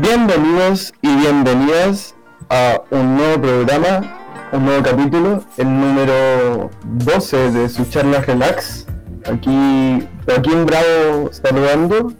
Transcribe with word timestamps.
Bienvenidos 0.00 0.94
y 1.02 1.16
bienvenidas 1.16 2.14
a 2.48 2.80
un 2.90 3.14
nuevo 3.16 3.42
programa, 3.42 4.48
un 4.50 4.64
nuevo 4.64 4.82
capítulo, 4.82 5.44
el 5.58 5.66
número 5.66 6.70
12 6.82 7.50
de 7.50 7.68
su 7.68 7.84
charla 7.84 8.22
Relax. 8.22 8.86
Aquí 9.26 10.08
Joaquín 10.24 10.64
Bravo 10.64 11.30
saludando 11.30 12.10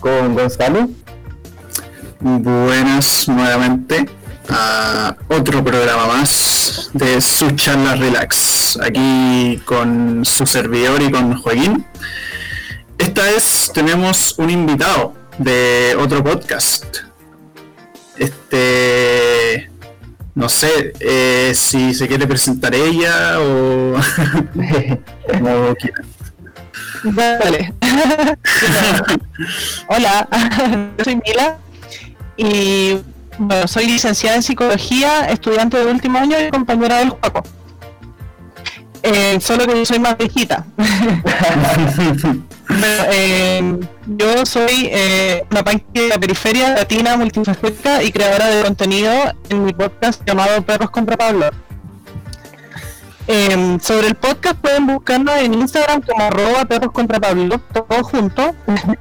con 0.00 0.34
Gonzalo. 0.34 0.90
Buenas 2.20 3.26
nuevamente 3.26 4.06
a 4.50 5.16
otro 5.28 5.64
programa 5.64 6.06
más 6.06 6.90
de 6.92 7.22
su 7.22 7.52
charla 7.52 7.94
Relax. 7.94 8.78
Aquí 8.82 9.62
con 9.64 10.26
su 10.26 10.44
servidor 10.44 11.00
y 11.00 11.10
con 11.10 11.38
Joaquín. 11.38 11.86
Esta 12.98 13.22
vez 13.22 13.70
tenemos 13.72 14.38
un 14.38 14.50
invitado 14.50 15.14
de 15.38 15.96
otro 15.98 16.22
podcast. 16.22 17.13
Este, 18.16 19.70
no 20.34 20.48
sé 20.48 20.92
eh, 21.00 21.52
si 21.54 21.94
se 21.94 22.06
quiere 22.06 22.26
presentar 22.26 22.74
ella 22.74 23.40
o 23.40 23.94
como 25.26 25.74
quiera. 25.74 26.02
Vale. 27.04 27.74
Hola, 29.88 30.28
yo 30.98 31.04
soy 31.04 31.16
Mila 31.16 31.58
y 32.36 32.98
bueno, 33.38 33.68
soy 33.68 33.86
licenciada 33.86 34.36
en 34.36 34.42
psicología, 34.42 35.26
estudiante 35.26 35.76
de 35.76 35.90
último 35.90 36.18
año 36.18 36.36
y 36.40 36.50
compañera 36.50 36.98
del 36.98 37.10
juego. 37.10 37.42
Eh, 39.02 39.38
solo 39.40 39.66
que 39.66 39.76
yo 39.76 39.84
soy 39.84 39.98
más 39.98 40.16
viejita. 40.16 40.64
Eh, 42.68 43.80
yo 44.06 44.46
soy 44.46 44.88
eh, 44.90 45.44
una 45.50 45.62
panque 45.62 46.02
de 46.02 46.08
la 46.08 46.18
periferia 46.18 46.74
latina 46.74 47.16
multifacética 47.16 48.02
y 48.02 48.12
creadora 48.12 48.48
de 48.48 48.62
contenido 48.62 49.12
en 49.48 49.64
mi 49.64 49.72
podcast 49.72 50.22
llamado 50.26 50.62
Perros 50.62 50.90
contra 50.90 51.16
Pablo. 51.16 51.50
Eh, 53.26 53.78
sobre 53.80 54.08
el 54.08 54.14
podcast 54.16 54.56
pueden 54.56 54.86
buscarnos 54.86 55.34
en 55.36 55.54
Instagram 55.54 56.02
como 56.02 56.24
arroba 56.24 56.64
perros 56.66 56.92
contra 56.92 57.18
Pablo, 57.20 57.58
todo 57.72 58.02
junto. 58.04 58.54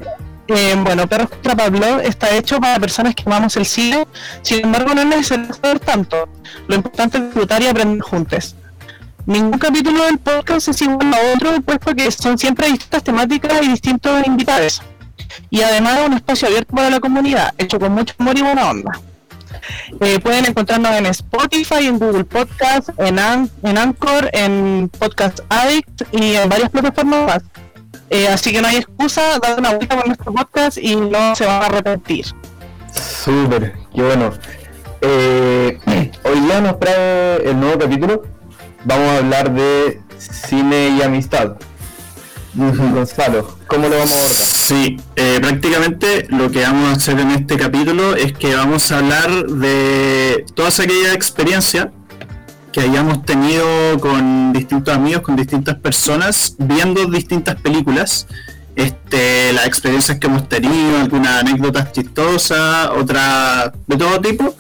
Eh, 0.49 0.75
bueno, 0.83 1.07
Perros 1.07 1.29
contra 1.29 1.55
Pablo 1.55 2.01
está 2.01 2.35
hecho 2.35 2.59
para 2.59 2.77
personas 2.77 3.15
que 3.15 3.23
amamos 3.25 3.55
el 3.55 3.65
cine, 3.65 4.05
sin 4.41 4.65
embargo 4.65 4.93
no 4.93 4.99
es 4.99 5.07
necesario 5.07 5.53
saber 5.53 5.79
tanto. 5.79 6.27
Lo 6.67 6.75
importante 6.75 7.17
es 7.17 7.23
disfrutar 7.23 7.61
y 7.63 7.67
aprender 7.67 8.01
juntos. 8.01 8.53
Ningún 9.25 9.57
capítulo 9.57 10.03
del 10.05 10.17
podcast 10.19 10.67
es 10.67 10.81
igual 10.81 11.13
a 11.13 11.17
otro, 11.35 11.61
puesto 11.61 11.95
que 11.95 12.11
son 12.11 12.37
siempre 12.37 12.67
distintas 12.67 13.03
temáticas 13.03 13.61
y 13.61 13.69
distintos 13.69 14.25
invitados. 14.27 14.81
Y 15.49 15.61
además 15.61 15.99
es 15.99 16.07
un 16.07 16.13
espacio 16.13 16.47
abierto 16.49 16.75
para 16.75 16.89
la 16.89 16.99
comunidad, 16.99 17.53
hecho 17.57 17.79
con 17.79 17.93
mucho 17.93 18.13
amor 18.17 18.37
y 18.37 18.41
buena 18.41 18.69
onda. 18.69 18.91
Eh, 20.01 20.19
pueden 20.19 20.45
encontrarnos 20.45 20.91
en 20.91 21.05
Spotify, 21.05 21.87
en 21.87 21.99
Google 21.99 22.25
Podcast, 22.25 22.89
en, 22.97 23.17
An- 23.17 23.49
en 23.63 23.77
Anchor, 23.77 24.29
en 24.33 24.89
Podcast 24.99 25.39
Addict 25.49 26.01
y 26.11 26.35
en 26.35 26.49
varias 26.49 26.69
plataformas 26.69 27.25
más. 27.25 27.43
Eh, 28.09 28.27
así 28.27 28.51
que 28.51 28.61
no 28.61 28.67
hay 28.67 28.77
excusa, 28.77 29.39
dar 29.39 29.57
una 29.57 29.73
vuelta 29.73 29.95
por 29.95 30.05
nuestro 30.05 30.33
podcast 30.33 30.77
y 30.77 30.95
no 30.97 31.33
se 31.35 31.45
van 31.45 31.61
a 31.61 31.65
arrepentir. 31.67 32.25
Súper, 32.93 33.73
qué 33.95 34.01
bueno. 34.03 34.31
Eh, 35.01 35.79
hoy 36.23 36.39
día 36.41 36.59
nos 36.61 36.77
trae 36.79 37.37
el 37.49 37.57
nuevo 37.59 37.79
capítulo. 37.79 38.23
Vamos 38.85 39.07
a 39.09 39.17
hablar 39.17 39.53
de 39.53 40.01
cine 40.17 40.89
y 40.97 41.01
amistad. 41.01 41.53
Gonzalo, 42.55 43.57
¿cómo 43.67 43.87
lo 43.87 43.97
vamos 43.97 44.11
a 44.11 44.19
abordar? 44.19 44.35
Sí, 44.35 44.97
eh, 45.15 45.39
prácticamente 45.41 46.27
lo 46.29 46.51
que 46.51 46.61
vamos 46.61 46.89
a 46.89 46.91
hacer 46.93 47.19
en 47.19 47.31
este 47.31 47.57
capítulo 47.57 48.15
es 48.15 48.33
que 48.33 48.55
vamos 48.55 48.91
a 48.91 48.99
hablar 48.99 49.45
de 49.47 50.45
todas 50.53 50.79
aquellas 50.79 51.15
experiencias 51.15 51.87
que 52.71 52.81
hayamos 52.81 53.25
tenido 53.25 53.65
con 53.99 54.53
distintos 54.53 54.93
amigos, 54.93 55.21
con 55.21 55.35
distintas 55.35 55.75
personas, 55.75 56.55
viendo 56.59 57.05
distintas 57.05 57.55
películas, 57.55 58.27
este, 58.75 59.53
las 59.53 59.65
experiencias 59.65 60.19
que 60.19 60.27
hemos 60.27 60.49
tenido, 60.49 60.99
algunas 60.99 61.41
anécdotas 61.41 61.91
chistosas, 61.91 62.89
otras 62.89 63.71
de 63.87 63.97
todo 63.97 64.19
tipo. 64.21 64.55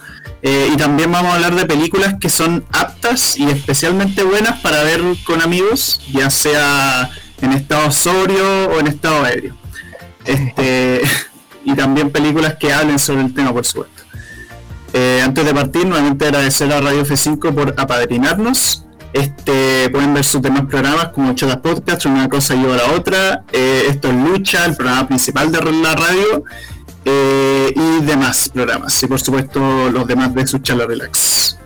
Eh, 0.45 0.71
y 0.73 0.77
también 0.77 1.09
vamos 1.09 1.31
a 1.31 1.35
hablar 1.35 1.55
de 1.55 1.65
películas 1.65 2.15
que 2.19 2.29
son 2.29 2.65
aptas 2.73 3.37
y 3.37 3.45
especialmente 3.45 4.23
buenas 4.23 4.59
para 4.59 4.83
ver 4.83 5.01
con 5.23 5.41
amigos, 5.41 6.01
ya 6.11 6.29
sea 6.29 7.09
en 7.41 7.53
estado 7.53 7.89
sobrio 7.91 8.65
o 8.67 8.79
en 8.81 8.87
estado 8.87 9.25
ebrio. 9.25 9.55
Este, 10.25 11.01
y 11.65 11.73
también 11.75 12.09
películas 12.09 12.55
que 12.59 12.73
hablen 12.73 12.99
sobre 12.99 13.21
el 13.21 13.33
tema, 13.33 13.53
por 13.53 13.65
supuesto. 13.65 14.03
Eh, 14.91 15.21
antes 15.23 15.45
de 15.45 15.53
partir, 15.53 15.87
nuevamente 15.87 16.25
agradecer 16.25 16.71
a 16.73 16.81
Radio 16.81 17.05
F5 17.05 17.55
por 17.55 17.73
apadrinarnos. 17.77 18.83
Este, 19.13 19.89
pueden 19.91 20.13
ver 20.13 20.25
sus 20.25 20.41
demás 20.41 20.65
programas 20.65 21.09
como 21.09 21.33
Chatas 21.35 21.57
Podcast, 21.57 22.05
una 22.05 22.27
cosa 22.27 22.55
lleva 22.55 22.73
a 22.73 22.77
la 22.77 22.91
otra. 22.91 23.43
Eh, 23.53 23.85
esto 23.87 24.09
es 24.09 24.15
Lucha, 24.15 24.65
el 24.65 24.75
programa 24.75 25.07
principal 25.07 25.51
de 25.53 25.61
la 25.61 25.95
radio. 25.95 26.43
Eh, 27.05 27.73
y 27.75 28.05
demás 28.05 28.49
programas. 28.49 29.01
Y 29.03 29.07
por 29.07 29.19
supuesto 29.19 29.89
los 29.91 30.07
demás 30.07 30.33
de 30.33 30.47
su 30.47 30.59
charla 30.59 30.85
relax. 30.85 31.57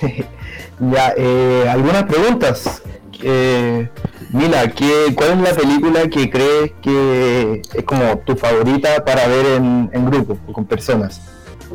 Ya, 0.80 1.14
eh, 1.16 1.66
algunas 1.70 2.02
preguntas. 2.02 2.82
Eh, 3.22 3.88
Mila, 4.32 4.68
¿qué, 4.72 5.14
¿cuál 5.14 5.30
es 5.32 5.38
la 5.38 5.54
película 5.54 6.08
que 6.08 6.28
crees 6.28 6.72
que 6.82 7.62
es 7.72 7.84
como 7.84 8.18
tu 8.18 8.34
favorita 8.34 9.04
para 9.04 9.28
ver 9.28 9.46
en, 9.46 9.88
en 9.92 10.10
grupo 10.10 10.36
o 10.48 10.52
con 10.52 10.64
personas? 10.64 11.20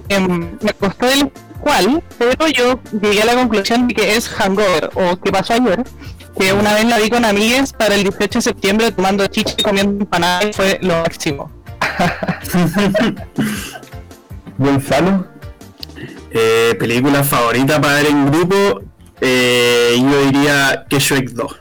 Em, 0.10 0.58
me 0.62 0.74
costó 0.74 1.08
el 1.10 1.32
cual, 1.60 2.04
pero 2.18 2.48
yo 2.48 2.80
llegué 3.02 3.22
a 3.22 3.26
la 3.26 3.36
conclusión 3.36 3.88
de 3.88 3.94
que 3.94 4.16
es 4.16 4.28
Hangover 4.28 4.90
o 4.96 5.18
¿Qué 5.18 5.32
pasó 5.32 5.54
ayer? 5.54 5.84
Que 6.38 6.54
una 6.54 6.74
vez 6.74 6.86
la 6.86 7.00
vi 7.00 7.10
con 7.10 7.26
amigas 7.26 7.74
para 7.74 7.96
el 7.96 8.04
18 8.04 8.40
de 8.40 8.42
septiembre 8.42 8.92
tomando 8.92 9.26
chicha 9.28 9.56
y 9.58 9.64
comiendo 9.64 10.04
empanadas 10.04 10.46
y 10.46 10.54
fue 10.54 10.80
lo 10.82 11.02
máximo. 11.02 11.52
Gonzalo, 14.58 15.28
Eh, 16.32 16.76
película 16.80 17.24
favorita 17.24 17.82
para 17.82 17.96
ver 17.96 18.08
en 18.08 18.32
grupo, 18.32 18.82
eh, 19.20 19.96
yo 19.98 20.26
diría 20.26 20.86
que 20.88 21.00
Shrek 21.00 21.32
2. 21.32 21.56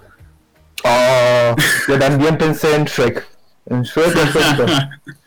oh, 0.85 1.57
yo 1.89 1.99
también 1.99 2.37
pensé 2.37 2.75
en 2.75 2.85
Shrek. 2.85 3.27
En 3.67 3.83
Shrek 3.83 4.13
perfecto. 4.13 4.67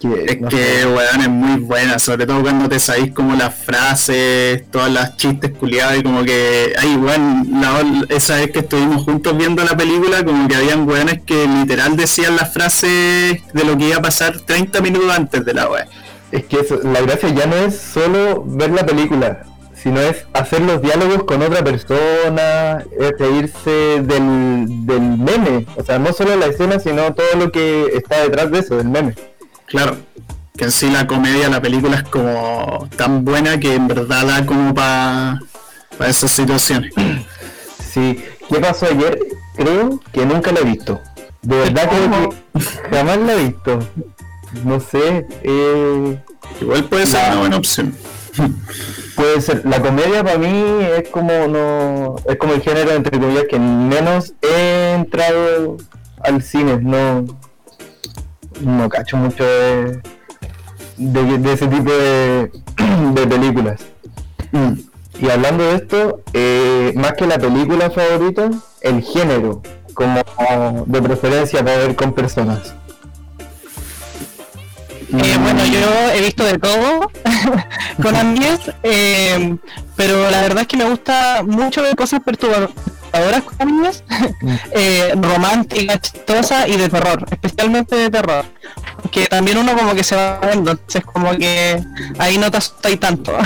Que, 0.00 0.24
Es 0.26 0.40
no 0.40 0.48
que, 0.48 0.86
weón, 0.86 1.20
es 1.20 1.28
muy 1.28 1.60
buena, 1.60 1.98
sobre 1.98 2.24
todo 2.26 2.40
cuando 2.40 2.68
te 2.68 2.78
sabéis 2.80 3.12
como 3.12 3.34
las 3.34 3.54
frases, 3.54 4.64
todas 4.70 4.90
las 4.90 5.16
chistes 5.16 5.50
culiados 5.58 5.98
y 5.98 6.02
como 6.02 6.24
que, 6.24 6.72
ay, 6.78 6.96
weón, 6.96 7.48
la- 7.60 8.04
esa 8.08 8.36
vez 8.36 8.52
que 8.52 8.60
estuvimos 8.60 9.02
juntos 9.04 9.36
viendo 9.36 9.62
la 9.64 9.76
película, 9.76 10.24
como 10.24 10.48
que 10.48 10.54
habían 10.56 10.88
weones 10.88 11.20
que 11.26 11.46
literal 11.46 11.96
decían 11.96 12.36
las 12.36 12.52
frases 12.52 13.40
de 13.52 13.64
lo 13.64 13.76
que 13.76 13.88
iba 13.88 13.96
a 13.96 14.02
pasar 14.02 14.38
30 14.40 14.80
minutos 14.80 15.10
antes 15.14 15.44
de 15.44 15.52
la 15.54 15.68
weón. 15.68 15.88
es 16.30 16.44
que 16.44 16.60
eso, 16.60 16.78
la 16.82 17.00
gracia 17.02 17.28
ya 17.30 17.46
no 17.46 17.56
es 17.56 17.76
solo 17.76 18.42
ver 18.46 18.70
la 18.70 18.86
película, 18.86 19.42
sino 19.74 20.00
es 20.00 20.24
hacer 20.32 20.62
los 20.62 20.80
diálogos 20.80 21.24
con 21.24 21.42
otra 21.42 21.62
persona, 21.62 22.82
es 22.98 23.12
reírse 23.18 23.70
del, 24.00 24.86
del 24.86 25.00
meme. 25.18 25.66
O 25.76 25.82
sea, 25.84 25.98
no 25.98 26.12
solo 26.12 26.36
la 26.36 26.46
escena, 26.46 26.78
sino 26.78 27.12
todo 27.12 27.26
lo 27.38 27.50
que 27.52 27.86
está 27.94 28.22
detrás 28.22 28.50
de 28.50 28.60
eso, 28.60 28.76
del 28.76 28.88
meme. 28.88 29.14
Claro, 29.72 29.96
que 30.54 30.64
en 30.64 30.70
sí 30.70 30.90
la 30.90 31.06
comedia, 31.06 31.48
la 31.48 31.62
película 31.62 31.96
es 31.96 32.02
como 32.02 32.86
tan 32.94 33.24
buena 33.24 33.58
que 33.58 33.74
en 33.74 33.88
verdad 33.88 34.26
da 34.26 34.44
como 34.44 34.74
para 34.74 35.40
esas 36.06 36.30
situaciones. 36.30 36.92
Sí, 37.90 38.22
¿qué 38.50 38.58
pasó 38.60 38.84
ayer? 38.84 39.18
Creo 39.56 39.98
que 40.12 40.26
nunca 40.26 40.52
la 40.52 40.60
he 40.60 40.64
visto. 40.64 41.00
De 41.40 41.56
verdad 41.56 41.88
creo 41.88 42.30
que 42.30 42.94
jamás 42.94 43.18
la 43.18 43.32
he 43.32 43.44
visto. 43.46 43.78
No 44.62 44.78
sé, 44.78 45.26
eh, 45.42 46.22
Igual 46.60 46.84
puede 46.84 47.06
ser 47.06 47.30
una 47.30 47.40
buena 47.40 47.56
opción. 47.56 47.94
puede 49.16 49.40
ser. 49.40 49.62
La 49.64 49.80
comedia 49.80 50.22
para 50.22 50.36
mí 50.36 50.64
es 50.98 51.08
como 51.08 51.48
no, 51.48 52.16
es 52.28 52.36
como 52.36 52.52
el 52.52 52.60
género 52.60 52.92
entre 52.92 53.18
comillas 53.18 53.44
que 53.48 53.58
menos 53.58 54.34
he 54.42 54.92
entrado 54.96 55.78
al 56.22 56.42
cine. 56.42 56.78
No, 56.78 57.24
no 58.60 58.88
cacho 58.88 59.16
mucho 59.16 59.44
de, 59.44 60.00
de, 60.96 61.38
de 61.38 61.52
ese 61.52 61.66
tipo 61.66 61.90
de, 61.90 62.50
de 63.14 63.26
películas. 63.26 63.80
Mm. 64.52 64.72
Y 65.20 65.30
hablando 65.30 65.64
de 65.64 65.76
esto, 65.76 66.20
eh, 66.32 66.92
más 66.96 67.12
que 67.12 67.26
la 67.26 67.38
película 67.38 67.90
favorita, 67.90 68.50
el 68.80 69.02
género, 69.02 69.62
como 69.94 70.22
de 70.86 71.02
preferencia 71.02 71.64
para 71.64 71.78
ver 71.78 71.94
con 71.94 72.12
personas. 72.12 72.74
Eh, 75.12 75.38
bueno, 75.42 75.64
yo 75.66 76.12
he 76.14 76.22
visto 76.22 76.42
de 76.42 76.58
todo 76.58 77.10
con 78.02 78.16
amigas, 78.16 78.72
eh, 78.82 79.56
pero 79.94 80.30
la 80.30 80.40
verdad 80.40 80.62
es 80.62 80.68
que 80.68 80.76
me 80.78 80.88
gusta 80.88 81.42
mucho 81.46 81.82
ver 81.82 81.94
cosas 81.94 82.20
perturbadoras 82.20 82.70
con 83.12 83.54
amigas, 83.58 84.02
eh, 84.72 85.12
románticas, 85.20 86.00
chistosas 86.00 86.68
y 86.68 86.76
de 86.76 86.88
terror, 86.88 87.24
especialmente 87.30 87.96
de 87.96 88.10
terror. 88.10 88.44
que 89.10 89.26
también 89.26 89.58
uno 89.58 89.76
como 89.76 89.94
que 89.94 90.02
se 90.02 90.16
va 90.16 90.40
viendo, 90.40 90.72
entonces 90.72 91.04
como 91.04 91.36
que 91.36 91.82
ahí 92.18 92.38
no 92.38 92.50
te 92.50 92.56
asustáis 92.56 92.98
tanto. 92.98 93.32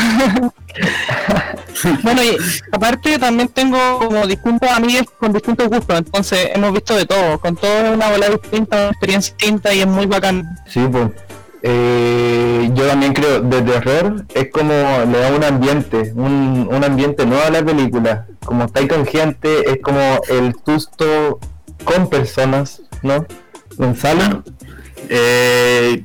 bueno, 2.03 2.23
y 2.23 2.37
aparte 2.73 3.19
también 3.19 3.49
tengo 3.49 3.99
como 3.99 4.27
distintos 4.27 4.71
amigos 4.71 5.07
con 5.19 5.33
distintos 5.33 5.69
gustos, 5.69 5.99
entonces 5.99 6.51
hemos 6.55 6.73
visto 6.73 6.95
de 6.95 7.07
todo, 7.07 7.41
con 7.41 7.57
todo 7.57 7.93
una 7.93 8.11
bola 8.11 8.29
distinta, 8.29 8.77
una 8.77 8.91
experiencia 8.91 9.35
distinta 9.37 9.75
y 9.75 9.81
es 9.81 9.87
muy 9.87 10.07
bacán. 10.07 10.59
Sí, 10.69 10.87
pues. 10.91 11.11
Eh, 11.69 12.71
yo 12.75 12.87
también 12.87 13.13
creo, 13.13 13.41
de 13.41 13.61
terror 13.61 14.25
es 14.33 14.53
como 14.53 14.71
le 14.71 15.19
da 15.19 15.33
un 15.35 15.43
ambiente, 15.43 16.13
un, 16.15 16.69
un 16.71 16.85
ambiente 16.85 17.27
nuevo 17.27 17.43
a 17.43 17.51
la 17.51 17.65
película. 17.65 18.27
Como 18.45 18.67
estáis 18.67 18.89
con 18.89 19.05
gente, 19.05 19.69
es 19.69 19.83
como 19.83 20.21
el 20.29 20.55
susto 20.65 21.41
con 21.83 22.09
personas, 22.09 22.83
¿no? 23.03 23.27
Gonzalo. 23.77 24.45
Eh, 25.09 26.05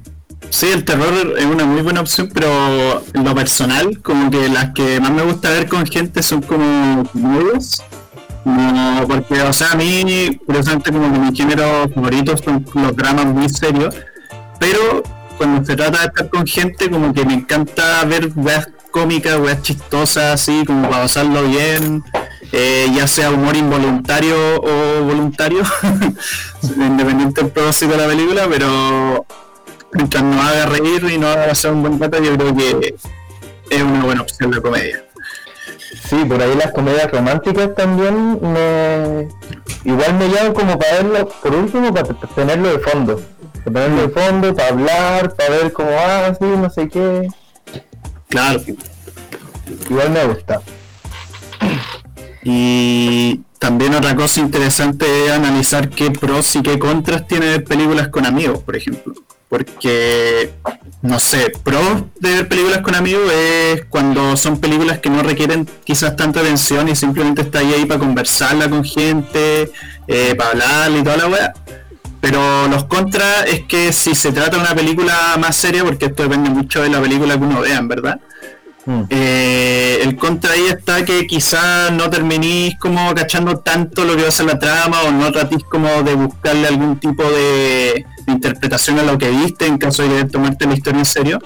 sí, 0.50 0.72
el 0.72 0.84
terror 0.84 1.14
es 1.38 1.46
una 1.46 1.66
muy 1.66 1.84
buena 1.84 2.02
opción, 2.02 2.32
pero 2.34 3.04
lo 3.14 3.36
personal, 3.36 4.02
como 4.02 4.32
que 4.32 4.50
las 4.50 4.72
que 4.72 5.00
más 5.00 5.12
me 5.12 5.22
gusta 5.22 5.52
ver 5.52 5.68
con 5.68 5.86
gente 5.86 6.24
son 6.24 6.42
como 6.42 7.04
nuevos. 7.14 7.84
No, 8.46 9.06
porque, 9.08 9.44
o 9.44 9.54
sea, 9.54 9.74
a 9.74 9.76
mí, 9.76 10.40
curiosamente, 10.44 10.92
como 10.92 11.14
que 11.14 11.20
mis 11.20 11.38
géneros 11.38 11.94
favoritos 11.94 12.42
son 12.44 12.66
los 12.74 12.96
dramas 12.96 13.28
muy 13.28 13.48
serios, 13.48 13.94
pero 14.58 15.04
cuando 15.42 15.66
se 15.66 15.76
trata 15.76 16.02
de 16.02 16.06
estar 16.06 16.30
con 16.30 16.46
gente, 16.46 16.88
como 16.88 17.12
que 17.16 17.26
me 17.26 17.34
encanta 17.34 18.06
ver 18.06 18.30
weas 18.36 18.70
cómicas, 18.92 19.40
weas 19.40 19.60
chistosas, 19.64 20.36
así, 20.36 20.64
como 20.68 20.88
para 20.88 21.02
pasarlo 21.02 21.42
bien, 21.46 22.04
eh, 22.52 22.86
ya 22.94 23.08
sea 23.08 23.32
humor 23.32 23.56
involuntario 23.56 24.36
o 24.62 25.04
voluntario, 25.04 25.64
independiente 26.78 27.42
del 27.42 27.50
propósito 27.50 27.94
de 27.94 27.98
la 27.98 28.08
película, 28.08 28.48
pero 28.48 29.26
mientras 29.94 30.24
nos 30.24 30.46
haga 30.46 30.68
reír 30.68 31.10
y 31.12 31.18
nos 31.18 31.36
haga 31.36 31.48
pasar 31.48 31.72
un 31.72 31.82
buen 31.82 32.00
rato, 32.00 32.22
yo 32.22 32.38
creo 32.38 32.56
que 32.56 32.96
es 33.72 33.82
una 33.82 34.04
buena 34.04 34.22
opción 34.22 34.52
la 34.52 34.62
comedia. 34.62 35.04
Sí, 36.08 36.24
por 36.24 36.40
ahí 36.40 36.54
las 36.56 36.72
comedias 36.72 37.10
románticas 37.10 37.74
también 37.74 38.40
me... 38.44 39.28
Igual 39.86 40.14
me 40.20 40.30
llaman 40.30 40.54
como 40.54 40.78
para 40.78 40.98
verlo, 40.98 41.30
por 41.30 41.56
último, 41.56 41.92
para 41.92 42.14
tenerlo 42.36 42.78
de 42.78 42.78
fondo. 42.78 43.20
Para 43.64 43.86
tenerlo 43.86 44.02
de 44.02 44.10
fondo, 44.10 44.56
para 44.56 44.70
hablar, 44.70 45.36
para 45.36 45.50
ver 45.50 45.74
cómo 45.74 45.92
va, 45.92 46.28
así, 46.28 46.44
no 46.44 46.70
sé 46.70 46.90
qué. 46.90 47.28
Claro. 48.28 48.62
Igual 49.90 50.10
me 50.10 50.26
gusta. 50.26 50.62
Y 52.44 53.42
también 53.60 53.94
otra 53.94 54.16
cosa 54.16 54.40
interesante 54.40 55.06
es 55.26 55.32
analizar 55.32 55.90
qué 55.90 56.10
pros 56.10 56.56
y 56.56 56.64
qué 56.64 56.80
contras 56.80 57.28
tiene 57.28 57.46
ver 57.46 57.64
películas 57.64 58.08
con 58.08 58.26
amigos, 58.26 58.60
por 58.64 58.76
ejemplo. 58.76 59.14
Porque, 59.48 60.54
no 61.02 61.20
sé, 61.20 61.52
pros 61.64 62.06
de 62.20 62.36
ver 62.36 62.48
películas 62.48 62.82
con 62.82 62.96
amigos 62.96 63.32
es 63.32 63.86
cuando 63.86 64.36
son 64.38 64.60
películas 64.60 65.00
que 65.00 65.10
no 65.10 65.22
requieren 65.22 65.68
quizás 65.84 66.16
tanta 66.16 66.40
atención 66.40 66.88
y 66.88 66.96
simplemente 66.96 67.42
está 67.42 67.60
ahí, 67.60 67.86
para 67.86 68.00
conversarla 68.00 68.70
con 68.70 68.84
gente, 68.84 69.72
eh, 70.08 70.36
para 70.36 70.52
hablar 70.52 70.92
y 70.92 71.04
toda 71.04 71.18
la 71.18 71.28
weá. 71.28 71.54
Pero 72.22 72.68
los 72.68 72.86
contras 72.86 73.46
es 73.48 73.62
que 73.62 73.92
si 73.92 74.16
se 74.16 74.32
trata 74.32 74.58
de 74.58 74.64
una 74.64 74.76
película 74.76 75.36
más 75.40 75.56
seria, 75.56 75.84
porque 75.84 76.06
esto 76.06 76.24
depende 76.24 76.50
mucho 76.50 76.82
de 76.82 76.90
la 76.90 77.02
película 77.02 77.38
que 77.38 77.44
uno 77.44 77.62
vea, 77.62 77.78
en 77.78 77.88
verdad, 77.88 78.20
Mm. 78.86 79.02
eh, 79.12 80.00
el 80.02 80.16
contra 80.16 80.54
ahí 80.54 80.66
está 80.68 81.06
que 81.06 81.28
quizás 81.28 81.92
no 81.92 82.10
terminís 82.10 82.76
como 82.80 83.14
cachando 83.14 83.60
tanto 83.60 84.06
lo 84.06 84.16
que 84.16 84.24
va 84.24 84.30
a 84.30 84.32
ser 84.32 84.48
la 84.48 84.58
trama 84.58 85.04
o 85.04 85.12
no 85.12 85.32
tratís 85.32 85.64
como 85.66 86.02
de 86.02 86.16
buscarle 86.16 86.68
algún 86.68 87.00
tipo 87.00 87.24
de, 87.24 88.06
de 88.26 88.34
interpretación 88.34 88.98
a 88.98 89.04
lo 89.04 89.20
que 89.20 89.30
viste 89.30 89.68
en 89.68 89.78
caso 89.78 90.02
de 90.02 90.10
querer 90.10 90.32
tomarte 90.32 90.66
la 90.66 90.74
historia 90.74 91.00
en 91.00 91.06
serio. 91.06 91.40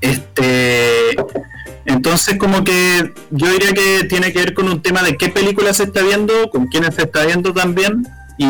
Este, 0.00 1.16
entonces 1.84 2.38
como 2.38 2.62
que 2.62 3.12
yo 3.30 3.50
diría 3.50 3.72
que 3.72 4.04
tiene 4.08 4.32
que 4.32 4.38
ver 4.38 4.54
con 4.54 4.68
un 4.68 4.80
tema 4.80 5.02
de 5.02 5.16
qué 5.16 5.30
película 5.30 5.74
se 5.74 5.84
está 5.84 6.02
viendo, 6.02 6.48
con 6.50 6.68
quiénes 6.68 6.94
se 6.94 7.02
está 7.02 7.26
viendo 7.26 7.52
también 7.52 8.06
y, 8.38 8.44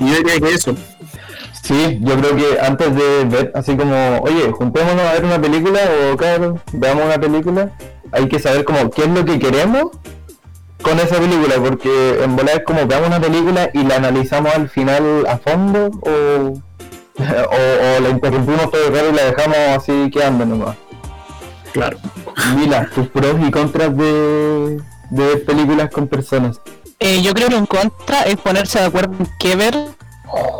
y 0.00 0.08
yo 0.08 0.16
diría 0.16 0.40
que 0.40 0.54
eso. 0.54 0.74
Sí, 1.62 1.98
yo 2.00 2.16
creo 2.16 2.36
que 2.36 2.60
antes 2.60 2.94
de 2.94 3.24
ver 3.26 3.52
así 3.54 3.76
como, 3.76 4.18
oye, 4.22 4.50
juntémonos 4.50 5.06
a 5.06 5.12
ver 5.12 5.24
una 5.24 5.40
película 5.40 5.78
o 6.12 6.16
claro, 6.16 6.58
veamos 6.72 7.04
una 7.04 7.20
película, 7.20 7.70
hay 8.10 8.28
que 8.28 8.38
saber 8.38 8.64
como 8.64 8.90
qué 8.90 9.02
es 9.02 9.08
lo 9.08 9.24
que 9.24 9.38
queremos 9.38 9.90
con 10.82 10.98
esa 10.98 11.18
película, 11.18 11.56
porque 11.62 12.24
en 12.24 12.34
volar 12.34 12.56
es 12.56 12.64
como 12.64 12.86
veamos 12.86 13.08
una 13.08 13.20
película 13.20 13.70
y 13.74 13.84
la 13.84 13.96
analizamos 13.96 14.54
al 14.54 14.68
final 14.68 15.26
a 15.28 15.36
fondo 15.38 15.90
o, 16.00 16.10
o, 17.20 17.20
o 17.20 18.00
la 18.00 18.08
interrumpimos 18.08 18.70
todo 18.70 18.86
el 18.86 18.94
rato 18.94 19.10
y 19.10 19.14
la 19.14 19.24
dejamos 19.24 19.58
así 19.76 20.10
quedando 20.10 20.46
nomás. 20.46 20.76
Claro. 21.72 21.98
Mila, 22.56 22.88
tus 22.94 23.06
pros 23.08 23.36
y 23.46 23.50
contras 23.50 23.96
de, 23.96 24.80
de 25.10 25.36
películas 25.46 25.90
con 25.90 26.08
personas. 26.08 26.60
Eh, 27.02 27.22
yo 27.22 27.32
creo 27.32 27.48
que 27.48 27.56
en 27.56 27.64
contra 27.64 28.24
es 28.24 28.36
ponerse 28.36 28.78
de 28.78 28.84
acuerdo 28.84 29.14
en 29.18 29.26
qué 29.38 29.56
ver, 29.56 29.74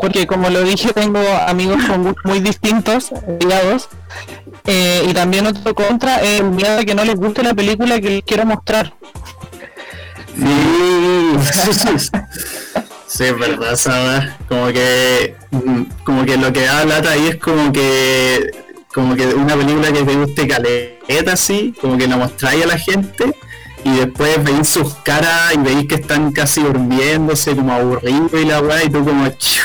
porque 0.01 0.25
como 0.25 0.49
lo 0.49 0.63
dije, 0.63 0.91
tengo 0.91 1.19
amigos 1.47 1.83
con 1.85 2.03
gustos 2.03 2.25
muy 2.25 2.39
distintos, 2.39 3.11
ligados, 3.39 3.89
eh, 4.65 5.05
y 5.07 5.13
también 5.13 5.45
otro 5.45 5.75
contra 5.75 6.19
es 6.21 6.39
el 6.39 6.49
miedo 6.49 6.77
de 6.77 6.85
que 6.85 6.95
no 6.95 7.05
les 7.05 7.15
guste 7.15 7.43
la 7.43 7.53
película 7.53 8.01
que 8.01 8.09
les 8.09 8.23
quiero 8.23 8.47
mostrar. 8.47 8.93
Sí, 10.35 12.09
Sí, 13.05 13.25
es 13.25 13.37
verdad, 13.37 13.75
¿sabes? 13.75 14.31
Como 14.47 14.67
que, 14.67 15.35
mm, 15.51 15.83
como 16.05 16.25
que 16.25 16.37
lo 16.37 16.51
que 16.53 16.61
da 16.61 16.85
lata 16.85 17.11
ahí 17.11 17.27
es 17.27 17.35
como 17.35 17.71
que, 17.71 18.51
como 18.93 19.15
que 19.15 19.27
una 19.27 19.55
película 19.55 19.91
que 19.91 20.03
te 20.03 20.15
guste 20.15 20.47
caleta 20.47 21.33
así, 21.33 21.75
como 21.79 21.97
que 21.97 22.07
la 22.07 22.17
mostráis 22.17 22.63
a 22.63 22.67
la 22.67 22.79
gente 22.79 23.35
y 23.83 23.91
después 23.97 24.43
veis 24.43 24.69
sus 24.69 24.93
caras 24.95 25.53
y 25.53 25.57
veis 25.57 25.87
que 25.87 25.95
están 25.95 26.31
casi 26.31 26.61
durmiéndose, 26.61 27.55
como 27.55 27.73
aburridos 27.73 28.33
y 28.33 28.45
la 28.45 28.61
weá, 28.61 28.83
y 28.83 28.89
tú 28.89 29.03
como, 29.03 29.27
"Chiu, 29.29 29.63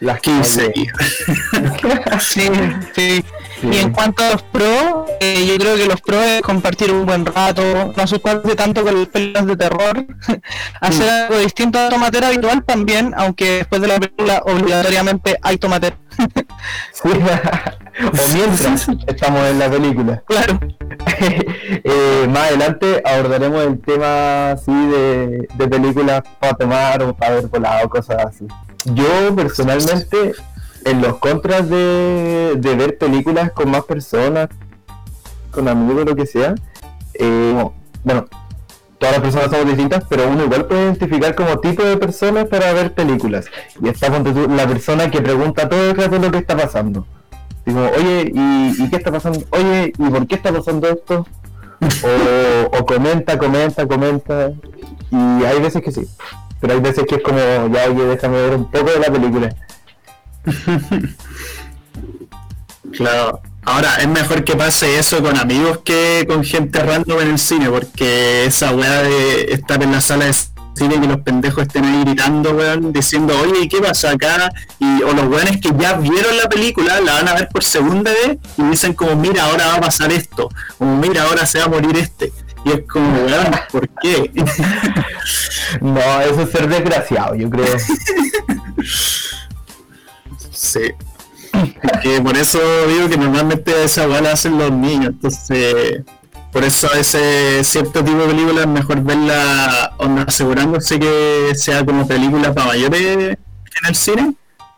las 0.00 0.20
15 0.20 0.72
Sí, 2.20 2.50
sí. 2.94 3.24
Y 3.62 3.78
en 3.78 3.92
cuanto 3.92 4.24
a 4.24 4.30
los 4.30 4.42
pros, 4.42 5.10
eh, 5.20 5.46
yo 5.46 5.58
creo 5.58 5.76
que 5.76 5.86
los 5.86 6.00
pros 6.00 6.22
es 6.24 6.42
compartir 6.42 6.92
un 6.92 7.04
buen 7.04 7.26
rato, 7.26 7.62
no 7.94 8.02
asustarse 8.02 8.54
tanto 8.54 8.82
con 8.82 8.98
las 8.98 9.08
películas 9.08 9.46
de 9.46 9.56
terror, 9.56 10.06
hacer 10.80 11.10
algo 11.10 11.38
distinto 11.38 11.78
a 11.78 11.88
tomatera 11.88 12.28
habitual 12.28 12.64
también, 12.64 13.12
aunque 13.16 13.58
después 13.58 13.82
de 13.82 13.88
la 13.88 14.00
película 14.00 14.42
obligatoriamente 14.44 15.36
hay 15.42 15.58
tomatera. 15.58 15.96
Sí. 16.92 17.08
o 17.08 18.34
mientras 18.34 18.88
estamos 19.06 19.40
en 19.48 19.58
la 19.58 19.70
película. 19.70 20.22
claro. 20.26 20.60
Eh, 21.82 22.26
más 22.28 22.48
adelante 22.48 23.02
abordaremos 23.04 23.64
el 23.64 23.80
tema 23.80 24.50
así 24.50 24.72
de, 24.72 25.48
de 25.54 25.68
películas 25.68 26.22
para 26.38 26.54
tomar 26.54 27.02
o 27.02 27.14
para 27.14 27.36
ver 27.36 27.46
volado, 27.46 27.88
cosas 27.88 28.26
así. 28.26 28.46
Yo 28.84 29.34
personalmente, 29.34 30.32
en 30.84 31.00
los 31.00 31.18
contras 31.18 31.68
de, 31.68 32.54
de 32.56 32.74
ver 32.74 32.98
películas 32.98 33.52
con 33.52 33.70
más 33.70 33.84
personas, 33.84 34.48
con 35.50 35.68
amigos, 35.68 36.04
lo 36.04 36.16
que 36.16 36.26
sea, 36.26 36.54
eh, 37.14 37.64
bueno, 38.04 38.26
todas 38.98 39.16
las 39.16 39.22
personas 39.22 39.50
somos 39.50 39.66
distintas, 39.66 40.04
pero 40.08 40.28
uno 40.28 40.44
igual 40.44 40.66
puede 40.66 40.82
identificar 40.84 41.34
como 41.34 41.58
tipo 41.58 41.82
de 41.82 41.96
personas 41.96 42.46
para 42.46 42.72
ver 42.72 42.92
películas. 42.94 43.46
Y 43.80 43.88
está 43.88 44.10
tú, 44.22 44.48
la 44.48 44.66
persona 44.66 45.10
que 45.10 45.20
pregunta 45.20 45.68
todo 45.68 45.90
el 45.90 45.96
rato 45.96 46.18
lo 46.18 46.30
que 46.30 46.38
está 46.38 46.56
pasando. 46.56 47.06
Digo, 47.64 47.90
oye, 47.96 48.32
¿y, 48.34 48.82
y 48.82 48.90
qué 48.90 48.96
está 48.96 49.10
pasando? 49.10 49.40
Oye, 49.50 49.92
¿y 49.96 50.10
por 50.10 50.26
qué 50.26 50.34
está 50.34 50.52
pasando 50.52 50.88
esto? 50.88 51.26
O, 51.80 52.78
o 52.78 52.86
comenta, 52.86 53.38
comenta, 53.38 53.86
comenta. 53.86 54.52
Y 55.10 55.44
hay 55.44 55.60
veces 55.60 55.82
que 55.82 55.92
sí. 55.92 56.06
Pero 56.60 56.74
hay 56.74 56.80
veces 56.80 57.04
que 57.06 57.16
es 57.16 57.22
como, 57.22 57.38
ya, 57.38 57.90
oye, 57.90 58.04
déjame 58.04 58.36
ver 58.36 58.54
un 58.54 58.70
poco 58.70 58.90
de 58.90 58.98
la 58.98 59.10
película. 59.10 59.54
Claro. 62.92 63.40
Ahora, 63.64 63.96
es 63.96 64.08
mejor 64.08 64.42
que 64.42 64.56
pase 64.56 64.98
eso 64.98 65.22
con 65.22 65.36
amigos 65.36 65.80
que 65.84 66.24
con 66.26 66.42
gente 66.42 66.82
random 66.82 67.20
en 67.20 67.28
el 67.28 67.38
cine, 67.38 67.68
porque 67.68 68.46
esa 68.46 68.74
weá 68.74 69.02
de 69.02 69.52
estar 69.52 69.82
en 69.82 69.92
la 69.92 70.00
sala 70.00 70.24
de 70.24 70.32
cine 70.32 70.94
y 70.96 71.00
que 71.00 71.06
los 71.06 71.20
pendejos 71.20 71.62
estén 71.64 71.84
ahí 71.84 72.04
gritando, 72.04 72.52
weón, 72.52 72.92
diciendo, 72.92 73.38
oye, 73.38 73.64
¿y 73.64 73.68
qué 73.68 73.80
pasa 73.80 74.12
acá? 74.12 74.50
Y, 74.78 75.02
o 75.02 75.12
los 75.12 75.26
weones 75.26 75.60
que 75.60 75.70
ya 75.78 75.92
vieron 75.94 76.36
la 76.38 76.48
película, 76.48 77.00
la 77.00 77.14
van 77.14 77.28
a 77.28 77.34
ver 77.34 77.48
por 77.48 77.62
segunda 77.62 78.10
vez 78.10 78.38
y 78.56 78.62
dicen 78.62 78.94
como, 78.94 79.14
mira, 79.14 79.44
ahora 79.44 79.66
va 79.66 79.74
a 79.74 79.80
pasar 79.80 80.10
esto, 80.10 80.48
como, 80.78 80.96
mira, 80.96 81.24
ahora 81.24 81.46
se 81.46 81.58
va 81.58 81.66
a 81.66 81.68
morir 81.68 81.96
este. 81.96 82.32
Y 82.64 82.70
es 82.70 82.80
como, 82.90 83.24
weón, 83.24 83.50
¿por 83.70 83.88
qué? 84.00 84.30
No, 85.80 86.20
eso 86.20 86.42
es 86.42 86.50
ser 86.50 86.68
desgraciado, 86.68 87.36
yo 87.36 87.48
creo. 87.48 87.76
Sí. 90.60 90.92
Que 92.02 92.20
por 92.20 92.36
eso 92.36 92.58
digo 92.86 93.08
que 93.08 93.16
normalmente 93.16 93.82
esa 93.82 94.06
weá 94.06 94.20
la 94.20 94.32
hacen 94.32 94.58
los 94.58 94.70
niños, 94.70 95.14
entonces 95.14 96.02
por 96.52 96.64
eso 96.64 96.86
a 96.92 96.98
ese 96.98 97.64
cierto 97.64 98.04
tipo 98.04 98.18
de 98.18 98.26
películas 98.26 98.66
es 98.66 98.70
mejor 98.70 99.02
verla 99.02 99.94
onda, 99.96 100.24
asegurándose 100.24 101.00
que 101.00 101.52
sea 101.54 101.84
como 101.84 102.06
película 102.06 102.52
para 102.52 102.68
mayores 102.68 103.38
en 103.38 103.88
el 103.88 103.94
cine 103.94 104.34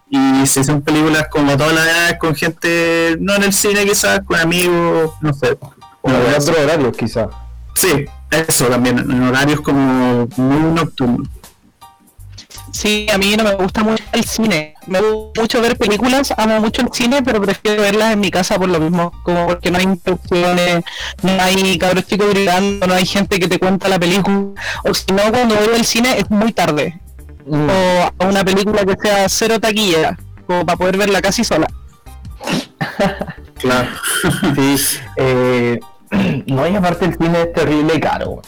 Y 0.08 0.46
si 0.46 0.62
son 0.62 0.82
películas 0.82 1.26
como 1.28 1.56
todas 1.56 1.74
las 1.74 1.86
edades, 1.86 2.18
con 2.20 2.36
gente, 2.36 3.16
no 3.18 3.34
en 3.34 3.42
el 3.42 3.52
cine 3.52 3.84
quizás, 3.84 4.20
con 4.20 4.38
amigos, 4.38 5.10
no 5.20 5.34
sé. 5.34 5.48
De 5.48 6.36
otros 6.36 6.58
horarios 6.58 6.96
quizás. 6.96 7.26
Sí, 7.74 8.06
eso 8.30 8.66
también, 8.66 8.98
en 9.00 9.22
horarios 9.24 9.60
como 9.60 10.28
muy 10.36 10.72
nocturnos. 10.74 11.28
Sí, 12.72 13.06
a 13.12 13.18
mí 13.18 13.36
no 13.36 13.44
me 13.44 13.54
gusta 13.54 13.84
mucho 13.84 14.02
el 14.12 14.24
cine. 14.24 14.74
Me 14.86 15.00
gusta 15.00 15.40
mucho 15.40 15.60
ver 15.60 15.76
películas, 15.76 16.32
amo 16.36 16.58
mucho 16.58 16.82
el 16.82 16.88
cine, 16.92 17.22
pero 17.22 17.40
prefiero 17.40 17.82
verlas 17.82 18.14
en 18.14 18.20
mi 18.20 18.30
casa 18.30 18.58
por 18.58 18.68
lo 18.68 18.80
mismo. 18.80 19.12
Como 19.22 19.46
porque 19.46 19.70
no 19.70 19.78
hay 19.78 19.84
interrupciones, 19.84 20.82
no 21.22 21.42
hay 21.42 21.78
cabros 21.78 22.06
chicos 22.06 22.30
gritando, 22.30 22.86
no 22.86 22.94
hay 22.94 23.06
gente 23.06 23.38
que 23.38 23.46
te 23.46 23.58
cuenta 23.58 23.88
la 23.88 23.98
película. 23.98 24.60
O 24.84 24.94
si 24.94 25.12
no, 25.12 25.22
cuando 25.30 25.54
voy 25.54 25.74
al 25.76 25.84
cine 25.84 26.18
es 26.18 26.30
muy 26.30 26.52
tarde. 26.52 26.98
Mm. 27.46 27.68
O 27.68 28.12
a 28.18 28.26
una 28.26 28.44
película 28.44 28.84
que 28.84 28.96
sea 29.00 29.28
cero 29.28 29.60
taquilla, 29.60 30.16
como 30.46 30.64
para 30.64 30.78
poder 30.78 30.96
verla 30.96 31.20
casi 31.20 31.44
sola. 31.44 31.68
Claro. 33.62 33.88
Sí, 34.56 34.76
eh, 35.18 35.78
no, 36.46 36.66
y 36.66 36.74
aparte 36.74 37.04
el 37.04 37.16
cine 37.16 37.42
es 37.42 37.52
terrible 37.52 38.00
caro. 38.00 38.42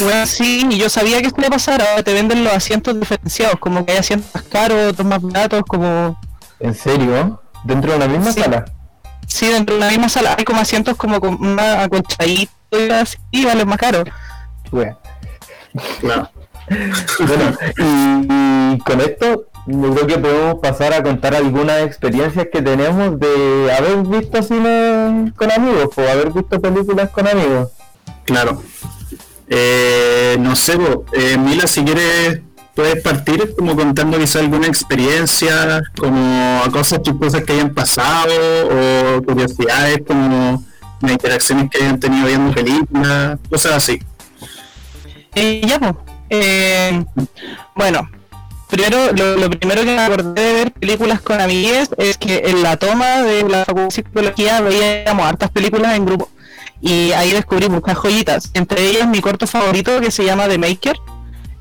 Bueno, 0.00 0.26
sí, 0.26 0.66
y 0.70 0.78
yo 0.78 0.88
sabía 0.88 1.20
que 1.20 1.28
esto 1.28 1.40
iba 1.40 1.48
a 1.48 1.52
pasar. 1.52 1.80
Ahora 1.82 2.02
te 2.02 2.12
venden 2.12 2.44
los 2.44 2.52
asientos 2.52 2.98
diferenciados, 2.98 3.56
como 3.60 3.84
que 3.84 3.92
hay 3.92 3.98
asientos 3.98 4.30
más 4.34 4.44
caros, 4.44 4.92
otros 4.92 5.06
más 5.06 5.20
baratos, 5.22 5.62
como. 5.66 6.18
¿En 6.58 6.74
serio? 6.74 7.40
¿Dentro 7.64 7.92
de 7.92 7.98
la 7.98 8.08
misma 8.08 8.32
Sí. 8.32 8.40
sala? 8.40 8.64
Sí, 9.26 9.46
dentro 9.48 9.74
de 9.76 9.80
una 9.82 9.90
misma 9.90 10.08
sala 10.08 10.34
hay 10.36 10.44
como 10.44 10.60
asientos 10.60 10.96
como 10.96 11.20
con 11.20 11.38
más 11.54 11.84
acolchaditos 11.86 12.52
y 12.72 12.90
así, 12.90 13.16
y 13.30 13.44
valen 13.44 13.68
más 13.68 13.78
caro. 13.78 14.02
Bueno, 14.70 14.98
claro. 16.00 16.30
bueno, 16.68 17.56
y, 17.78 18.74
y 18.74 18.78
con 18.80 19.00
esto 19.00 19.46
yo 19.66 19.94
creo 19.94 20.06
que 20.06 20.18
podemos 20.18 20.54
pasar 20.60 20.92
a 20.94 21.02
contar 21.02 21.34
algunas 21.34 21.82
experiencias 21.82 22.46
que 22.52 22.62
tenemos 22.62 23.18
de 23.20 23.72
haber 23.76 23.98
visto 23.98 24.42
cine 24.42 25.32
con 25.36 25.50
amigos 25.52 25.90
o 25.96 26.00
haber 26.00 26.32
visto 26.32 26.60
películas 26.60 27.10
con 27.10 27.28
amigos. 27.28 27.70
Claro. 28.30 28.62
Eh, 29.48 30.36
no 30.38 30.54
sé, 30.54 30.76
bo, 30.76 31.04
eh, 31.12 31.36
Mila, 31.36 31.66
si 31.66 31.82
quieres, 31.82 32.40
puedes 32.76 33.02
partir 33.02 33.54
como 33.58 33.74
contando 33.74 34.20
quizá 34.20 34.38
alguna 34.38 34.68
experiencia, 34.68 35.82
como 35.98 36.62
cosas 36.70 37.02
chistosas 37.02 37.42
que 37.42 37.54
hayan 37.54 37.74
pasado, 37.74 38.32
o 38.68 39.22
curiosidades, 39.24 40.02
como 40.06 40.64
las 41.00 41.10
interacciones 41.10 41.68
que 41.70 41.78
hayan 41.78 41.98
tenido 41.98 42.28
viendo 42.28 42.54
películas, 42.54 43.40
cosas 43.50 43.72
así. 43.72 44.00
Eh, 45.34 45.62
ya, 45.66 45.80
pues. 45.80 47.04
Bueno, 47.74 48.08
primero, 48.68 49.12
lo, 49.12 49.50
primero 49.50 49.82
que 49.82 49.96
me 49.96 49.98
acordé 49.98 50.40
de 50.40 50.52
ver 50.54 50.72
películas 50.72 51.20
con 51.20 51.40
amigues 51.40 51.90
es 51.98 52.16
que 52.16 52.42
en 52.44 52.62
la 52.62 52.76
toma 52.76 53.22
de 53.22 53.42
la 53.42 53.66
psicología 53.90 54.60
veíamos 54.60 55.26
hartas 55.26 55.50
películas 55.50 55.96
en 55.96 56.06
grupo. 56.06 56.28
Y 56.80 57.12
ahí 57.12 57.32
descubrí 57.32 57.68
muchas 57.68 57.96
joyitas. 57.96 58.50
Entre 58.54 58.86
ellas 58.88 59.06
mi 59.08 59.20
corto 59.20 59.46
favorito 59.46 60.00
que 60.00 60.10
se 60.10 60.24
llama 60.24 60.48
The 60.48 60.58
Maker. 60.58 60.96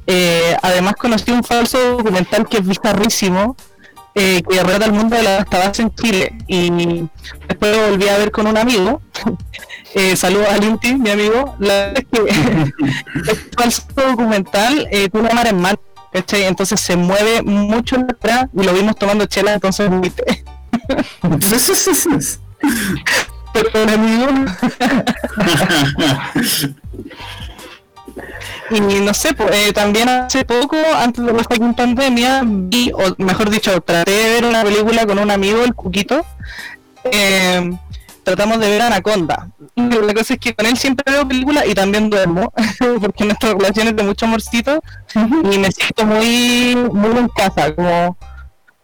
Eh, 0.07 0.55
además 0.61 0.95
conocí 0.95 1.31
un 1.31 1.43
falso 1.43 1.77
documental 1.97 2.47
que 2.47 2.57
es 2.57 2.67
bizarrísimo. 2.67 3.55
eh, 4.15 4.41
que 4.49 4.63
relata 4.63 4.85
el 4.85 4.91
mundo 4.93 5.15
de 5.15 5.23
la 5.23 5.45
tabas 5.45 5.79
en 5.79 5.93
Chile. 5.93 6.33
Y 6.47 7.07
después 7.47 7.77
lo 7.77 7.89
volví 7.91 8.07
a 8.07 8.17
ver 8.17 8.31
con 8.31 8.47
un 8.47 8.57
amigo. 8.57 9.01
Eh, 9.95 10.15
saludos 10.15 10.47
a 10.49 10.57
Linti, 10.57 10.93
mi 10.93 11.09
amigo. 11.09 11.55
La 11.57 11.87
es 11.93 12.05
que 12.11 12.21
este 13.27 13.49
falso 13.57 13.81
documental 13.95 14.87
eh, 14.91 15.09
una 15.13 15.29
cámara 15.29 15.49
en 15.49 15.59
mano, 15.59 15.79
¿cachai? 16.13 16.43
Entonces 16.43 16.79
se 16.79 16.95
mueve 16.95 17.41
mucho 17.41 17.97
la 17.97 18.03
atrás 18.03 18.45
y 18.53 18.63
lo 18.63 18.73
vimos 18.73 18.95
tomando 18.97 19.25
chela, 19.25 19.51
entonces 19.53 19.89
vomité. 19.89 20.45
Y 28.71 28.79
no 28.79 29.13
sé, 29.13 29.33
pues, 29.33 29.49
eh, 29.51 29.73
también 29.73 30.07
hace 30.09 30.45
poco, 30.45 30.77
antes 30.95 31.25
de 31.25 31.33
la 31.33 31.43
fucking 31.43 31.73
pandemia, 31.73 32.43
vi, 32.45 32.91
o 32.91 33.15
mejor 33.17 33.49
dicho, 33.49 33.81
traté 33.81 34.11
de 34.11 34.29
ver 34.33 34.45
una 34.45 34.63
película 34.63 35.05
con 35.05 35.17
un 35.17 35.31
amigo, 35.31 35.63
el 35.63 35.73
Cuquito. 35.73 36.23
Eh, 37.11 37.71
tratamos 38.23 38.59
de 38.59 38.69
ver 38.69 38.81
Anaconda. 38.81 39.47
La 39.75 40.13
cosa 40.13 40.33
es 40.33 40.39
que 40.39 40.53
con 40.53 40.67
él 40.67 40.77
siempre 40.77 41.11
veo 41.11 41.27
películas 41.27 41.63
y 41.67 41.73
también 41.73 42.09
duermo, 42.09 42.53
porque 43.01 43.25
nuestra 43.25 43.53
relación 43.53 43.87
es 43.87 43.95
de 43.95 44.03
mucho 44.03 44.25
amorcito 44.25 44.81
y 45.15 45.57
me 45.57 45.71
siento 45.71 46.05
muy, 46.05 46.75
muy 46.75 47.17
en 47.17 47.27
casa, 47.29 47.73
como 47.73 48.17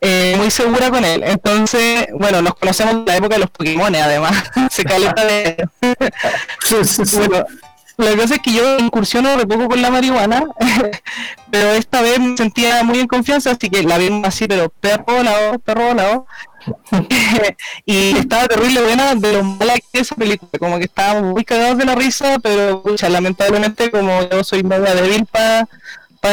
eh, 0.07 0.35
muy 0.37 0.51
segura 0.51 0.91
con 0.91 1.03
él. 1.03 1.23
Entonces, 1.25 2.07
bueno, 2.13 2.39
nos 2.41 2.53
conocemos 2.55 3.05
de 3.05 3.11
la 3.11 3.17
época 3.17 3.35
de 3.35 3.39
los 3.39 3.49
Pokémon, 3.49 3.95
además. 3.95 4.35
Se 4.71 4.83
caleta 4.83 5.25
de. 5.25 5.67
Bueno, 5.81 7.45
la 7.97 8.15
cosa 8.15 8.35
es 8.35 8.41
que 8.41 8.53
yo 8.53 8.77
incursiono 8.77 9.35
de 9.35 9.47
poco 9.47 9.67
con 9.67 9.81
la 9.81 9.89
marihuana, 9.89 10.45
pero 11.49 11.71
esta 11.71 12.01
vez 12.01 12.19
me 12.19 12.37
sentía 12.37 12.83
muy 12.83 12.99
en 12.99 13.07
confianza, 13.07 13.51
así 13.51 13.69
que 13.69 13.81
la 13.83 13.97
vimos 13.97 14.27
así, 14.27 14.47
pero 14.47 14.69
perro 14.69 15.05
volado, 15.07 15.59
perro 15.59 15.87
volado. 15.87 16.27
y 17.85 18.17
estaba 18.17 18.47
terrible 18.47 18.81
buena 18.81 19.15
de 19.15 19.33
lo 19.33 19.43
mala 19.43 19.75
que 19.75 19.81
es 19.93 20.01
esa 20.01 20.15
película, 20.15 20.51
como 20.59 20.77
que 20.77 20.85
estábamos 20.85 21.33
muy 21.33 21.45
cagados 21.45 21.77
de 21.77 21.85
la 21.85 21.95
risa, 21.95 22.37
pero 22.39 22.83
pucha, 22.83 23.09
lamentablemente 23.09 23.89
como 23.89 24.21
yo 24.29 24.43
soy 24.43 24.63
media 24.63 24.93
débil 24.93 25.25
para 25.25 25.67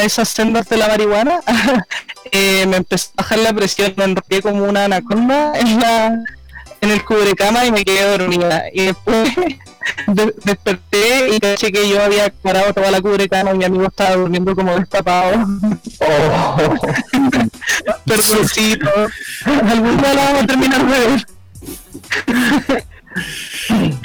esas 0.00 0.28
sendas 0.28 0.68
de 0.68 0.76
la 0.76 0.88
marihuana, 0.88 1.40
eh, 2.32 2.66
me 2.66 2.78
empezó 2.78 3.10
a 3.16 3.22
bajar 3.22 3.38
la 3.40 3.52
presión, 3.52 3.92
me 3.96 4.04
enrollé 4.04 4.42
como 4.42 4.64
una 4.64 4.84
anaconda 4.86 5.52
en 5.58 5.80
la 5.80 6.18
en 6.80 6.90
el 6.90 7.04
cubrecama 7.04 7.64
y 7.64 7.70
me 7.70 7.84
quedé 7.84 8.18
dormida. 8.18 8.64
Y 8.72 8.86
después 8.86 9.30
de- 10.08 10.34
desperté 10.44 11.28
y 11.32 11.38
caché 11.38 11.70
que 11.70 11.88
yo 11.88 12.02
había 12.02 12.28
parado 12.42 12.72
toda 12.74 12.90
la 12.90 13.00
cubrecama 13.00 13.52
y 13.52 13.58
mi 13.58 13.64
amigo 13.64 13.86
estaba 13.86 14.16
durmiendo 14.16 14.54
como 14.56 14.74
destapado. 14.76 15.46
Oh, 16.00 16.56
Perdoncito. 18.04 18.90
Algún 19.44 19.96
día 19.96 20.14
la 20.14 20.24
vamos 20.24 20.42
a 20.42 20.46
terminar 20.46 20.86
de 20.86 20.98
ver. 21.06 21.26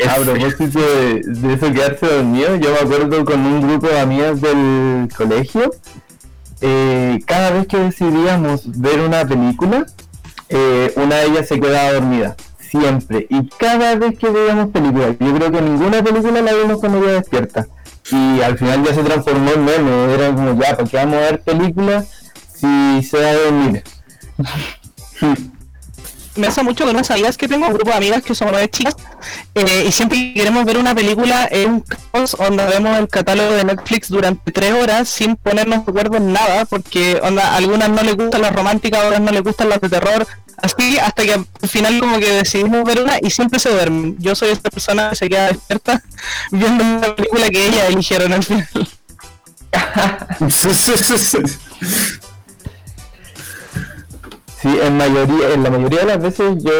A 0.07 0.15
propósito 0.15 0.79
de, 0.79 1.21
de 1.25 1.53
eso 1.53 1.71
quedarse 1.71 2.05
dormido, 2.05 2.55
yo 2.57 2.71
me 2.71 2.79
acuerdo 2.79 3.25
con 3.25 3.39
un 3.39 3.61
grupo 3.67 3.87
de 3.87 3.99
amigas 3.99 4.41
del 4.41 5.09
colegio, 5.15 5.71
eh, 6.61 7.19
cada 7.25 7.51
vez 7.51 7.67
que 7.67 7.77
decidíamos 7.77 8.79
ver 8.79 8.99
una 9.01 9.25
película, 9.25 9.85
eh, 10.49 10.93
una 10.95 11.17
de 11.17 11.25
ellas 11.27 11.47
se 11.47 11.59
quedaba 11.59 11.93
dormida, 11.93 12.35
siempre, 12.59 13.27
y 13.29 13.47
cada 13.57 13.95
vez 13.95 14.17
que 14.17 14.29
veíamos 14.29 14.69
películas, 14.69 15.15
yo 15.19 15.33
creo 15.35 15.51
que 15.51 15.61
ninguna 15.61 16.03
película 16.03 16.41
la 16.41 16.53
vimos 16.53 16.79
cuando 16.79 17.03
ella 17.03 17.13
despierta, 17.13 17.67
y 18.11 18.41
al 18.41 18.57
final 18.57 18.83
ya 18.83 18.93
se 18.93 19.03
transformó 19.03 19.51
en 19.51 19.65
meme, 19.65 20.13
era 20.13 20.33
como 20.33 20.61
ya, 20.61 20.75
¿para 20.75 20.89
qué 20.89 20.97
vamos 20.97 21.15
a 21.15 21.19
ver 21.19 21.41
películas 21.41 22.07
si 22.55 23.03
se 23.03 23.21
va 23.21 23.29
a 23.29 23.35
dormir? 23.35 23.83
me 26.38 26.48
pasa 26.48 26.63
mucho 26.63 26.86
con 26.86 26.96
unas 26.96 27.10
amigas 27.12 27.38
que 27.38 27.48
tengo, 27.48 27.67
un 27.67 27.74
grupo 27.74 27.91
de 27.91 27.98
amigas 27.98 28.24
que 28.24 28.36
son 28.36 28.50
nueve 28.51 28.70
chicas, 28.70 28.96
eh, 29.56 29.86
y 29.88 29.91
siempre 29.91 30.17
que 30.17 30.34
queremos 30.34 30.65
ver 30.65 30.77
una 30.77 30.96
película 30.96 31.48
en 31.51 31.72
un 31.72 31.82
caos, 31.82 32.36
donde 32.38 32.65
vemos 32.65 32.98
el 32.98 33.08
catálogo 33.08 33.53
de 33.53 33.63
Netflix 33.63 34.10
durante 34.10 34.51
tres 34.51 34.74
horas 34.74 35.10
sin 35.10 35.36
ponernos 35.36 35.86
de 35.86 35.91
acuerdo 35.91 36.17
en 36.17 36.34
nada, 36.34 36.65
porque 36.65 37.20
onda, 37.24 37.53
a 37.53 37.58
algunas 37.58 37.89
no 37.89 38.01
les 38.03 38.15
gustan 38.15 38.41
las 38.41 38.56
románticas, 38.56 39.01
a 39.01 39.08
otras 39.08 39.22
no 39.22 39.32
les 39.32 39.44
gustan 39.44 39.70
las 39.70 39.82
de 39.82 39.89
terror, 39.89 40.27
así 40.58 40.98
hasta 40.98 41.24
que 41.24 41.34
al 41.34 41.70
final 41.70 42.00
como 42.00 42.20
que 42.20 42.32
decidimos 42.32 42.84
ver 42.84 43.01
una 43.01 43.17
y 43.22 43.29
siempre 43.29 43.60
se 43.60 43.70
duermen. 43.70 44.15
Yo 44.20 44.36
soy 44.36 44.50
esta 44.50 44.70
persona 44.70 45.10
que 45.10 45.15
se 45.15 45.29
queda 45.29 45.48
despierta 45.48 46.03
viendo 46.51 46.84
una 46.84 47.15
película 47.15 47.50
que 47.50 47.67
ellas 47.67 47.89
eligieron 47.89 48.34
al 48.34 48.44
final. 48.44 48.67
Sí, 54.61 54.75
en 54.81 54.97
mayoría, 54.97 55.53
en 55.53 55.63
la 55.63 55.69
mayoría 55.69 55.99
de 55.99 56.05
las 56.05 56.21
veces 56.21 56.63
yo 56.63 56.71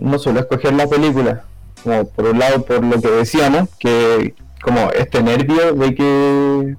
no 0.00 0.18
suelo 0.18 0.40
escoger 0.40 0.72
la 0.72 0.86
película. 0.86 1.44
Como 1.84 2.06
por 2.06 2.26
un 2.26 2.38
lado 2.38 2.62
por 2.62 2.82
lo 2.82 3.00
que 3.00 3.10
decíamos, 3.10 3.68
que 3.78 4.34
como 4.62 4.90
este 4.92 5.22
nervio 5.22 5.74
de 5.74 5.94
que 5.94 6.76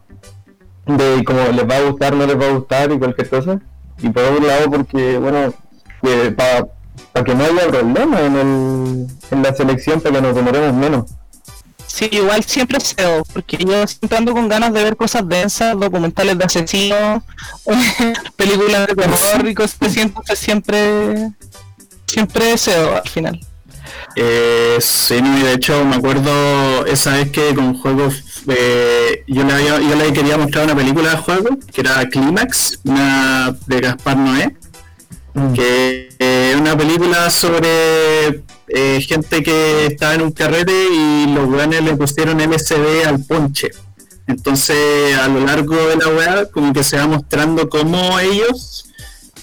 de 0.87 1.23
como 1.23 1.39
les 1.51 1.69
va 1.69 1.77
a 1.77 1.81
gustar, 1.81 2.15
no 2.15 2.25
les 2.25 2.39
va 2.39 2.47
a 2.47 2.53
gustar 2.53 2.91
y 2.91 2.97
cualquier 2.97 3.29
cosa. 3.29 3.59
Y 3.99 4.09
por 4.09 4.23
otro 4.23 4.47
lado 4.47 4.71
porque 4.71 5.19
bueno, 5.19 5.53
para 7.13 7.23
que 7.23 7.35
no 7.35 7.43
haya 7.43 7.67
problema 7.67 8.21
en 8.21 8.35
el, 8.35 9.07
en 9.29 9.43
la 9.43 9.53
selección, 9.53 10.01
para 10.01 10.15
que 10.15 10.21
nos 10.21 10.35
demoremos 10.35 10.73
menos. 10.73 11.05
Sí, 11.97 12.07
igual 12.11 12.43
siempre 12.43 12.79
cedo, 12.79 13.23
porque 13.33 13.57
yo 13.57 13.87
siempre 13.87 14.17
ando 14.19 14.31
con 14.33 14.47
ganas 14.47 14.71
de 14.71 14.83
ver 14.83 14.95
cosas 14.95 15.27
densas, 15.27 15.79
documentales 15.79 16.37
de 16.37 16.43
asesinos, 16.43 17.23
películas 18.35 18.85
de 18.85 18.95
terror 18.95 19.47
y 19.47 19.55
cosas 19.55 19.77
así, 19.81 20.01
entonces 20.01 20.37
siempre, 20.37 21.31
siempre 22.05 22.55
cedo 22.57 22.97
al 22.97 23.09
final. 23.09 23.39
Eh, 24.15 24.77
sí, 24.79 25.19
no, 25.21 25.39
y 25.39 25.41
de 25.41 25.53
hecho 25.53 25.83
me 25.85 25.95
acuerdo 25.95 26.85
esa 26.85 27.13
vez 27.13 27.31
que 27.31 27.55
con 27.55 27.73
juegos 27.79 28.23
eh, 28.47 29.23
yo, 29.27 29.43
le 29.43 29.53
había- 29.53 29.79
yo 29.79 29.95
le 29.95 30.13
quería 30.13 30.37
mostrar 30.37 30.65
una 30.65 30.75
película 30.75 31.09
de 31.11 31.17
juego 31.17 31.57
que 31.73 31.81
era 31.81 32.07
Climax, 32.09 32.79
una 32.83 33.55
de 33.65 33.79
Gaspar 33.81 34.17
Noé, 34.17 34.55
Mm. 35.33 35.53
que 35.53 36.09
eh, 36.19 36.51
es 36.53 36.59
una 36.59 36.75
película 36.75 37.29
sobre 37.29 38.43
eh, 38.69 39.01
gente 39.01 39.43
que 39.43 39.87
estaba 39.87 40.15
en 40.15 40.21
un 40.21 40.31
carrete 40.31 40.73
y 40.91 41.27
los 41.33 41.47
weones 41.49 41.83
le 41.83 41.95
pusieron 41.95 42.39
LSD 42.39 43.05
al 43.05 43.23
ponche. 43.23 43.69
Entonces, 44.27 45.17
a 45.17 45.27
lo 45.27 45.39
largo 45.39 45.75
de 45.75 45.95
la 45.95 46.07
weá, 46.09 46.45
como 46.45 46.73
que 46.73 46.83
se 46.83 46.97
va 46.97 47.07
mostrando 47.07 47.69
cómo 47.69 48.19
ellos 48.19 48.87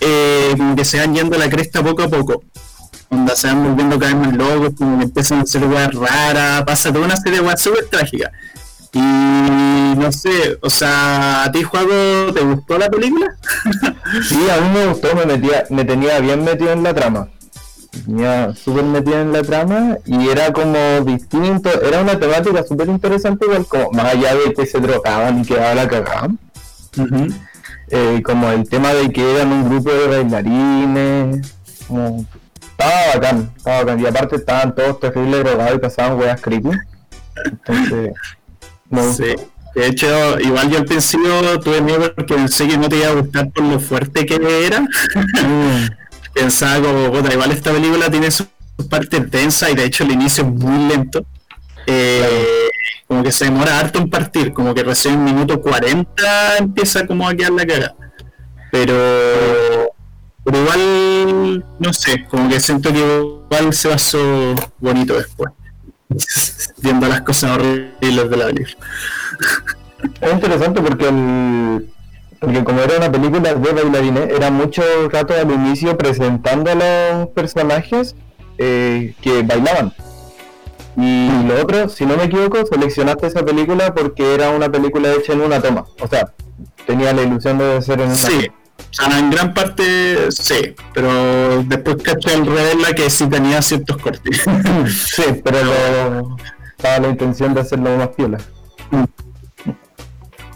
eh, 0.00 0.54
como 0.57 0.76
que 0.76 0.85
se 0.85 0.99
van 0.99 1.14
yendo 1.14 1.37
a 1.37 1.38
la 1.38 1.49
cresta 1.49 1.83
poco 1.83 2.02
a 2.02 2.09
poco. 2.09 2.43
Onda, 3.09 3.35
se 3.37 3.47
van 3.47 3.64
volviendo 3.64 3.99
cada 3.99 4.14
vez 4.14 4.26
más 4.26 4.37
locos, 4.37 4.75
como 4.76 4.99
que 4.99 5.04
empiezan 5.04 5.38
a 5.38 5.43
hacer 5.43 5.64
weas 5.64 5.95
raras, 5.95 6.64
pasa 6.64 6.93
toda 6.93 7.07
una 7.07 7.16
serie 7.16 7.40
de 7.40 7.47
weas 7.47 7.61
súper 7.61 7.87
trágicas. 7.87 8.31
Y 8.93 8.99
no 9.00 10.12
sé, 10.12 10.59
o 10.61 10.71
sea, 10.71 11.45
¿a 11.45 11.52
ti, 11.52 11.62
Juego, 11.62 12.33
te 12.33 12.40
gustó 12.40 12.78
la 12.78 12.88
película? 12.88 13.35
Sí, 14.28 14.38
a 14.49 14.61
mí 14.61 14.69
me 14.73 14.87
gustó, 14.87 15.14
me, 15.16 15.26
metía, 15.26 15.64
me 15.71 15.85
tenía 15.85 16.21
bien 16.21 16.45
metido 16.45 16.71
en 16.71 16.83
la 16.83 16.95
trama. 16.95 17.28
Tenía 18.05 18.55
súper 18.55 18.85
metido 18.85 19.21
en 19.21 19.33
la 19.33 19.43
trama 19.43 19.99
y 20.05 20.29
era 20.29 20.53
como 20.53 21.01
distinto, 21.05 21.71
era 21.83 22.01
una 22.01 22.19
temática 22.19 22.63
súper 22.63 22.89
interesante, 22.89 23.47
igual 23.47 23.67
como 23.67 23.91
más 23.93 24.15
allá 24.15 24.35
de 24.35 24.53
que 24.53 24.67
se 24.67 24.81
drogaban 24.81 25.41
y 25.41 25.45
quedaba 25.45 25.75
la 25.75 25.89
cagada. 25.89 26.29
eh, 27.91 28.23
como 28.25 28.51
el 28.51 28.69
tema 28.69 28.93
de 28.95 29.11
que 29.11 29.35
eran 29.35 29.53
un 29.53 29.69
grupo 29.69 29.91
de 29.91 30.09
bailarines, 30.09 31.55
como, 31.87 32.27
estaba 32.61 33.15
bacán, 33.15 33.53
estaba 33.57 33.79
bacán. 33.79 34.01
Y 34.01 34.07
aparte 34.07 34.37
estaban 34.37 34.75
todos 34.75 35.01
terribles 35.01 35.45
drogados 35.45 35.77
y 35.77 35.79
pasaban 35.79 36.19
weas 36.19 36.41
creepy. 36.41 36.71
Entonces. 37.45 38.13
Sí. 39.17 39.35
De 39.75 39.89
hecho, 39.89 40.39
igual 40.39 40.71
yo 40.71 40.79
al 40.79 40.85
principio 40.85 41.59
tuve 41.61 41.81
miedo 41.81 42.13
porque 42.15 42.35
pensé 42.35 42.69
que 42.69 42.79
no 42.79 42.89
te 42.89 42.97
iba 42.97 43.09
a 43.09 43.15
gustar 43.15 43.51
por 43.51 43.65
lo 43.65 43.81
fuerte 43.81 44.25
que 44.25 44.67
era. 44.67 44.81
Mm. 44.81 46.03
Pensaba 46.35 46.83
como, 46.87 47.12
puta, 47.12 47.33
igual 47.33 47.53
esta 47.53 47.73
película 47.73 48.11
tiene 48.11 48.31
sus 48.31 48.49
partes 48.91 49.31
densas 49.31 49.71
y 49.71 49.75
de 49.75 49.85
hecho 49.85 50.05
el 50.05 50.12
inicio 50.12 50.45
es 50.45 50.50
muy 50.50 50.88
lento. 50.88 51.25
Eh, 51.87 52.69
como 53.07 53.23
que 53.23 53.33
se 53.33 53.45
demora 53.45 53.79
harto 53.79 53.99
en 53.99 54.09
partir, 54.09 54.53
como 54.53 54.75
que 54.75 54.83
recién 54.83 55.14
en 55.14 55.25
minuto 55.25 55.61
40 55.61 56.59
empieza 56.59 57.07
como 57.07 57.29
a 57.29 57.35
quedar 57.35 57.53
la 57.53 57.67
cara. 57.67 57.95
Pero, 58.73 59.93
pero 60.43 60.59
igual, 60.59 61.64
no 61.79 61.93
sé, 61.93 62.25
como 62.29 62.49
que 62.49 62.59
siento 62.59 62.93
que 62.93 62.99
igual 62.99 63.73
se 63.73 63.88
pasó 63.88 64.55
bonito 64.81 65.14
después. 65.14 65.53
Viendo 66.79 67.07
las 67.07 67.23
cosas 67.23 67.53
horribles 67.53 68.31
de 68.31 68.37
la 68.37 68.47
película. 68.47 68.87
Es 70.21 70.33
interesante 70.33 70.81
porque 70.81 71.09
el, 71.09 71.94
porque 72.45 72.65
como 72.65 72.81
era 72.81 72.97
una 72.99 73.11
película 73.13 73.55
de 73.55 73.73
bailarines, 73.73 74.31
era 74.31 74.51
mucho 74.51 74.83
rato 75.11 75.35
al 75.35 75.51
inicio 75.51 75.97
presentando 75.97 76.71
a 76.71 76.75
los 76.75 77.29
personajes 77.29 78.15
eh, 78.59 79.15
que 79.21 79.43
bailaban. 79.43 79.93
Y 80.97 81.29
lo 81.49 81.61
otro, 81.61 81.89
si 81.89 82.07
no 82.07 82.17
me 82.17 82.25
equivoco, 82.25 82.65
seleccionaste 82.67 83.27
esa 83.27 83.45
película 83.45 83.93
porque 83.95 84.35
era 84.35 84.51
una 84.51 84.71
película 84.71 85.13
hecha 85.13 85.33
en 85.33 85.41
una 85.41 85.61
toma. 85.61 85.85
O 86.01 86.07
sea, 86.07 86.33
tenía 86.87 87.13
la 87.13 87.23
ilusión 87.23 87.59
de 87.59 87.83
ser 87.83 88.01
en 88.01 88.07
una 88.07 88.15
Sí, 88.17 88.47
o 88.49 88.95
sea, 88.95 89.19
en 89.19 89.31
gran 89.31 89.53
parte 89.55 90.31
sí, 90.31 90.75
pero 90.93 91.65
después 91.65 91.97
caché 92.03 92.35
al 92.35 92.47
reverla 92.47 92.93
que 92.95 93.11
sí 93.11 93.27
tenía 93.29 93.61
ciertos 93.61 93.97
cortes. 93.97 94.45
sí, 95.05 95.25
pero 95.43 95.65
lo- 95.65 96.37
estaba 96.77 96.99
la 97.01 97.09
intención 97.09 97.55
de 97.55 97.61
hacerlo 97.63 97.97
más 97.97 98.09
piola. 98.09 98.39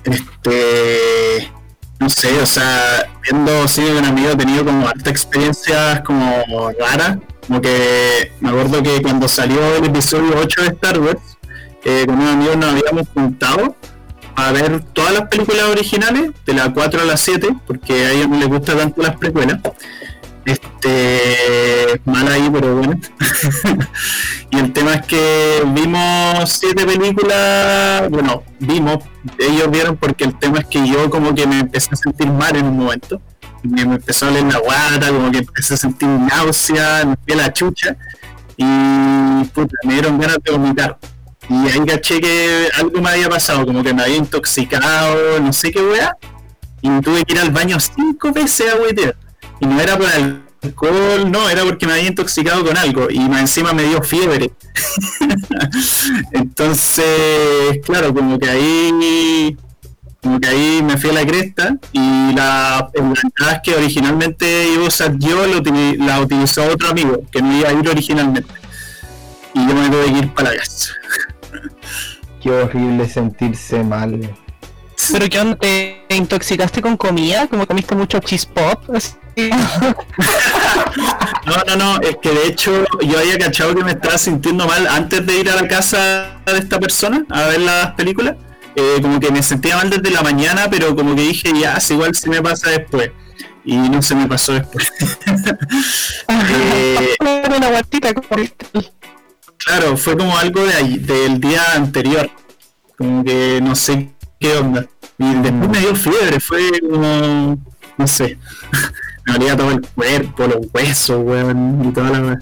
este 0.05 1.51
no 2.01 2.09
sé, 2.09 2.41
o 2.41 2.47
sea, 2.47 3.09
viendo 3.23 3.67
cine 3.67 3.95
con 3.95 4.05
amigos 4.05 4.35
he 4.35 4.37
tenido 4.37 4.65
como 4.65 4.89
harta 4.89 5.11
experiencias 5.11 6.01
como 6.03 6.45
raras, 6.79 7.19
como 7.47 7.61
que 7.61 8.33
me 8.41 8.51
acuerdo 8.51 8.83
que 8.83 9.03
cuando 9.03 9.29
salió 9.29 9.77
el 9.77 9.85
episodio 9.85 10.39
8 10.39 10.63
de 10.63 10.69
Star 10.69 11.01
Wars, 11.01 11.21
eh, 11.85 12.05
con 12.07 12.17
unos 12.17 12.35
amigos 12.35 12.57
nos 12.57 12.71
habíamos 12.71 13.09
juntado 13.15 13.77
a 14.37 14.53
ver 14.53 14.85
todas 14.93 15.13
las 15.13 15.29
películas 15.29 15.65
originales, 15.65 16.31
de 16.47 16.55
la 16.55 16.73
4 16.73 17.01
a 17.01 17.05
la 17.05 17.17
7, 17.17 17.57
porque 17.67 18.07
a 18.07 18.13
ellos 18.13 18.29
no 18.29 18.39
les 18.39 18.49
gustan 18.49 18.79
tanto 18.79 19.03
las 19.03 19.17
precuelas. 19.17 19.59
Este, 20.49 22.01
mal 22.07 22.27
ahí, 22.27 22.49
pero 22.51 22.77
bueno. 22.77 22.99
y 24.51 24.59
el 24.59 24.73
tema 24.73 24.95
es 24.95 25.07
que 25.07 25.63
vimos 25.75 26.51
siete 26.51 26.87
películas, 26.87 28.09
bueno, 28.09 28.43
vimos, 28.59 29.05
ellos 29.39 29.71
vieron 29.71 29.99
porque 29.99 30.25
el 30.25 30.39
tema 30.39 30.61
es 30.61 30.65
que 30.65 30.89
yo 30.89 31.11
como 31.11 31.35
que 31.35 31.47
me 31.47 31.59
empecé 31.59 31.91
a 31.93 31.97
sentir 31.97 32.29
mal 32.29 32.57
en 32.57 32.65
un 32.65 32.79
momento. 32.79 33.21
Me, 33.63 33.83
empezó 33.83 34.25
a 34.25 34.29
doler 34.31 34.45
la 34.45 34.59
guata, 34.59 35.09
como 35.09 35.31
que 35.31 35.39
empecé 35.39 35.75
a 35.75 35.77
sentir 35.77 36.09
náusea, 36.09 37.05
me 37.05 37.17
fui 37.27 37.37
la 37.37 37.53
chucha 37.53 37.95
y 38.57 39.45
puta, 39.53 39.75
me 39.85 39.95
dieron 39.95 40.19
ganas 40.19 40.39
de 40.43 40.51
vomitar. 40.51 40.99
Y 41.51 41.55
ahí 41.69 41.85
caché 41.87 42.23
que 42.23 42.69
algo 42.75 43.03
me 43.03 43.11
había 43.11 43.29
pasado, 43.29 43.67
como 43.67 43.83
que 43.83 43.93
me 43.93 44.03
había 44.03 44.17
intoxicado, 44.17 45.41
no 45.41 45.53
sé 45.53 45.73
qué 45.73 45.83
weá, 45.83 46.17
y 46.81 46.89
tuve 47.03 47.23
que 47.25 47.35
ir 47.35 47.41
al 47.41 47.51
baño 47.51 47.77
cinco 47.79 48.33
veces 48.33 48.73
a 48.73 48.77
huetear. 48.79 49.28
Y 49.61 49.67
no 49.67 49.81
era 49.81 49.97
por 49.97 50.09
alcohol, 50.63 51.31
no, 51.31 51.49
era 51.49 51.65
porque 51.65 51.87
me 51.87 51.93
había 51.93 52.09
intoxicado 52.09 52.65
con 52.65 52.77
algo 52.77 53.09
y 53.11 53.21
más 53.21 53.41
encima 53.41 53.73
me 53.73 53.85
dio 53.85 54.03
fiebre. 54.03 54.51
Entonces, 56.33 57.81
claro, 57.85 58.15
como 58.15 58.39
que 58.39 58.49
ahí 58.49 59.57
como 60.23 60.41
que 60.41 60.49
ahí 60.49 60.83
me 60.83 60.97
fui 60.97 61.11
a 61.11 61.13
la 61.13 61.27
cresta 61.27 61.77
y 61.93 62.35
la, 62.35 62.91
entrada 62.95 63.63
que 63.63 63.75
originalmente 63.75 64.69
iba 64.75 64.85
a 64.85 64.89
usar 64.89 65.17
yo, 65.19 65.47
utili- 65.47 65.97
la 65.97 66.21
utilizó 66.21 66.67
otro 66.67 66.89
amigo 66.89 67.23
que 67.31 67.41
no 67.41 67.57
iba 67.57 67.69
a 67.69 67.73
ir 67.73 67.89
originalmente. 67.89 68.53
Y 69.55 69.67
yo 69.67 69.75
me 69.75 69.89
tuve 69.89 70.13
que 70.13 70.19
ir 70.19 70.35
para 70.35 70.51
la 70.51 70.57
casa. 70.59 70.93
Qué 72.43 72.51
horrible 72.51 73.09
sentirse 73.09 73.83
mal. 73.83 74.37
Pero 75.13 75.29
que 75.29 75.39
onda, 75.41 75.57
te 75.57 76.01
intoxicaste 76.11 76.83
con 76.83 76.97
comida, 76.97 77.47
como 77.47 77.67
comiste 77.67 77.95
mucho 77.95 78.19
cheese 78.21 78.47
pop. 78.47 78.83
No, 81.47 81.57
no, 81.67 81.77
no, 81.77 82.01
es 82.01 82.17
que 82.21 82.31
de 82.31 82.47
hecho 82.49 82.85
yo 83.03 83.19
había 83.19 83.39
cachado 83.39 83.75
que 83.75 83.85
me 83.85 83.93
estaba 83.93 84.19
sintiendo 84.19 84.67
mal 84.67 84.87
antes 84.89 85.25
de 85.25 85.39
ir 85.39 85.49
a 85.51 85.55
la 85.57 85.67
casa 85.69 86.41
de 86.45 86.59
esta 86.59 86.79
persona 86.79 87.25
a 87.31 87.43
ver 87.45 87.61
las 87.61 87.93
películas. 87.95 88.35
Eh, 88.77 88.99
como 89.01 89.19
que 89.19 89.31
me 89.31 89.43
sentía 89.43 89.77
mal 89.77 89.89
desde 89.91 90.11
la 90.11 90.23
mañana, 90.23 90.69
pero 90.71 90.95
como 90.95 91.15
que 91.17 91.23
dije, 91.23 91.53
ya, 91.59 91.79
si 91.81 91.95
igual 91.95 92.15
se 92.15 92.29
me 92.29 92.43
pasa 92.43 92.71
después. 92.71 93.11
Y 93.65 93.77
no 93.77 94.03
se 94.03 94.15
me 94.15 94.27
pasó 94.27 94.53
después. 94.55 94.93
Eh, 96.29 97.17
una 97.57 97.69
guatita 97.71 98.13
como 98.15 98.29
claro, 99.57 99.97
fue 99.97 100.17
como 100.17 100.37
algo 100.37 100.65
de 100.65 100.75
ahí- 100.75 100.99
del 100.99 101.41
día 101.41 101.63
anterior. 101.75 102.31
Como 102.97 103.25
que 103.25 103.61
no 103.63 103.75
sé 103.75 104.11
qué 104.39 104.57
onda. 104.57 104.87
Y 105.19 105.35
después 105.35 105.69
me 105.69 105.79
dio 105.79 105.95
fiebre, 105.95 106.41
fue 106.41 106.61
no 107.97 108.07
sé. 108.07 108.39
me 109.27 109.33
dolía 109.35 109.57
todo 109.57 109.71
el 109.73 109.87
cuerpo, 109.95 110.47
los 110.47 110.67
huesos, 110.73 111.21
weón, 111.25 111.89
y 111.89 111.93
toda 111.93 112.11
la 112.11 112.39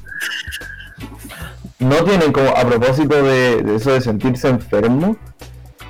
no 1.79 1.97
tienen 2.05 2.33
como 2.33 2.49
a 2.51 2.65
propósito 2.65 3.23
de, 3.23 3.63
de 3.63 3.77
eso 3.77 3.93
de 3.93 4.01
sentirse 4.01 4.49
enfermo 4.49 5.17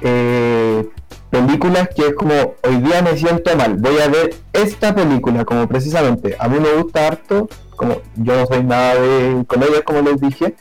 eh, 0.01 0.87
películas 1.31 1.89
que 1.95 2.09
es 2.09 2.15
como 2.15 2.55
hoy 2.63 2.77
día 2.79 3.03
me 3.03 3.17
siento 3.17 3.57
mal 3.57 3.77
voy 3.77 3.99
a 4.01 4.09
ver 4.09 4.35
esta 4.53 4.95
película 4.95 5.45
como 5.45 5.69
precisamente 5.69 6.37
a 6.39 6.49
mí 6.49 6.59
me 6.59 6.73
gusta 6.83 7.07
harto 7.07 7.49
como 7.77 8.01
yo 8.17 8.37
no 8.37 8.47
soy 8.47 8.65
nada 8.65 8.95
de 8.97 9.45
comedia 9.47 9.83
como 9.83 10.01
les 10.03 10.21
dije 10.21 10.55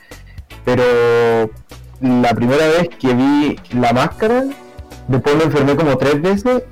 pero 0.64 1.50
la 2.00 2.34
primera 2.34 2.68
vez 2.68 2.88
que 2.88 3.14
vi 3.14 3.58
la 3.72 3.92
máscara 3.92 4.44
después 5.08 5.36
me 5.36 5.44
enfermé 5.44 5.76
como 5.76 5.96
tres 5.96 6.20
veces 6.20 6.62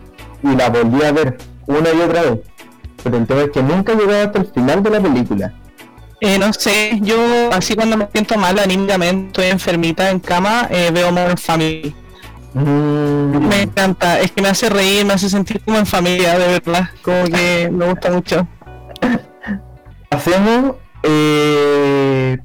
y 0.42 0.54
la 0.54 0.68
volví 0.70 1.02
a 1.02 1.12
ver 1.12 1.38
una 1.66 1.92
y 1.92 2.00
otra 2.00 2.22
vez 2.22 2.40
pero 3.02 3.18
el 3.18 3.26
tema 3.26 3.42
es 3.42 3.50
que 3.50 3.62
nunca 3.62 3.94
llegué 3.94 4.22
hasta 4.22 4.38
el 4.38 4.46
final 4.46 4.82
de 4.82 4.90
la 4.90 5.00
película 5.00 5.54
Eh, 6.20 6.38
no 6.38 6.52
sé, 6.52 6.98
yo 7.02 7.16
así 7.52 7.74
cuando 7.74 7.96
me 7.98 8.08
siento 8.12 8.38
mal 8.38 8.58
anímicamente, 8.58 9.26
estoy 9.26 9.46
enfermita 9.46 10.10
en 10.10 10.20
cama, 10.20 10.66
eh, 10.70 10.90
veo 10.92 11.12
Modern 11.12 11.36
Family. 11.36 11.94
Mm. 12.54 13.48
Me 13.48 13.62
encanta, 13.62 14.20
es 14.20 14.30
que 14.30 14.40
me 14.40 14.48
hace 14.48 14.70
reír, 14.70 15.04
me 15.04 15.12
hace 15.12 15.28
sentir 15.28 15.60
como 15.60 15.76
en 15.76 15.86
familia, 15.86 16.38
de 16.38 16.46
verdad, 16.46 16.88
como 17.02 17.24
que 17.24 17.68
me 17.70 17.90
gusta 17.90 18.10
mucho. 18.10 18.46
hacemos 20.10 20.76
eh, 21.02 22.38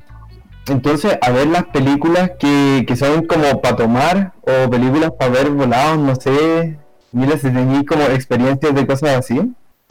entonces 0.70 1.18
a 1.22 1.30
ver 1.32 1.48
las 1.48 1.66
películas 1.66 2.32
que, 2.40 2.84
que 2.88 2.96
son 2.96 3.26
como 3.26 3.62
para 3.62 3.76
tomar 3.76 4.34
o 4.42 4.70
películas 4.70 5.12
para 5.18 5.32
ver 5.32 5.50
volados, 5.50 5.98
no 6.00 6.16
sé. 6.16 6.78
Mira 7.12 7.34
si 7.38 7.44
tenéis 7.50 7.86
como 7.88 8.04
experiencias 8.04 8.74
de 8.76 8.86
cosas 8.88 9.10
así. 9.18 9.40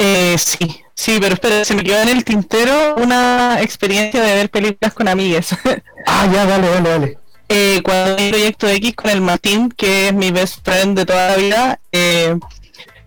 Eh, 0.00 0.36
sí, 0.38 0.80
sí, 0.94 1.18
pero 1.20 1.34
espera, 1.34 1.64
se 1.64 1.74
me 1.74 1.82
quedó 1.82 2.00
en 2.02 2.08
el 2.10 2.24
tintero 2.24 2.94
una 2.96 3.60
experiencia 3.60 4.22
de 4.22 4.34
ver 4.34 4.50
películas 4.50 4.94
con 4.94 5.08
amigas. 5.08 5.48
Ah, 6.06 6.26
ya, 6.32 6.46
dale, 6.46 6.68
dale, 6.70 6.88
dale. 6.88 7.18
eh, 7.50 7.80
cuando 7.84 8.16
hay 8.18 8.30
Proyecto 8.30 8.66
X 8.68 8.94
con 8.94 9.10
el 9.10 9.20
Martín, 9.20 9.68
que 9.76 10.08
es 10.08 10.14
mi 10.14 10.30
best 10.30 10.64
friend 10.64 10.96
de 10.96 11.04
toda 11.04 11.30
la 11.30 11.36
vida, 11.36 11.80
eh, 11.92 12.34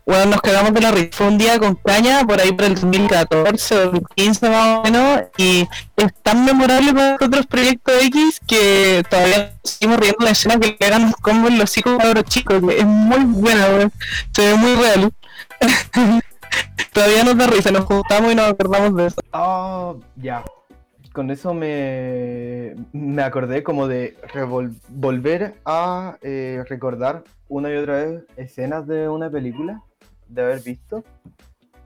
bueno, 0.06 0.26
nos 0.32 0.42
quedamos 0.42 0.74
de 0.74 0.82
la 0.82 0.92
risa. 0.92 1.10
Fue 1.14 1.28
un 1.28 1.38
día 1.38 1.60
con 1.60 1.76
caña, 1.76 2.26
por 2.26 2.40
ahí 2.40 2.52
por 2.52 2.66
el 2.66 2.76
2014 2.76 3.76
o 3.76 3.80
2015 3.92 4.50
más 4.50 4.80
o 4.80 4.84
menos, 4.84 5.22
y 5.38 5.68
es 5.96 6.14
tan 6.24 6.46
memorable 6.46 6.94
para 6.94 7.12
nosotros 7.14 7.48
Proyecto 7.48 7.92
X 7.94 8.40
que 8.48 9.04
todavía 9.10 9.54
seguimos 9.64 10.00
riendo 10.00 10.26
la 10.26 10.32
escena 10.32 10.60
que 10.60 10.68
le 10.68 10.74
pegan 10.74 11.04
los 11.04 11.16
combos 11.18 11.54
los 11.54 11.78
hijos 11.78 12.00
a 12.00 12.14
los 12.14 12.24
chicos, 12.26 12.62
es 12.76 12.86
muy 12.86 13.24
buena, 13.26 13.68
weón. 13.68 13.92
se 14.34 14.48
ve 14.48 14.56
muy 14.56 14.76
real. 14.76 15.12
todavía 16.94 17.24
nos 17.24 17.38
da 17.38 17.48
risa, 17.48 17.72
nos 17.72 17.86
juntamos 17.86 18.32
y 18.32 18.36
nos 18.36 18.50
acordamos 18.50 18.96
de 18.96 19.08
eso. 19.08 19.22
Ah, 19.32 19.94
ya. 20.16 20.44
Con 21.14 21.30
eso 21.30 21.54
me, 21.54 22.74
me 22.94 23.22
acordé 23.22 23.64
como 23.64 23.88
de 23.88 24.18
volver 24.88 25.56
a 25.66 26.18
eh, 26.22 26.64
recordar 26.70 27.24
una 27.50 27.70
y 27.70 27.76
otra 27.76 27.96
vez 27.98 28.24
escenas 28.38 28.88
de 28.88 29.10
una 29.10 29.30
película, 29.30 29.84
de 30.34 30.41
haber 30.41 30.62
visto, 30.62 31.04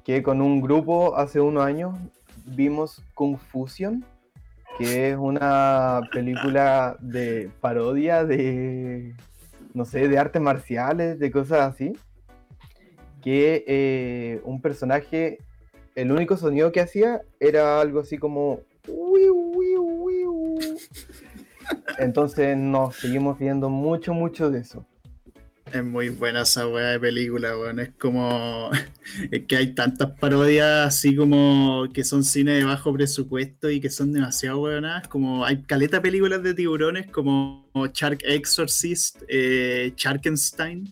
que 0.04 0.24
con 0.24 0.42
un 0.42 0.62
grupo 0.62 1.18
hace 1.18 1.40
unos 1.40 1.64
años 1.66 1.96
vimos 2.46 3.04
Confusion, 3.14 4.06
que 4.78 5.12
es 5.12 5.18
una 5.18 6.02
película 6.12 6.98
de 7.00 7.50
parodia 7.62 8.24
de, 8.24 9.16
no 9.74 9.86
sé, 9.86 10.08
de 10.08 10.18
artes 10.18 10.42
marciales, 10.42 11.18
de 11.18 11.32
cosas 11.32 11.74
así, 11.74 11.94
que 13.22 13.64
eh, 13.68 14.42
un 14.44 14.62
personaje 14.62 15.40
el 15.96 16.12
único 16.12 16.36
sonido 16.38 16.72
que 16.72 16.82
hacía 16.82 17.22
era 17.40 17.80
algo 17.80 18.02
así 18.02 18.18
como. 18.18 18.60
Entonces 21.98 22.56
nos 22.58 22.96
seguimos 22.98 23.40
viendo 23.40 23.70
mucho, 23.70 24.14
mucho 24.14 24.52
de 24.52 24.60
eso. 24.60 24.86
Es 25.72 25.84
muy 25.84 26.10
buena 26.10 26.44
esa 26.44 26.68
weá 26.68 26.92
de 26.92 27.00
película, 27.00 27.58
weón. 27.58 27.80
Es 27.80 27.90
como. 28.00 28.70
Es 29.32 29.46
que 29.46 29.56
hay 29.56 29.74
tantas 29.74 30.12
parodias 30.20 30.88
así 30.88 31.16
como 31.16 31.88
que 31.94 32.04
son 32.04 32.24
cine 32.24 32.54
de 32.54 32.64
bajo 32.64 32.92
presupuesto 32.92 33.70
y 33.70 33.80
que 33.80 33.90
son 33.90 34.12
demasiado 34.12 34.60
weonadas. 34.62 35.08
Como 35.08 35.46
hay 35.46 35.62
caleta 35.64 36.02
películas 36.02 36.42
de 36.44 36.54
tiburones 36.56 37.08
como 37.12 37.68
Shark 37.94 38.20
Exorcist, 38.24 39.22
eh, 39.28 39.94
Sharkenstein, 39.96 40.92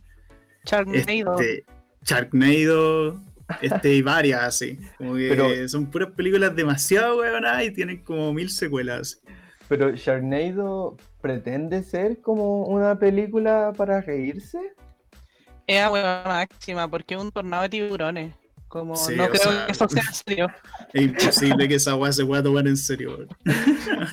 Charnado. 0.64 1.40
este, 1.40 1.66
Sharknado, 2.06 3.20
este 3.62 3.96
y 3.96 4.02
varias 4.04 4.44
así. 4.44 4.78
Como 4.98 5.16
que 5.16 5.30
Pero- 5.30 5.68
son 5.70 5.90
puras 5.90 6.12
películas 6.12 6.56
demasiado 6.56 7.18
weonadas 7.18 7.66
y 7.66 7.72
tienen 7.72 8.04
como 8.04 8.32
mil 8.34 8.50
secuelas. 8.50 9.22
Pero 9.70 9.92
Sharknado 9.96 10.98
pretende 11.22 11.84
ser 11.84 12.20
como 12.22 12.64
una 12.66 12.98
película 13.00 13.74
para 13.76 14.02
reírse. 14.02 14.60
Es 15.68 15.82
la 15.82 15.92
hueá 15.92 16.24
máxima, 16.26 16.88
porque 16.88 17.16
es 17.16 17.22
un 17.22 17.32
tornado 17.32 17.64
de 17.64 17.70
tiburones. 17.70 18.34
Como 18.68 18.96
Sí, 18.96 19.16
no 19.16 19.28
creo 19.30 19.42
sea- 19.42 19.66
que 19.68 19.72
eso 19.72 19.88
sea 19.90 20.04
en 20.08 20.14
serio. 20.14 20.48
Es 20.94 21.02
imposible 21.04 21.68
que 21.68 21.76
esa 21.76 21.96
weá 21.96 22.12
se 22.12 22.26
pueda 22.26 22.44
tomar 22.44 22.68
en 22.68 22.78
serio. 22.78 23.28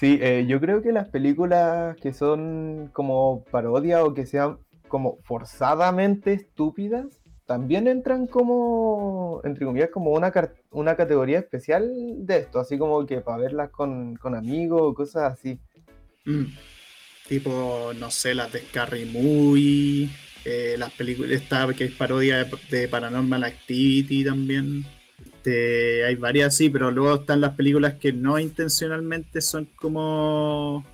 Sí, 0.00 0.18
eh, 0.20 0.46
yo 0.48 0.58
creo 0.60 0.82
que 0.82 0.90
las 0.90 1.08
películas 1.08 1.96
que 1.98 2.12
son 2.12 2.90
como 2.92 3.44
parodia 3.52 4.02
o 4.04 4.14
que 4.14 4.26
sean 4.26 4.58
como 4.88 5.18
forzadamente 5.22 6.32
estúpidas 6.32 7.06
también 7.46 7.88
entran 7.88 8.26
como, 8.26 9.40
entre 9.44 9.66
comillas, 9.66 9.90
como 9.90 10.12
una, 10.12 10.32
una 10.70 10.96
categoría 10.96 11.38
especial 11.38 11.90
de 12.18 12.38
esto, 12.38 12.60
así 12.60 12.78
como 12.78 13.04
que 13.06 13.20
para 13.20 13.38
verlas 13.38 13.70
con, 13.70 14.16
con 14.16 14.34
amigos 14.34 14.94
cosas 14.94 15.32
así. 15.32 15.58
Mm. 16.24 16.44
Tipo, 17.28 17.92
no 17.98 18.10
sé, 18.10 18.34
las 18.34 18.52
de 18.52 18.60
Scary 18.60 19.06
Movie, 19.06 20.10
eh, 20.44 20.76
las 20.78 20.92
películas, 20.92 21.32
esta 21.32 21.66
que 21.72 21.84
es 21.84 21.92
parodia 21.92 22.44
de, 22.44 22.50
de 22.70 22.88
Paranormal 22.88 23.44
Activity 23.44 24.24
también. 24.24 24.84
Este, 25.24 26.04
hay 26.04 26.14
varias 26.14 26.56
sí, 26.56 26.70
pero 26.70 26.90
luego 26.90 27.16
están 27.16 27.40
las 27.40 27.54
películas 27.54 27.94
que 27.94 28.12
no 28.12 28.38
intencionalmente 28.38 29.40
son 29.40 29.66
como 29.76 30.84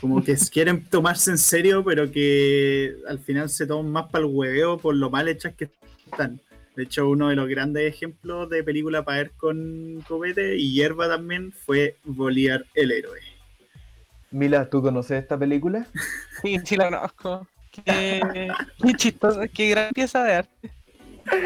como 0.00 0.22
que 0.22 0.36
quieren 0.50 0.84
tomarse 0.84 1.30
en 1.30 1.38
serio, 1.38 1.84
pero 1.84 2.10
que 2.10 2.94
al 3.08 3.18
final 3.18 3.48
se 3.48 3.66
toman 3.66 3.90
más 3.90 4.06
para 4.10 4.24
el 4.24 4.30
hueveo 4.32 4.78
por 4.78 4.94
lo 4.94 5.10
mal 5.10 5.28
hechas 5.28 5.54
que 5.54 5.70
están. 6.10 6.40
De 6.76 6.84
hecho, 6.84 7.08
uno 7.08 7.28
de 7.28 7.36
los 7.36 7.48
grandes 7.48 7.92
ejemplos 7.92 8.48
de 8.48 8.62
película 8.62 9.04
para 9.04 9.18
ver 9.18 9.30
con 9.32 10.02
copete 10.06 10.56
y 10.56 10.72
hierba 10.72 11.08
también 11.08 11.52
fue 11.52 11.96
Bolívar 12.04 12.64
el 12.74 12.92
héroe. 12.92 13.20
Mila, 14.30 14.68
¿tú 14.68 14.80
conoces 14.80 15.22
esta 15.22 15.38
película? 15.38 15.86
Sí, 16.42 16.58
sí 16.64 16.74
la 16.74 16.84
conozco. 16.86 17.46
Qué, 17.70 18.50
qué 18.82 18.94
chistoso, 18.94 19.42
qué 19.52 19.68
gran 19.68 19.90
pieza 19.92 20.24
de 20.24 20.32
arte. 20.36 20.70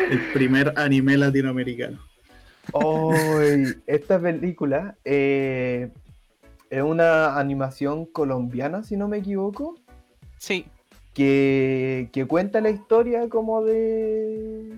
El 0.09 0.21
primer 0.33 0.73
anime 0.77 1.17
latinoamericano. 1.17 1.99
Hoy, 2.73 3.77
esta 3.87 4.21
película 4.21 4.97
eh, 5.05 5.91
es 6.79 6.83
una 6.83 7.39
animación 7.39 8.07
colombiana, 8.07 8.83
si 8.83 8.97
no 8.97 9.09
me 9.09 9.19
equivoco. 9.19 9.77
Sí, 10.39 10.67
que, 11.15 12.09
que 12.13 12.27
cuenta 12.27 12.61
la 12.61 12.71
historia 12.71 13.29
como 13.29 13.65
de 13.65 14.73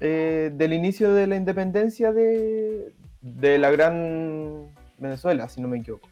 eh, 0.00 0.50
del 0.54 0.72
inicio 0.72 1.12
de 1.12 1.26
la 1.26 1.36
independencia 1.36 2.12
de, 2.12 2.92
de 3.20 3.58
la 3.58 3.70
gran 3.70 4.68
Venezuela, 4.98 5.48
si 5.48 5.60
no 5.60 5.68
me 5.68 5.78
equivoco. 5.78 6.08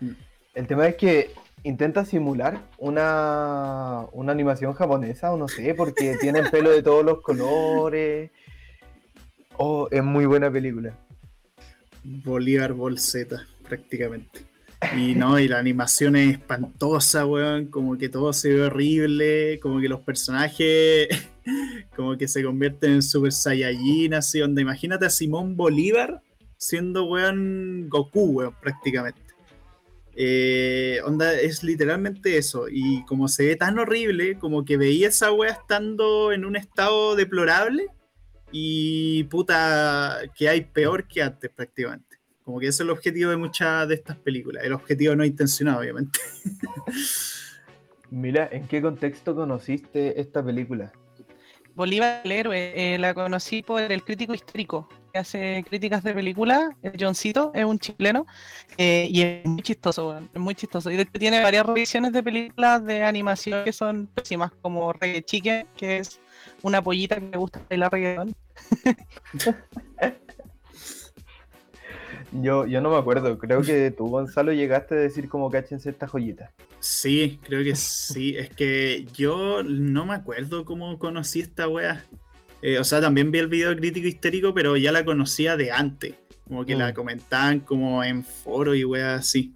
Mm. 0.00 0.10
El 0.54 0.66
tema 0.66 0.86
es 0.86 0.96
que 0.96 1.30
intenta 1.64 2.04
simular 2.04 2.60
una, 2.78 4.06
una 4.12 4.32
animación 4.32 4.72
japonesa, 4.74 5.32
o 5.32 5.36
no 5.36 5.48
sé, 5.48 5.74
porque 5.74 6.16
tienen 6.20 6.50
pelo 6.50 6.70
de 6.70 6.82
todos 6.82 7.04
los 7.04 7.20
colores. 7.22 8.30
Oh, 9.56 9.88
es 9.90 10.04
muy 10.04 10.26
buena 10.26 10.50
película. 10.50 10.96
Bolívar 12.02 12.72
Bolseta, 12.72 13.46
prácticamente. 13.70 14.44
Y 14.96 15.14
no, 15.14 15.38
y 15.38 15.46
la 15.46 15.58
animación 15.58 16.16
es 16.16 16.32
espantosa, 16.32 17.24
weón. 17.26 17.66
Como 17.66 17.96
que 17.96 18.08
todo 18.08 18.32
se 18.32 18.52
ve 18.52 18.62
horrible. 18.62 19.60
Como 19.60 19.80
que 19.80 19.88
los 19.88 20.00
personajes 20.00 21.08
como 21.96 22.16
que 22.16 22.28
se 22.28 22.42
convierten 22.42 22.94
en 22.94 23.02
Super 23.02 23.32
Saiyajin, 23.32 24.14
así. 24.14 24.40
Donde 24.40 24.62
imagínate 24.62 25.06
a 25.06 25.10
Simón 25.10 25.56
Bolívar 25.56 26.22
siendo, 26.56 27.04
weón, 27.04 27.88
Goku, 27.88 28.24
weón, 28.24 28.54
prácticamente. 28.60 29.20
Eh, 30.16 31.00
onda, 31.04 31.32
es 31.34 31.62
literalmente 31.62 32.36
eso. 32.36 32.66
Y 32.70 33.04
como 33.04 33.28
se 33.28 33.46
ve 33.46 33.56
tan 33.56 33.78
horrible, 33.78 34.38
como 34.38 34.64
que 34.64 34.76
veía 34.76 35.08
esa 35.08 35.30
wea 35.32 35.52
estando 35.52 36.32
en 36.32 36.44
un 36.44 36.56
estado 36.56 37.16
deplorable. 37.16 37.86
Y 38.52 39.24
puta, 39.24 40.20
que 40.36 40.48
hay 40.48 40.62
peor 40.62 41.06
que 41.06 41.22
antes, 41.22 41.50
prácticamente. 41.50 42.09
Como 42.50 42.58
que 42.58 42.66
ese 42.66 42.82
es 42.82 42.88
el 42.88 42.90
objetivo 42.90 43.30
de 43.30 43.36
muchas 43.36 43.86
de 43.86 43.94
estas 43.94 44.16
películas. 44.16 44.64
El 44.64 44.72
objetivo 44.72 45.14
no 45.14 45.24
intencionado, 45.24 45.78
obviamente. 45.78 46.18
Mira, 48.10 48.48
¿en 48.50 48.66
qué 48.66 48.82
contexto 48.82 49.36
conociste 49.36 50.20
esta 50.20 50.44
película? 50.44 50.90
Bolívar 51.76 52.22
el 52.24 52.32
héroe, 52.32 52.72
eh, 52.74 52.98
la 52.98 53.14
conocí 53.14 53.62
por 53.62 53.80
el 53.80 54.02
crítico 54.02 54.34
histórico 54.34 54.88
que 55.12 55.20
hace 55.20 55.64
críticas 55.68 56.02
de 56.02 56.12
películas, 56.12 56.70
el 56.82 56.94
Johncito, 56.98 57.52
es 57.54 57.64
un 57.64 57.78
chileno, 57.78 58.26
eh, 58.76 59.06
y 59.08 59.22
es 59.22 59.44
muy 59.44 59.62
chistoso, 59.62 60.18
es 60.18 60.40
muy 60.40 60.56
chistoso. 60.56 60.90
Y 60.90 60.96
de 60.96 61.02
hecho 61.02 61.12
tiene 61.20 61.40
varias 61.44 61.64
revisiones 61.64 62.12
de 62.12 62.20
películas 62.20 62.84
de 62.84 63.04
animación 63.04 63.62
que 63.62 63.72
son 63.72 64.08
pésimas, 64.08 64.50
como 64.60 64.92
Reggae 64.92 65.22
Chicken, 65.22 65.68
que 65.76 65.98
es 65.98 66.20
una 66.62 66.82
pollita 66.82 67.14
que 67.14 67.28
le 67.30 67.38
gusta 67.38 67.64
bailar 67.70 67.92
reggaetón. 67.92 68.34
Yo, 72.32 72.64
yo 72.66 72.80
no 72.80 72.90
me 72.90 72.96
acuerdo, 72.96 73.38
creo 73.38 73.62
que 73.62 73.90
tú, 73.90 74.06
Gonzalo, 74.06 74.52
llegaste 74.52 74.94
a 74.94 74.98
decir 74.98 75.28
como 75.28 75.50
cáchense 75.50 75.90
esta 75.90 76.06
joyita. 76.06 76.52
Sí, 76.78 77.40
creo 77.42 77.64
que 77.64 77.74
sí. 77.74 78.36
Es 78.36 78.50
que 78.50 79.06
yo 79.14 79.62
no 79.64 80.06
me 80.06 80.14
acuerdo 80.14 80.64
cómo 80.64 80.98
conocí 80.98 81.40
esta 81.40 81.66
wea. 81.66 82.04
Eh, 82.62 82.78
o 82.78 82.84
sea, 82.84 83.00
también 83.00 83.30
vi 83.32 83.38
el 83.40 83.48
video 83.48 83.74
crítico 83.74 84.06
histérico, 84.06 84.54
pero 84.54 84.76
ya 84.76 84.92
la 84.92 85.04
conocía 85.04 85.56
de 85.56 85.72
antes. 85.72 86.14
Como 86.46 86.64
que 86.64 86.76
Mm. 86.76 86.78
la 86.78 86.94
comentaban 86.94 87.60
como 87.60 88.02
en 88.04 88.22
foro 88.22 88.74
y 88.74 88.84
weas 88.84 89.20
así. 89.20 89.54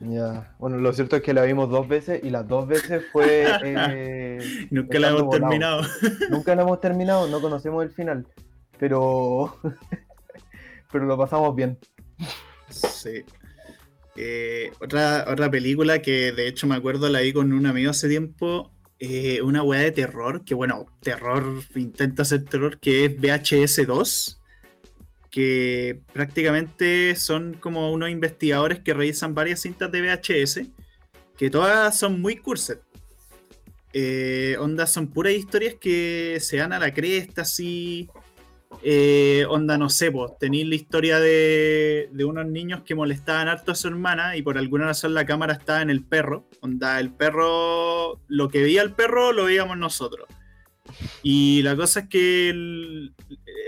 Ya, 0.00 0.54
bueno, 0.58 0.78
lo 0.78 0.92
cierto 0.92 1.16
es 1.16 1.22
que 1.22 1.32
la 1.34 1.42
vimos 1.44 1.68
dos 1.70 1.86
veces 1.88 2.22
y 2.24 2.30
las 2.30 2.48
dos 2.48 2.66
veces 2.66 3.04
fue... 3.12 3.44
eh, 3.64 4.66
Nunca 4.70 4.98
la 4.98 5.10
hemos 5.10 5.22
volado. 5.24 5.40
terminado. 5.48 5.82
Nunca 6.30 6.54
la 6.56 6.62
hemos 6.62 6.80
terminado, 6.80 7.28
no 7.28 7.40
conocemos 7.40 7.84
el 7.84 7.90
final, 7.90 8.26
pero... 8.78 9.56
pero 10.92 11.06
lo 11.06 11.16
pasamos 11.18 11.56
bien. 11.56 11.78
Sí. 12.68 13.24
Eh, 14.16 14.70
otra, 14.80 15.24
otra 15.28 15.50
película 15.50 16.02
que 16.02 16.32
de 16.32 16.46
hecho 16.46 16.66
me 16.66 16.74
acuerdo 16.76 17.08
la 17.08 17.20
vi 17.20 17.32
con 17.32 17.52
un 17.52 17.66
amigo 17.66 17.90
hace 17.90 18.08
tiempo. 18.08 18.70
eh, 18.98 19.42
una 19.42 19.62
weá 19.64 19.80
de 19.80 19.90
terror, 19.92 20.44
que 20.44 20.54
bueno, 20.54 20.86
terror, 21.00 21.44
intenta 21.74 22.24
ser 22.24 22.44
terror, 22.44 22.78
que 22.78 23.04
es 23.06 23.16
VHS 23.20 23.86
2. 23.86 24.38
que 25.30 26.00
prácticamente 26.12 27.16
son 27.16 27.54
como 27.54 27.90
unos 27.92 28.10
investigadores 28.10 28.80
que 28.80 28.92
revisan 28.94 29.34
varias 29.34 29.60
cintas 29.60 29.90
de 29.90 30.02
VHS, 30.02 30.68
que 31.38 31.50
todas 31.50 31.98
son 31.98 32.20
muy 32.20 32.36
cursed. 32.36 32.78
Eh, 33.94 34.56
onda, 34.60 34.86
son 34.86 35.08
puras 35.08 35.32
historias 35.34 35.74
que 35.80 36.38
se 36.40 36.58
dan 36.58 36.72
a 36.72 36.78
la 36.78 36.92
cresta, 36.94 37.42
así. 37.42 38.08
Eh, 38.82 39.44
onda, 39.48 39.78
no 39.78 39.88
sé, 39.88 40.10
pues 40.10 40.32
tenéis 40.38 40.66
la 40.66 40.74
historia 40.74 41.20
de, 41.20 42.08
unos 42.24 42.46
niños 42.46 42.82
que 42.84 42.94
molestaban 42.94 43.48
harto 43.48 43.72
a 43.72 43.74
su 43.74 43.88
hermana 43.88 44.36
y 44.36 44.42
por 44.42 44.58
alguna 44.58 44.86
razón 44.86 45.14
la 45.14 45.26
cámara 45.26 45.54
estaba 45.54 45.82
en 45.82 45.90
el 45.90 46.02
perro. 46.04 46.48
Onda, 46.60 46.98
el 46.98 47.12
perro, 47.12 48.20
lo 48.28 48.48
que 48.48 48.62
veía 48.62 48.82
el 48.82 48.92
perro 48.92 49.32
lo 49.32 49.44
veíamos 49.44 49.76
nosotros. 49.76 50.28
Y 51.22 51.62
la 51.62 51.76
cosa 51.76 52.00
es 52.00 52.08
que 52.08 53.10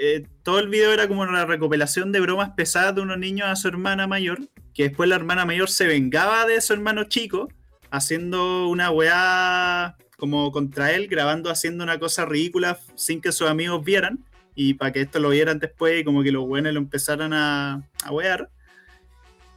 eh, 0.01 0.27
todo 0.43 0.59
el 0.59 0.69
video 0.69 0.93
era 0.93 1.09
como 1.09 1.23
una 1.23 1.47
recopilación 1.47 2.13
de 2.13 2.21
bromas 2.21 2.51
pesadas 2.51 2.95
de 2.95 3.03
unos 3.03 3.19
niños 3.19 3.49
a 3.49 3.57
su 3.57 3.69
hermana 3.69 4.07
mayor, 4.07 4.41
que 4.75 4.85
después 4.85 5.09
la 5.09 5.17
hermana 5.17 5.45
mayor 5.45 5.71
se 5.71 5.87
vengaba 5.87 6.45
de 6.47 6.61
su 6.61 6.73
hermano 6.73 7.05
chico, 7.05 7.49
haciendo 7.91 8.69
una 8.69 8.91
weá 8.91 9.97
como 10.17 10.51
contra 10.53 10.93
él, 10.93 11.07
grabando 11.09 11.51
haciendo 11.51 11.85
una 11.85 11.99
cosa 11.99 12.25
ridícula 12.25 12.79
sin 12.97 13.21
que 13.21 13.33
sus 13.33 13.49
amigos 13.49 13.85
vieran, 13.85 14.25
y 14.55 14.75
para 14.75 14.93
que 14.93 15.03
esto 15.03 15.19
lo 15.19 15.31
vieran 15.31 15.59
después 15.59 16.01
y 16.01 16.05
como 16.05 16.23
que 16.23 16.33
los 16.33 16.47
buenos 16.47 16.73
lo 16.73 16.81
empezaran 16.81 17.33
a, 17.33 17.89
a 18.05 18.13
wear. 18.13 18.51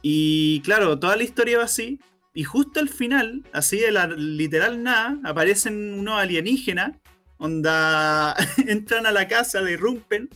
Y 0.02 0.60
claro, 0.60 0.98
toda 0.98 1.16
la 1.16 1.24
historia 1.24 1.58
va 1.58 1.64
así, 1.64 2.00
y 2.34 2.44
justo 2.44 2.78
al 2.80 2.88
final, 2.88 3.44
así 3.52 3.78
de 3.78 3.90
la 3.90 4.06
literal 4.06 4.82
nada, 4.82 5.18
aparecen 5.24 5.94
unos 5.94 6.20
alienígenas 6.20 6.92
Onda, 7.38 8.34
entran 8.66 9.06
a 9.06 9.12
la 9.12 9.28
casa, 9.28 9.62
derrumpen 9.62 10.28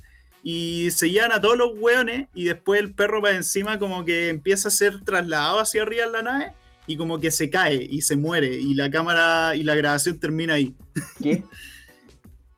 y 0.45 0.91
se 0.93 1.11
llevan 1.11 1.33
a 1.33 1.41
todos 1.41 1.57
los 1.57 1.73
hueones 1.77 2.29
y 2.35 2.45
después 2.45 2.81
el 2.81 2.95
perro 2.95 3.21
para 3.21 3.37
encima 3.37 3.79
como 3.79 4.05
que 4.05 4.29
empieza 4.29 4.69
a 4.69 4.71
ser 4.73 5.03
trasladado 5.05 5.61
hacia 5.61 5.83
arriba 5.83 6.05
en 6.05 6.13
la 6.13 6.23
nave 6.23 6.53
y 6.87 6.97
como 6.97 7.21
que 7.21 7.31
se 7.31 7.51
cae 7.51 7.87
y 7.89 8.03
se 8.03 8.17
muere 8.17 8.57
y 8.57 8.75
la 8.75 8.91
cámara 8.91 9.55
y 9.55 9.63
la 9.63 9.75
grabación 9.75 10.19
termina 10.19 10.55
ahí. 10.55 10.75
¿Qué? 11.23 11.43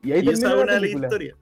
Y 0.03 0.11
ahí 0.11 0.29
esa 0.29 0.53
de 0.53 0.65
las 0.65 0.83
historias 0.83 1.35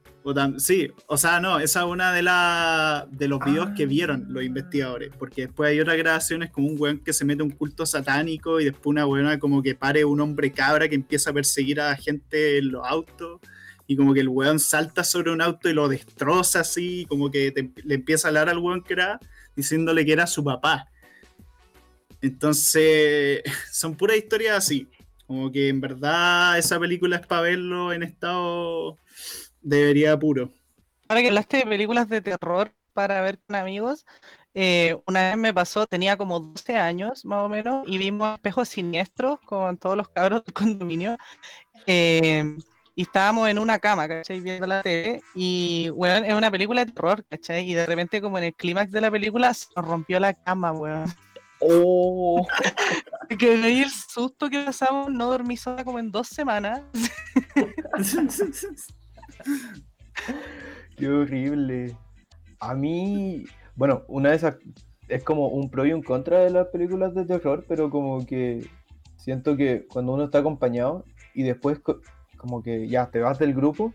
sí, 0.57 0.91
o 1.07 1.17
sea, 1.17 1.39
no, 1.39 1.59
esa 1.59 1.81
es 1.81 1.85
una 1.85 2.13
de, 2.13 2.21
la, 2.21 3.07
de 3.11 3.27
los 3.27 3.39
videos 3.43 3.69
que 3.75 3.85
vieron 3.85 4.25
los 4.29 4.43
investigadores, 4.43 5.11
porque 5.17 5.47
después 5.47 5.69
hay 5.69 5.79
otras 5.79 5.97
grabaciones 5.97 6.49
como 6.51 6.67
un 6.67 6.75
weón 6.79 6.99
que 6.99 7.13
se 7.13 7.25
mete 7.25 7.41
a 7.41 7.45
un 7.45 7.51
culto 7.51 7.85
satánico 7.85 8.59
y 8.59 8.65
después 8.65 8.87
una 8.87 9.05
weona 9.05 9.39
como 9.39 9.61
que 9.61 9.75
pare 9.75 10.05
un 10.05 10.21
hombre 10.21 10.51
cabra 10.51 10.87
que 10.87 10.95
empieza 10.95 11.31
a 11.31 11.33
perseguir 11.33 11.81
a 11.81 11.89
la 11.89 11.95
gente 11.95 12.57
en 12.57 12.71
los 12.71 12.85
autos 12.87 13.41
y 13.87 13.95
como 13.97 14.13
que 14.13 14.21
el 14.21 14.29
weón 14.29 14.59
salta 14.59 15.03
sobre 15.03 15.31
un 15.31 15.41
auto 15.41 15.69
y 15.69 15.73
lo 15.73 15.87
destroza 15.87 16.61
así, 16.61 17.05
como 17.09 17.29
que 17.29 17.53
le 17.83 17.95
empieza 17.95 18.27
a 18.27 18.29
hablar 18.29 18.49
al 18.49 18.59
weón 18.59 18.81
que 18.81 18.93
era 18.93 19.19
diciéndole 19.55 20.05
que 20.05 20.13
era 20.13 20.27
su 20.27 20.43
papá. 20.43 20.87
Entonces, 22.21 23.43
son 23.71 23.95
puras 23.95 24.17
historias 24.17 24.57
así. 24.57 24.89
Como 25.27 25.51
que 25.51 25.69
en 25.69 25.81
verdad 25.81 26.57
esa 26.57 26.79
película 26.79 27.17
es 27.17 27.27
para 27.27 27.41
verlo 27.41 27.93
en 27.93 28.03
estado 28.03 28.97
debería 29.63 30.17
puro. 30.17 30.51
Ahora 31.07 31.21
que 31.21 31.27
hablaste 31.27 31.57
de 31.57 31.65
películas 31.65 32.07
de 32.09 32.21
terror 32.21 32.71
para 32.93 33.21
ver 33.21 33.39
con 33.39 33.55
amigos, 33.55 34.05
eh, 34.53 34.95
una 35.07 35.29
vez 35.29 35.37
me 35.37 35.53
pasó, 35.53 35.87
tenía 35.87 36.15
como 36.15 36.39
12 36.39 36.75
años 36.75 37.25
más 37.25 37.39
o 37.39 37.49
menos, 37.49 37.83
y 37.87 37.97
vimos 37.97 38.35
espejos 38.35 38.69
siniestros 38.69 39.39
con 39.41 39.77
todos 39.77 39.97
los 39.97 40.09
cabros 40.09 40.43
del 40.45 40.53
condominio. 40.53 41.17
Eh, 41.87 42.55
y 42.95 43.01
estábamos 43.01 43.49
en 43.49 43.57
una 43.57 43.79
cama, 43.79 44.07
¿cachai? 44.07 44.39
Viendo 44.39 44.67
la 44.67 44.83
tele. 44.83 45.21
Y, 45.33 45.89
bueno, 45.89 46.25
es 46.25 46.33
una 46.33 46.51
película 46.51 46.85
de 46.85 46.91
terror, 46.91 47.25
¿cachai? 47.27 47.69
Y 47.69 47.73
de 47.73 47.87
repente, 47.87 48.21
como 48.21 48.37
en 48.37 48.45
el 48.45 48.53
clímax 48.53 48.91
de 48.91 49.01
la 49.01 49.09
película, 49.09 49.53
se 49.53 49.67
nos 49.75 49.85
rompió 49.85 50.19
la 50.19 50.33
cama, 50.33 50.71
weón. 50.71 51.11
Oh. 51.59 52.45
que 53.39 53.57
me 53.57 53.81
el 53.81 53.89
susto 53.89 54.49
que 54.49 54.63
pasamos, 54.63 55.09
no 55.09 55.29
dormí 55.29 55.57
sola 55.57 55.83
como 55.83 55.97
en 55.97 56.11
dos 56.11 56.27
semanas. 56.27 56.81
Qué 60.97 61.07
horrible. 61.07 61.95
A 62.59 62.73
mí, 62.73 63.45
bueno, 63.75 64.03
una 64.07 64.29
de 64.29 64.35
esas 64.35 64.57
es 65.07 65.23
como 65.23 65.47
un 65.49 65.69
pro 65.69 65.85
y 65.85 65.93
un 65.93 66.01
contra 66.01 66.39
de 66.39 66.49
las 66.49 66.67
películas 66.67 67.13
de 67.13 67.25
terror, 67.25 67.65
pero 67.67 67.89
como 67.89 68.25
que 68.25 68.67
siento 69.17 69.55
que 69.57 69.85
cuando 69.87 70.13
uno 70.13 70.25
está 70.25 70.39
acompañado 70.39 71.05
y 71.33 71.43
después 71.43 71.79
como 72.37 72.61
que 72.61 72.87
ya 72.87 73.09
te 73.09 73.19
vas 73.19 73.39
del 73.39 73.53
grupo, 73.53 73.93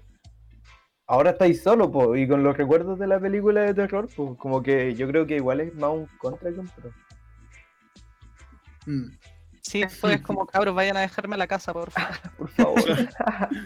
ahora 1.06 1.30
estáis 1.30 1.62
solo, 1.62 1.90
po, 1.90 2.14
y 2.16 2.28
con 2.28 2.42
los 2.42 2.56
recuerdos 2.56 2.98
de 2.98 3.06
la 3.06 3.18
película 3.18 3.62
de 3.62 3.74
terror, 3.74 4.08
pues 4.14 4.36
como 4.38 4.62
que 4.62 4.94
yo 4.94 5.08
creo 5.08 5.26
que 5.26 5.36
igual 5.36 5.60
es 5.60 5.74
más 5.74 5.90
un 5.90 6.06
contra 6.18 6.52
que 6.52 6.60
un 6.60 6.68
pro. 6.68 6.90
Mm. 8.86 9.10
Sí, 9.62 9.80
después 9.80 10.14
es 10.14 10.22
como 10.22 10.46
cabros, 10.46 10.74
vayan 10.74 10.96
a 10.96 11.00
dejarme 11.00 11.34
a 11.34 11.38
la 11.38 11.46
casa, 11.46 11.72
por 11.72 11.90
favor. 11.90 12.16
por 12.38 12.48
favor. 12.48 12.82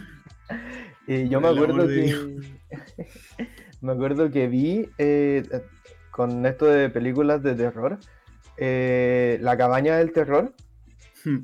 yo 1.07 1.41
me 1.41 1.49
acuerdo 1.49 1.87
que 1.87 2.37
me 3.81 3.93
acuerdo 3.93 4.31
que 4.31 4.47
vi 4.47 4.89
eh, 4.99 5.43
con 6.11 6.45
esto 6.47 6.67
de 6.67 6.91
películas 6.91 7.43
de 7.43 7.55
terror 7.55 7.99
eh, 8.57 9.39
La 9.41 9.57
cabaña 9.57 9.97
del 9.97 10.13
terror 10.13 10.53
hmm. 11.25 11.39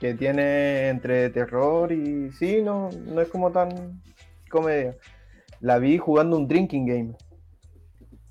que 0.00 0.14
tiene 0.14 0.88
entre 0.88 1.30
terror 1.30 1.92
y 1.92 2.30
sí, 2.32 2.62
no, 2.62 2.90
no 3.06 3.20
es 3.20 3.28
como 3.28 3.52
tan 3.52 4.02
comedia. 4.50 4.96
La 5.60 5.78
vi 5.78 5.98
jugando 5.98 6.36
un 6.36 6.48
drinking 6.48 6.86
game. 6.86 7.14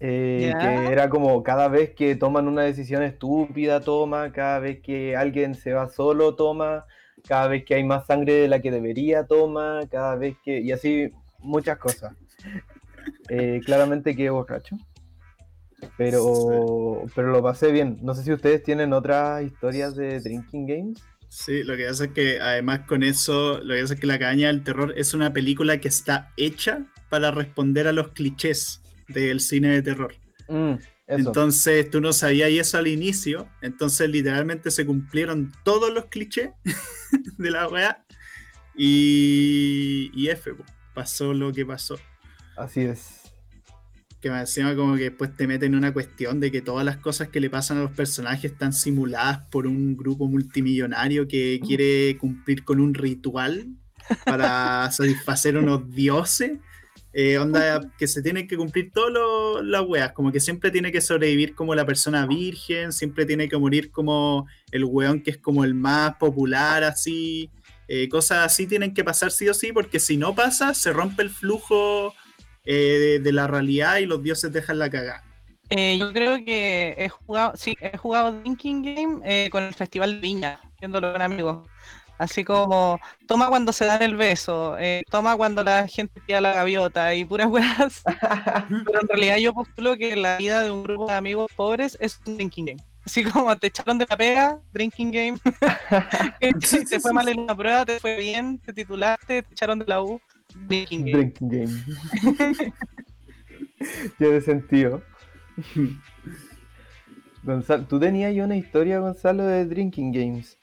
Eh, 0.02 0.54
que 0.60 0.92
era 0.92 1.10
como 1.10 1.42
cada 1.42 1.70
vez 1.70 1.96
que 1.96 2.16
toman 2.16 2.48
una 2.48 2.64
decisión 2.64 3.02
estúpida, 3.02 3.80
toma, 3.80 4.32
cada 4.32 4.60
vez 4.60 4.82
que 4.82 5.16
alguien 5.16 5.56
se 5.56 5.74
va 5.74 5.88
solo, 5.88 6.36
toma, 6.36 6.86
cada 7.28 7.48
vez 7.48 7.66
que 7.66 7.76
hay 7.76 7.84
más 7.84 8.06
sangre 8.06 8.34
de 8.34 8.48
la 8.48 8.62
que 8.62 8.72
debería 8.72 9.26
toma, 9.26 9.82
cada 9.90 10.16
vez 10.16 10.38
que... 10.44 10.60
y 10.62 10.72
así 10.72 11.12
muchas 11.40 11.78
cosas. 11.78 12.16
Eh, 13.30 13.62
claramente 13.66 14.16
que 14.16 14.30
borracho. 14.30 14.78
Pero, 15.98 17.04
pero 17.14 17.32
lo 17.32 17.44
pasé 17.44 17.72
bien. 17.72 18.00
No 18.02 18.14
sé 18.16 18.24
si 18.24 18.32
ustedes 18.32 18.64
tienen 18.64 18.94
otras 18.94 19.44
historias 19.44 19.96
de 19.96 20.20
Drinking 20.20 20.66
Games. 20.66 21.04
Sí, 21.28 21.64
lo 21.64 21.76
que 21.76 21.86
pasa 21.86 22.06
es 22.06 22.12
que 22.12 22.40
además 22.40 22.82
con 22.88 23.04
eso, 23.04 23.60
lo 23.62 23.76
que 23.76 23.82
pasa 23.82 23.94
es 23.96 24.00
que 24.00 24.08
La 24.08 24.20
Caña 24.20 24.48
del 24.48 24.64
Terror 24.64 24.94
es 24.98 25.14
una 25.14 25.34
película 25.34 25.80
que 25.80 25.88
está 25.88 26.32
hecha 26.38 26.86
para 27.10 27.32
responder 27.32 27.88
a 27.88 27.92
los 27.92 28.10
clichés 28.10 28.82
del 29.10 29.40
cine 29.40 29.70
de 29.70 29.82
terror. 29.82 30.16
Mm. 30.48 30.76
Entonces 31.08 31.90
tú 31.90 32.02
no 32.02 32.14
sabías 32.14 32.50
eso 32.50 32.78
al 32.78 32.88
inicio, 32.88 33.48
entonces 33.62 34.10
literalmente 34.10 34.72
se 34.72 34.86
cumplieron 34.86 35.52
todos 35.64 35.94
los 35.94 36.06
clichés 36.06 36.50
de 37.38 37.52
la 37.52 37.68
weá 37.68 38.04
y, 38.76 40.12
y 40.14 40.30
F, 40.30 40.52
pasó 40.94 41.34
lo 41.34 41.54
que 41.54 41.66
pasó. 41.66 42.00
Así 42.58 42.82
es. 42.82 43.22
Que 44.20 44.32
me 44.32 44.40
encima 44.40 44.76
como 44.76 44.96
que 44.96 45.04
después 45.04 45.36
te 45.36 45.46
meten 45.46 45.74
en 45.74 45.78
una 45.78 45.94
cuestión 45.94 46.40
de 46.40 46.52
que 46.52 46.62
todas 46.62 46.84
las 46.84 46.98
cosas 46.98 47.28
que 47.28 47.40
le 47.40 47.52
pasan 47.52 47.78
a 47.78 47.82
los 47.82 47.92
personajes 47.92 48.52
están 48.52 48.74
simuladas 48.74 49.40
por 49.52 49.68
un 49.68 49.96
grupo 49.96 50.28
multimillonario 50.28 51.28
que 51.28 51.60
quiere 51.64 52.18
cumplir 52.18 52.64
con 52.64 52.80
un 52.80 52.96
ritual 52.96 53.68
para 54.26 54.92
satisfacer 54.92 55.58
unos 55.58 55.92
dioses 55.92 56.54
eh, 57.18 57.38
onda 57.38 57.80
que 57.98 58.10
se 58.10 58.22
tiene 58.22 58.46
que 58.46 58.58
cumplir 58.58 58.92
todas 58.92 59.64
las 59.64 59.82
weas, 59.84 60.12
como 60.12 60.34
que 60.34 60.42
siempre 60.42 60.70
tiene 60.70 60.92
que 60.92 61.00
sobrevivir 61.00 61.56
como 61.56 61.74
la 61.74 61.86
persona 61.86 62.28
virgen, 62.28 62.92
siempre 62.92 63.26
tiene 63.26 63.48
que 63.48 63.58
morir 63.58 63.90
como 63.90 64.48
el 64.70 64.84
weón 64.84 65.24
que 65.24 65.32
es 65.32 65.38
como 65.38 65.64
el 65.64 65.76
más 65.76 66.18
popular, 66.18 66.84
así. 66.84 67.50
Eh, 67.88 68.10
cosas 68.10 68.40
así 68.40 68.68
tienen 68.68 68.94
que 68.94 69.06
pasar 69.06 69.32
sí 69.32 69.48
o 69.48 69.54
sí, 69.54 69.72
porque 69.72 70.02
si 70.02 70.18
no 70.18 70.36
pasa, 70.36 70.74
se 70.74 70.92
rompe 70.92 71.24
el 71.24 71.30
flujo 71.30 72.14
eh, 72.66 73.22
de, 73.24 73.32
la 73.32 73.48
realidad 73.48 74.00
y 74.00 74.08
los 74.08 74.22
dioses 74.22 74.52
dejan 74.52 74.78
la 74.78 74.90
cagada. 74.90 75.24
yo 75.70 76.12
creo 76.12 76.44
que 76.44 76.96
he 76.98 77.08
jugado, 77.08 77.56
sí, 77.56 77.78
he 77.80 77.96
jugado 77.96 78.34
Drinking 78.42 78.84
Game 78.84 79.50
con 79.52 79.64
el 79.64 79.74
Festival 79.74 80.20
Viña, 80.20 80.60
viéndolo 80.82 81.14
con 81.14 81.22
amigos. 81.22 81.70
Así 82.18 82.44
como, 82.44 83.00
toma 83.28 83.50
cuando 83.50 83.74
se 83.74 83.86
dan 83.86 84.02
el 84.02 84.16
beso, 84.16 84.78
eh, 84.80 85.04
toma 85.10 85.36
cuando 85.36 85.64
la 85.64 85.88
gente 85.88 86.22
pide 86.26 86.40
la 86.40 86.54
gaviota 86.54 87.14
y 87.14 87.26
puras 87.26 87.48
weas. 87.52 88.04
Pero 88.86 89.02
en 89.02 89.08
realidad 89.08 89.38
yo 89.38 89.54
postulo 89.54 89.98
que 89.98 90.16
la 90.16 90.38
vida 90.38 90.64
de 90.64 90.72
un 90.72 90.84
grupo 90.84 91.08
de 91.08 91.14
amigos 91.14 91.52
pobres 91.56 91.98
es 92.00 92.20
un 92.26 92.38
drinking 92.38 92.66
game. 92.66 92.84
Así 93.06 93.24
como 93.24 93.56
te 93.56 93.68
echaron 93.68 93.98
de 93.98 94.08
la 94.10 94.18
pega, 94.18 94.60
drinking 94.74 95.12
game. 95.12 95.38
te 96.90 97.00
fue 97.00 97.14
mal 97.14 97.28
en 97.28 97.40
una 97.40 97.56
prueba, 97.56 97.86
te 97.86 98.00
fue 98.00 98.18
bien, 98.18 98.58
te 98.60 98.74
titulaste, 98.74 99.44
te 99.44 99.54
echaron 99.54 99.78
de 99.80 99.86
la 99.86 100.02
U, 100.02 100.20
drinking 100.68 101.06
game. 101.06 101.18
Drinking 101.18 101.50
game. 101.50 102.74
Tiene 104.18 104.42
sentido. 104.42 105.04
Gonzalo, 107.44 107.86
tú 107.86 108.00
tenías 108.00 108.36
una 108.38 108.56
historia, 108.56 109.00
Gonzalo, 109.00 109.46
de 109.46 109.66
Drinking 109.66 110.12
Games. 110.12 110.58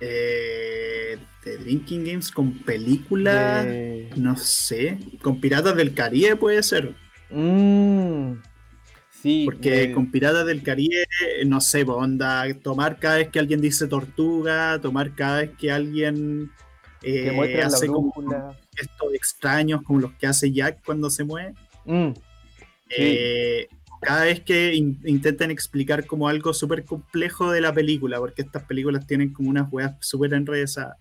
Eh, 0.00 1.18
de 1.44 1.56
Drinking 1.58 2.04
Games 2.04 2.30
con 2.30 2.58
película, 2.58 3.66
no 4.16 4.36
sé, 4.36 4.98
con 5.22 5.40
Piratas 5.40 5.76
del 5.76 5.94
Caribe 5.94 6.36
puede 6.36 6.62
ser. 6.62 6.94
Mmm. 7.30 8.34
Sí. 9.22 9.42
Porque 9.46 9.84
eh, 9.84 9.92
con 9.92 10.10
Piratas 10.10 10.46
del 10.46 10.62
Caribe, 10.62 11.04
no 11.46 11.60
sé, 11.60 11.82
onda, 11.82 12.44
tomar 12.62 12.98
cada 12.98 13.16
vez 13.16 13.28
que 13.28 13.38
alguien 13.40 13.60
dice 13.60 13.88
tortuga, 13.88 14.80
tomar 14.80 15.14
cada 15.14 15.40
vez 15.40 15.50
que 15.58 15.72
alguien 15.72 16.52
eh, 17.02 17.36
que 17.52 17.62
hace 17.62 17.86
como 17.88 18.12
gestos 18.74 19.14
extraños 19.14 19.82
como 19.82 20.00
los 20.00 20.12
que 20.12 20.26
hace 20.26 20.52
Jack 20.52 20.84
cuando 20.84 21.10
se 21.10 21.24
mueve. 21.24 21.54
Mm, 21.84 22.10
Eh, 22.96 23.68
cada 24.00 24.24
vez 24.24 24.40
que 24.40 24.74
in- 24.74 25.00
intentan 25.04 25.50
explicar 25.50 26.06
como 26.06 26.28
algo 26.28 26.52
súper 26.52 26.84
complejo 26.84 27.50
de 27.50 27.60
la 27.60 27.72
película, 27.72 28.18
porque 28.18 28.42
estas 28.42 28.64
películas 28.64 29.06
tienen 29.06 29.32
como 29.32 29.50
unas 29.50 29.72
weas 29.72 29.96
súper 30.00 30.34
enrevesadas. 30.34 30.96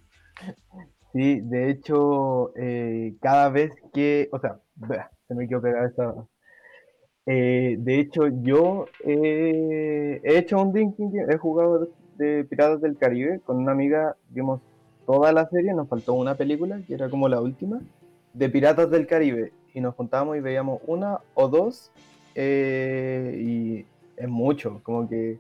Sí, 1.14 1.40
de 1.42 1.72
hecho, 1.72 2.54
eh, 2.56 3.16
cada 3.22 3.50
vez 3.50 3.72
que, 3.94 4.30
o 4.32 4.40
sea, 4.40 4.60
se 5.28 5.36
me 5.36 5.48
quedó 5.48 5.62
pegada 5.62 5.88
esta. 5.88 6.14
Eh, 7.26 7.76
de 7.80 8.00
hecho, 8.00 8.28
yo 8.42 8.86
eh, 9.04 10.22
he 10.24 10.38
hecho 10.38 10.62
un 10.62 10.72
drinking 10.72 11.12
he 11.30 11.38
jugado 11.38 11.90
de 12.18 12.46
Piratas 12.46 12.82
del 12.82 12.98
Caribe 12.98 13.42
con 13.46 13.58
una 13.58 13.72
amiga, 13.72 14.16
vimos 14.30 14.62
toda 15.06 15.32
la 15.32 15.50
serie, 15.50 15.74
nos 15.74 15.88
faltó 15.88 16.14
una 16.14 16.36
película, 16.36 16.80
que 16.88 16.94
era 16.94 17.10
como 17.10 17.28
la 17.30 17.42
última, 17.42 17.80
de 18.34 18.50
Piratas 18.50 18.90
del 18.90 19.08
Caribe, 19.08 19.52
y 19.74 19.82
nos 19.82 19.96
juntábamos 19.96 20.38
y 20.38 20.42
veíamos 20.42 20.82
una 20.86 21.20
o 21.34 21.48
dos, 21.48 21.92
eh, 22.40 23.36
y 23.44 23.86
es 24.16 24.30
mucho, 24.30 24.80
como 24.84 25.10
que 25.10 25.40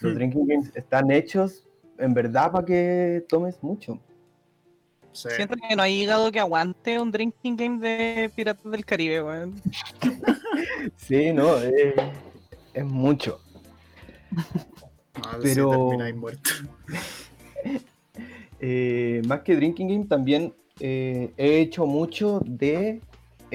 los 0.00 0.12
Hmm. 0.12 0.16
drinking 0.16 0.46
games 0.46 0.70
están 0.74 1.10
hechos 1.10 1.66
en 1.98 2.12
verdad 2.12 2.52
para 2.52 2.64
que 2.66 3.24
tomes 3.28 3.62
mucho. 3.62 3.98
Sí. 5.12 5.28
Siento 5.36 5.54
que 5.56 5.74
no 5.76 5.82
hay 5.82 6.02
hígado 6.02 6.30
que 6.32 6.40
aguante 6.40 6.98
un 7.00 7.10
drinking 7.10 7.56
game 7.56 7.78
de 7.78 8.30
Piratas 8.34 8.70
del 8.70 8.84
Caribe, 8.84 9.22
weón. 9.22 9.54
Sí, 10.96 11.32
no, 11.32 11.56
es, 11.58 11.94
es 12.74 12.84
mucho. 12.84 13.40
No, 14.30 15.38
Pero- 15.42 15.90
muerto. 16.16 16.50
Eh, 18.60 19.20
más 19.26 19.40
que 19.40 19.56
Drinking 19.56 19.88
Game, 19.88 20.04
también 20.06 20.54
eh, 20.80 21.32
he 21.36 21.58
hecho 21.60 21.84
mucho 21.86 22.40
de 22.46 23.02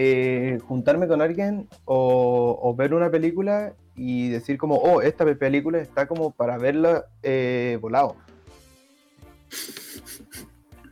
eh, 0.01 0.59
juntarme 0.65 1.09
con 1.09 1.21
alguien 1.21 1.67
o, 1.83 2.57
o 2.63 2.73
ver 2.73 2.93
una 2.93 3.09
película 3.11 3.73
y 3.97 4.29
decir 4.29 4.57
como, 4.57 4.75
oh, 4.75 5.01
esta 5.01 5.25
pe- 5.25 5.35
película 5.35 5.79
está 5.79 6.07
como 6.07 6.31
para 6.31 6.57
verla 6.57 7.03
eh, 7.21 7.77
volado. 7.81 8.15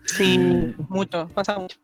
Sí, 0.04 0.76
mucho, 0.90 1.30
pasa 1.34 1.58
mucho. 1.58 1.78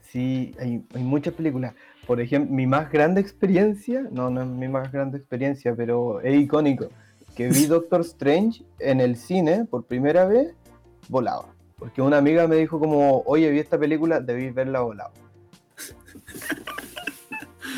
Sí, 0.00 0.54
hay, 0.58 0.82
hay 0.94 1.02
muchas 1.04 1.34
películas. 1.34 1.74
Por 2.06 2.18
ejemplo, 2.18 2.54
mi 2.54 2.66
más 2.66 2.90
grande 2.90 3.20
experiencia, 3.20 4.06
no, 4.10 4.30
no 4.30 4.40
es 4.40 4.46
mi 4.46 4.66
más 4.66 4.90
grande 4.90 5.18
experiencia, 5.18 5.74
pero 5.76 6.22
es 6.22 6.34
icónico, 6.34 6.88
que 7.36 7.48
vi 7.48 7.66
Doctor 7.66 8.00
Strange 8.00 8.64
en 8.78 9.02
el 9.02 9.16
cine 9.16 9.66
por 9.66 9.84
primera 9.84 10.24
vez 10.24 10.54
volado. 11.10 11.46
Porque 11.78 12.00
una 12.00 12.16
amiga 12.16 12.46
me 12.48 12.56
dijo 12.56 12.78
como, 12.80 13.22
oye, 13.26 13.50
vi 13.50 13.58
esta 13.58 13.78
película, 13.78 14.20
debís 14.20 14.54
verla 14.54 14.80
volado. 14.80 15.12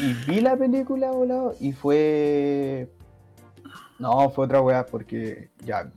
Y 0.02 0.14
vi 0.26 0.40
la 0.40 0.56
película 0.56 1.12
volado 1.12 1.54
y 1.60 1.72
fue... 1.72 2.88
No, 4.00 4.30
fue 4.30 4.46
otra 4.46 4.60
weá, 4.60 4.84
porque 4.84 5.50
ya, 5.64 5.92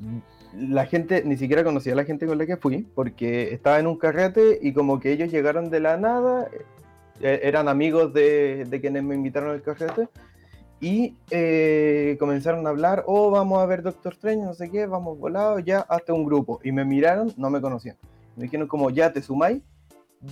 la 0.56 0.86
gente, 0.86 1.24
ni 1.26 1.38
siquiera 1.38 1.64
conocía 1.64 1.94
a 1.94 1.96
la 1.96 2.06
gente 2.06 2.28
con 2.28 2.38
la 2.38 2.46
que 2.46 2.56
fui, 2.56 2.88
porque 2.94 3.52
estaba 3.52 3.80
en 3.80 3.88
un 3.88 3.98
carrete 3.98 4.60
y 4.62 4.74
como 4.74 5.00
que 5.00 5.12
ellos 5.12 5.32
llegaron 5.32 5.72
de 5.72 5.80
la 5.80 5.98
nada, 5.98 6.48
eh, 7.20 7.40
eran 7.42 7.68
amigos 7.68 8.14
de, 8.14 8.68
quienes 8.80 9.02
me 9.02 9.16
invitaron 9.16 9.50
al 9.50 9.64
carrete, 9.64 10.08
y 10.80 11.16
eh, 11.32 12.16
comenzaron 12.20 12.68
a 12.68 12.70
hablar, 12.70 13.06
oh, 13.08 13.32
vamos 13.32 13.58
a 13.58 13.66
ver 13.66 13.82
Doctor 13.82 14.14
Strange, 14.14 14.46
no 14.46 14.54
sé 14.54 14.70
qué, 14.70 14.86
vamos 14.86 15.18
volados, 15.18 15.64
ya, 15.66 15.80
hasta 15.80 16.14
un 16.14 16.26
grupo. 16.26 16.60
Y 16.64 16.72
me 16.72 16.86
miraron, 16.86 17.34
no 17.38 17.50
me 17.50 17.60
conocían. 17.60 17.98
Me 18.36 18.44
dijeron 18.44 18.68
como, 18.68 18.92
ya, 18.92 19.12
¿te 19.12 19.24
sumáis? 19.24 19.64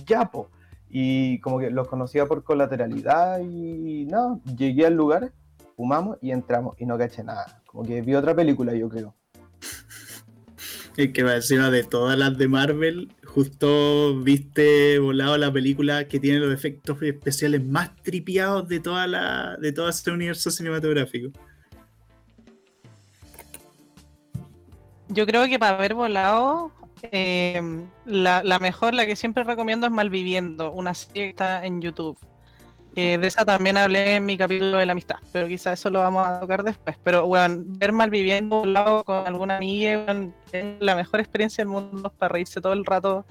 Ya, 0.06 0.26
po. 0.26 0.48
Y 0.96 1.40
como 1.40 1.58
que 1.58 1.70
los 1.70 1.88
conocía 1.88 2.24
por 2.26 2.44
colateralidad 2.44 3.40
y 3.40 4.04
nada, 4.04 4.38
llegué 4.56 4.86
al 4.86 4.94
lugar, 4.94 5.32
fumamos 5.74 6.18
y 6.22 6.30
entramos 6.30 6.76
y 6.78 6.86
no 6.86 6.96
caché 6.96 7.24
nada. 7.24 7.60
Como 7.66 7.82
que 7.84 8.00
vi 8.00 8.14
otra 8.14 8.32
película, 8.32 8.72
yo 8.74 8.88
creo. 8.88 9.12
Es 10.96 11.10
que 11.10 11.24
va 11.24 11.34
encima 11.34 11.68
de 11.70 11.82
todas 11.82 12.16
las 12.16 12.38
de 12.38 12.46
Marvel, 12.46 13.12
justo 13.26 14.20
viste 14.20 15.00
volado 15.00 15.36
la 15.36 15.52
película 15.52 16.06
que 16.06 16.20
tiene 16.20 16.38
los 16.38 16.54
efectos 16.54 17.02
especiales 17.02 17.64
más 17.64 17.96
tripiados 17.96 18.68
de 18.68 18.78
toda 18.78 19.08
la 19.08 19.56
de 19.56 19.72
todo 19.72 19.88
este 19.88 20.12
universo 20.12 20.52
cinematográfico. 20.52 21.36
Yo 25.08 25.26
creo 25.26 25.48
que 25.48 25.58
para 25.58 25.76
haber 25.76 25.94
volado, 25.94 26.70
eh, 27.12 27.60
la, 28.04 28.42
la 28.42 28.58
mejor, 28.58 28.94
la 28.94 29.06
que 29.06 29.16
siempre 29.16 29.44
recomiendo 29.44 29.86
es 29.86 29.92
Malviviendo, 29.92 30.72
una 30.72 30.94
serie 30.94 31.24
que 31.24 31.30
está 31.30 31.64
en 31.64 31.80
YouTube. 31.80 32.18
Eh, 32.96 33.18
de 33.18 33.26
esa 33.26 33.44
también 33.44 33.76
hablé 33.76 34.16
en 34.16 34.24
mi 34.24 34.36
capítulo 34.38 34.76
de 34.76 34.86
la 34.86 34.92
amistad, 34.92 35.16
pero 35.32 35.48
quizás 35.48 35.80
eso 35.80 35.90
lo 35.90 35.98
vamos 35.98 36.26
a 36.26 36.38
tocar 36.38 36.62
después. 36.62 36.96
Pero, 37.02 37.26
bueno, 37.26 37.62
ver 37.66 37.92
Malviviendo 37.92 38.60
volado 38.60 39.02
con 39.02 39.26
alguna 39.26 39.56
amiga 39.56 40.06
es 40.52 40.64
la 40.78 40.94
mejor 40.94 41.18
experiencia 41.18 41.62
del 41.64 41.72
mundo 41.72 42.12
para 42.16 42.32
reírse 42.32 42.60
todo 42.60 42.72
el 42.72 42.84
rato, 42.84 43.24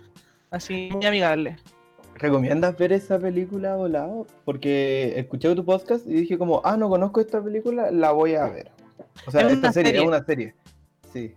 así 0.52 0.90
muy 0.92 1.06
amigable. 1.06 1.56
¿Recomiendas 2.16 2.78
ver 2.78 2.92
esa 2.92 3.18
película 3.18 3.76
volado? 3.76 4.28
Porque 4.44 5.14
escuché 5.18 5.56
tu 5.56 5.64
podcast 5.64 6.06
y 6.08 6.14
dije 6.14 6.38
como, 6.38 6.62
ah, 6.66 6.76
no 6.76 6.90
conozco 6.90 7.22
esta 7.22 7.42
película, 7.42 7.90
la 7.90 8.12
voy 8.12 8.36
a 8.36 8.46
ver. 8.48 8.70
O 9.26 9.32
sea, 9.32 9.42
Es 9.42 9.54
esta 9.54 9.72
serie, 9.72 9.92
serie. 9.92 10.02
es 10.02 10.08
una 10.08 10.24
serie. 10.26 10.56
Sí. 11.12 11.36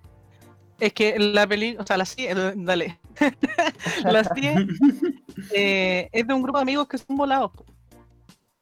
Es 0.78 0.92
que 0.92 1.18
la 1.18 1.46
película, 1.46 1.82
o 1.82 1.86
sea, 1.86 1.96
la 1.96 2.04
serie, 2.04 2.30
el- 2.32 2.64
dale. 2.64 2.98
la 4.04 4.24
serie 4.24 4.54
eh, 5.54 6.08
es 6.12 6.26
de 6.26 6.34
un 6.34 6.42
grupo 6.42 6.58
de 6.58 6.62
amigos 6.62 6.86
que 6.88 6.98
son 6.98 7.16
volados. 7.16 7.50
po. 7.52 7.64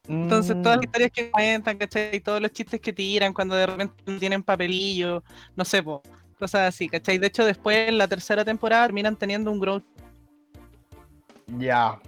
Entonces, 0.07 0.61
todas 0.62 0.77
las 0.77 0.83
Mm, 0.83 0.85
historias 0.85 1.11
que 1.12 1.31
cuentan, 1.31 1.79
¿cachai? 1.79 2.16
Y 2.16 2.20
todos 2.20 2.40
los 2.40 2.53
chistes 2.53 2.81
que 2.81 2.92
tiran 2.92 3.33
cuando 3.33 3.55
de 3.57 3.66
repente 3.66 4.18
tienen 4.18 4.42
papelillo, 4.42 5.24
no 5.57 5.64
sé, 5.64 5.83
po, 5.83 6.03
cosas 6.38 6.68
así, 6.74 6.88
¿cachai? 6.88 7.16
De 7.18 7.27
hecho, 7.29 7.44
después 7.44 7.88
en 7.88 7.96
la 7.98 8.07
tercera 8.07 8.44
temporada 8.44 8.85
terminan 8.87 9.16
teniendo 9.16 9.50
un 9.50 9.59
grow. 9.61 9.83
Ya. 11.59 11.98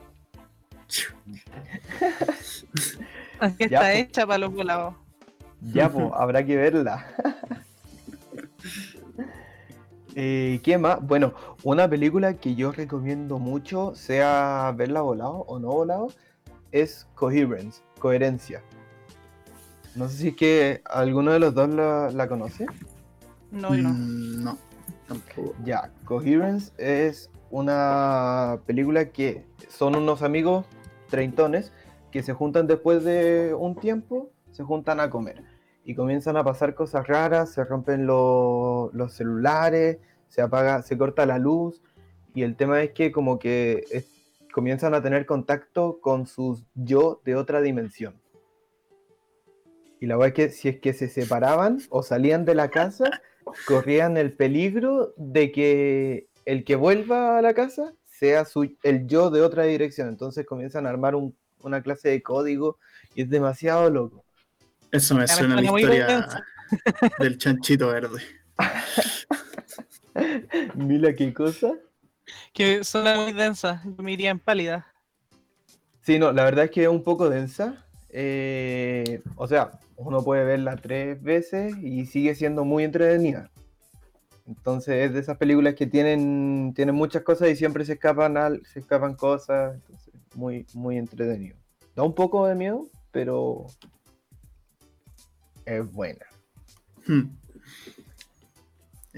Así 3.39 3.57
Ya, 3.59 3.65
está 3.65 3.81
po. 3.81 3.87
hecha 3.97 4.27
para 4.27 4.39
los 4.39 4.53
volados. 4.53 4.95
Ya, 5.73 5.91
pues, 5.91 6.07
habrá 6.15 6.45
que 6.45 6.55
verla. 6.57 7.07
Eh, 10.19 10.61
¿Qué 10.63 10.79
más? 10.79 11.07
Bueno, 11.07 11.35
una 11.63 11.91
película 11.91 12.39
que 12.39 12.55
yo 12.55 12.73
recomiendo 12.73 13.39
mucho, 13.39 13.95
sea 13.95 14.73
verla 14.75 15.03
volado 15.03 15.45
o 15.47 15.59
no 15.59 15.69
volado, 15.69 16.09
es 16.73 17.07
Coherence, 17.15 17.83
Coherencia. 17.99 18.63
No 19.95 20.09
sé 20.09 20.17
si 20.17 20.29
es 20.29 20.37
que 20.37 20.81
alguno 20.87 21.33
de 21.33 21.39
los 21.39 21.53
dos 21.53 21.69
la, 21.69 22.11
la 22.11 22.29
conoce. 22.29 22.65
No, 23.51 23.75
yo 23.75 23.83
no. 23.83 23.91
Mm, 23.91 24.43
no, 24.43 24.59
tampoco. 25.07 25.55
Ya, 25.67 25.93
Coherence 26.07 26.73
es 26.79 27.31
una 27.51 28.59
película 28.65 29.11
que 29.11 29.45
son 29.69 29.97
unos 29.97 30.23
amigos 30.23 30.65
treintones 31.11 31.73
que 32.11 32.23
se 32.23 32.33
juntan 32.33 32.67
después 32.67 33.05
de 33.05 33.53
un 33.53 33.75
tiempo, 33.75 34.31
se 34.51 34.63
juntan 34.63 34.99
a 34.99 35.11
comer 35.11 35.56
y 35.87 35.95
comienzan 35.95 36.37
a 36.37 36.43
pasar 36.43 36.75
cosas 36.75 37.07
raras, 37.07 37.53
se 37.53 37.65
rompen 37.65 38.07
lo- 38.07 38.91
los 38.93 39.13
celulares, 39.13 39.99
se 40.29 40.43
apaga, 40.43 40.83
se 40.83 40.99
corta 40.99 41.25
la 41.25 41.39
luz 41.39 41.81
y 42.35 42.43
el 42.43 42.57
tema 42.57 42.83
es 42.83 42.91
que 42.91 43.13
como 43.13 43.39
que 43.39 43.85
comienzan 44.53 44.95
a 44.95 45.03
tener 45.03 45.27
contacto 45.27 46.01
con 46.01 46.27
sus 46.27 46.65
yo 46.75 47.21
de 47.25 47.37
otra 47.37 47.61
dimensión. 47.61 48.21
Y 50.01 50.07
la 50.07 50.17
verdad 50.17 50.29
es 50.29 50.35
que 50.35 50.51
si 50.51 50.69
es 50.69 50.81
que 50.81 50.93
se 50.93 51.09
separaban 51.09 51.79
o 51.89 52.03
salían 52.03 52.45
de 52.45 52.57
la 52.57 52.69
casa, 52.69 53.05
corrían 53.67 54.17
el 54.17 54.33
peligro 54.33 55.15
de 55.17 55.53
que 55.53 56.27
el 56.45 56.65
que 56.65 56.75
vuelva 56.75 57.39
a 57.39 57.43
la 57.43 57.55
casa 57.55 57.95
sea 58.05 58.45
su, 58.45 58.75
el 58.83 59.07
yo 59.07 59.31
de 59.31 59.43
otra 59.43 59.63
dirección. 59.63 60.09
Entonces 60.09 60.45
comienzan 60.45 60.87
a 60.87 60.91
armar 60.91 61.15
un- 61.15 61.37
una 61.63 61.81
clase 61.81 62.09
de 62.09 62.23
código 62.23 62.79
y 63.15 63.23
es 63.23 63.31
demasiado 63.31 63.89
loco. 63.89 64.26
Eso 64.91 65.15
me 65.15 65.27
suena 65.27 65.55
a 65.55 65.61
la 65.61 65.63
historia 65.63 66.45
del 67.19 67.39
chanchito 67.39 67.89
verde. 67.89 68.23
Mira 70.75 71.15
qué 71.15 71.33
cosa. 71.33 71.75
Que 72.53 72.83
suena 72.85 73.21
muy 73.21 73.33
densa, 73.33 73.83
yo 73.85 74.03
me 74.03 74.13
iría 74.13 74.31
en 74.31 74.39
pálida. 74.39 74.87
Sí, 76.03 76.19
no, 76.19 76.33
la 76.33 76.45
verdad 76.45 76.67
es 76.67 76.71
que 76.71 76.85
es 76.85 76.89
un 76.89 77.03
poco 77.03 77.29
densa. 77.29 77.87
Eh, 78.09 79.23
o 79.37 79.47
sea, 79.47 79.73
uno 79.97 80.23
puede 80.23 80.45
verla 80.45 80.77
tres 80.77 81.23
veces 81.23 81.77
y 81.83 82.07
sigue 82.07 82.35
siendo 82.35 82.65
muy 82.65 82.85
entretenida. 82.85 83.51
Entonces 84.47 85.07
es 85.07 85.13
de 85.13 85.21
esas 85.21 85.37
películas 85.37 85.75
que 85.75 85.87
tienen, 85.87 86.73
tienen 86.75 86.95
muchas 86.95 87.23
cosas 87.23 87.49
y 87.49 87.57
siempre 87.57 87.85
se 87.85 87.95
escapan 87.95 88.37
al, 88.37 88.65
se 88.67 88.79
escapan 88.79 89.15
cosas. 89.15 89.75
Entonces, 89.75 90.15
muy, 90.35 90.67
muy 90.75 90.99
entretenido. 90.99 91.57
Da 91.95 92.05
un 92.05 92.15
poco 92.15 92.47
de 92.47 92.55
miedo, 92.55 92.87
pero 93.11 93.67
es 95.67 95.93
buena. 95.93 96.25
Hmm. 97.07 97.37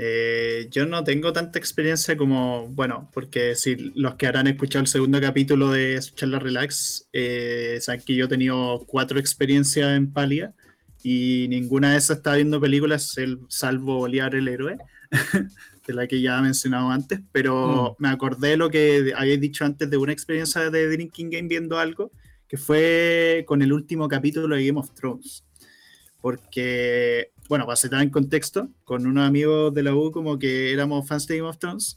Eh, 0.01 0.69
yo 0.71 0.87
no 0.87 1.03
tengo 1.03 1.33
tanta 1.33 1.59
experiencia 1.59 2.17
como, 2.17 2.69
bueno, 2.69 3.11
porque 3.13 3.57
si 3.57 3.75
los 3.97 4.15
que 4.15 4.29
habrán 4.29 4.47
escuchado 4.47 4.83
el 4.83 4.87
segundo 4.87 5.21
capítulo 5.21 5.73
de 5.73 5.99
Charla 6.15 6.39
Relax, 6.39 7.09
eh, 7.13 7.79
saben 7.81 8.03
que 8.07 8.15
yo 8.15 8.27
he 8.27 8.29
tenido 8.29 8.85
cuatro 8.87 9.19
experiencias 9.19 9.97
en 9.97 10.13
Palia 10.13 10.55
y 11.03 11.47
ninguna 11.49 11.93
de 11.93 11.99
esas 11.99 12.19
estaba 12.19 12.37
viendo 12.37 12.61
películas, 12.61 13.17
salvo 13.49 13.97
Bolívar 13.97 14.37
el 14.37 14.47
héroe, 14.47 14.79
de 15.87 15.93
la 15.93 16.07
que 16.07 16.21
ya 16.21 16.39
he 16.39 16.43
mencionado 16.43 16.91
antes, 16.91 17.21
pero 17.33 17.97
mm. 17.99 18.03
me 18.03 18.09
acordé 18.09 18.57
lo 18.57 18.71
que 18.71 19.13
habéis 19.17 19.41
dicho 19.41 19.65
antes 19.65 19.91
de 19.91 19.97
una 19.97 20.13
experiencia 20.13 20.71
de 20.71 20.89
Drinking 20.91 21.31
Game 21.31 21.49
viendo 21.49 21.77
algo, 21.77 22.13
que 22.47 22.57
fue 22.57 23.45
con 23.49 23.63
el 23.63 23.73
último 23.73 24.07
capítulo 24.07 24.55
de 24.55 24.65
Game 24.65 24.79
of 24.79 24.95
Thrones. 24.95 25.45
Porque 26.21 27.33
bueno, 27.49 27.65
para 27.65 27.75
estar 27.75 28.03
en 28.03 28.11
contexto, 28.11 28.69
con 28.85 29.07
unos 29.07 29.27
amigos 29.27 29.73
de 29.73 29.83
la 29.83 29.95
U 29.95 30.13
como 30.13 30.39
que 30.39 30.73
éramos 30.73 31.09
fans 31.09 31.27
de 31.27 31.39
Game 31.39 31.49
of 31.49 31.59
Thrones. 31.59 31.97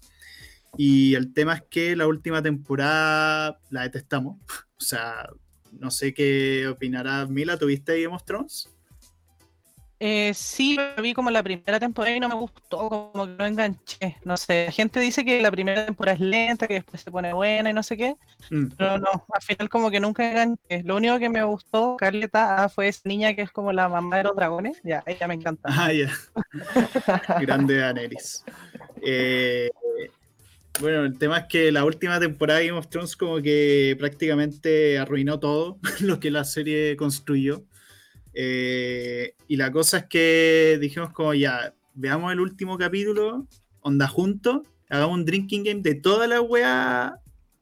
Y 0.78 1.16
el 1.16 1.34
tema 1.34 1.56
es 1.56 1.64
que 1.70 1.96
la 1.98 2.08
última 2.08 2.42
temporada 2.42 3.60
la 3.70 3.84
detestamos. 3.84 4.38
O 4.82 4.84
sea, 4.84 5.30
no 5.74 5.92
sé 5.92 6.12
qué 6.12 6.68
opinará 6.68 7.28
Mila. 7.28 7.56
¿Tuviste 7.56 8.02
Game 8.02 8.16
of 8.16 8.26
Thrones? 8.26 8.68
Eh, 10.04 10.34
sí, 10.34 10.80
vi 11.00 11.14
como 11.14 11.30
la 11.30 11.44
primera 11.44 11.80
temporada 11.80 12.16
y 12.16 12.20
no 12.20 12.28
me 12.28 12.34
gustó, 12.34 12.90
como 12.90 13.28
que 13.28 13.36
no 13.38 13.46
enganché. 13.46 14.18
No 14.26 14.36
sé, 14.36 14.66
la 14.66 14.72
gente 14.72 15.00
dice 15.00 15.24
que 15.24 15.40
la 15.40 15.52
primera 15.52 15.86
temporada 15.86 16.16
es 16.16 16.22
lenta, 16.22 16.68
que 16.68 16.74
después 16.74 17.04
se 17.04 17.12
pone 17.12 17.32
buena 17.34 17.70
y 17.70 17.74
no 17.74 17.84
sé 17.84 17.98
qué. 17.98 18.16
Mm. 18.50 18.70
Pero 18.76 18.98
no, 18.98 19.28
al 19.32 19.42
final 19.44 19.70
como 19.70 19.92
que 19.92 20.00
nunca 20.00 20.28
enganché. 20.28 20.82
Lo 20.86 20.96
único 20.96 21.20
que 21.20 21.30
me 21.30 21.44
gustó, 21.44 21.98
Carleta, 21.98 22.64
ah, 22.64 22.70
fue 22.70 22.88
esa 22.88 23.02
niña 23.04 23.36
que 23.36 23.44
es 23.44 23.52
como 23.52 23.72
la 23.74 23.90
mamá 23.90 24.18
de 24.18 24.24
los 24.24 24.36
dragones. 24.36 24.82
Ya, 24.84 25.04
ella 25.06 25.28
me 25.28 25.36
encanta. 25.36 25.70
Ah, 25.72 25.94
ya. 25.94 26.10
Grande 27.40 27.78
Daenerys. 27.78 28.44
Eh, 29.04 29.70
bueno, 30.80 31.06
el 31.06 31.16
tema 31.20 31.38
es 31.38 31.46
que 31.46 31.72
la 31.72 31.86
última 31.86 32.20
temporada 32.20 32.58
de 32.58 32.70
Game 32.70 32.80
of 32.80 32.88
Thrones 32.88 33.16
como 33.16 33.40
que 33.40 33.96
prácticamente 34.00 34.98
arruinó 34.98 35.40
todo 35.40 35.78
lo 36.00 36.20
que 36.20 36.32
la 36.32 36.44
serie 36.44 36.96
construyó. 36.96 37.66
Eh, 38.34 39.36
y 39.48 39.58
la 39.58 39.72
cosa 39.72 40.00
es 40.00 40.06
que 40.06 40.78
dijimos 40.80 41.12
como 41.12 41.34
ya, 41.34 41.74
veamos 41.94 42.32
el 42.32 42.40
último 42.40 42.78
capítulo, 42.78 43.48
onda 43.82 44.08
juntos, 44.08 44.62
hagamos 44.90 45.16
un 45.16 45.26
drinking 45.26 45.64
game 45.64 45.82
de 45.82 45.96
toda 45.96 46.28
la 46.28 46.42
wea 46.42 47.16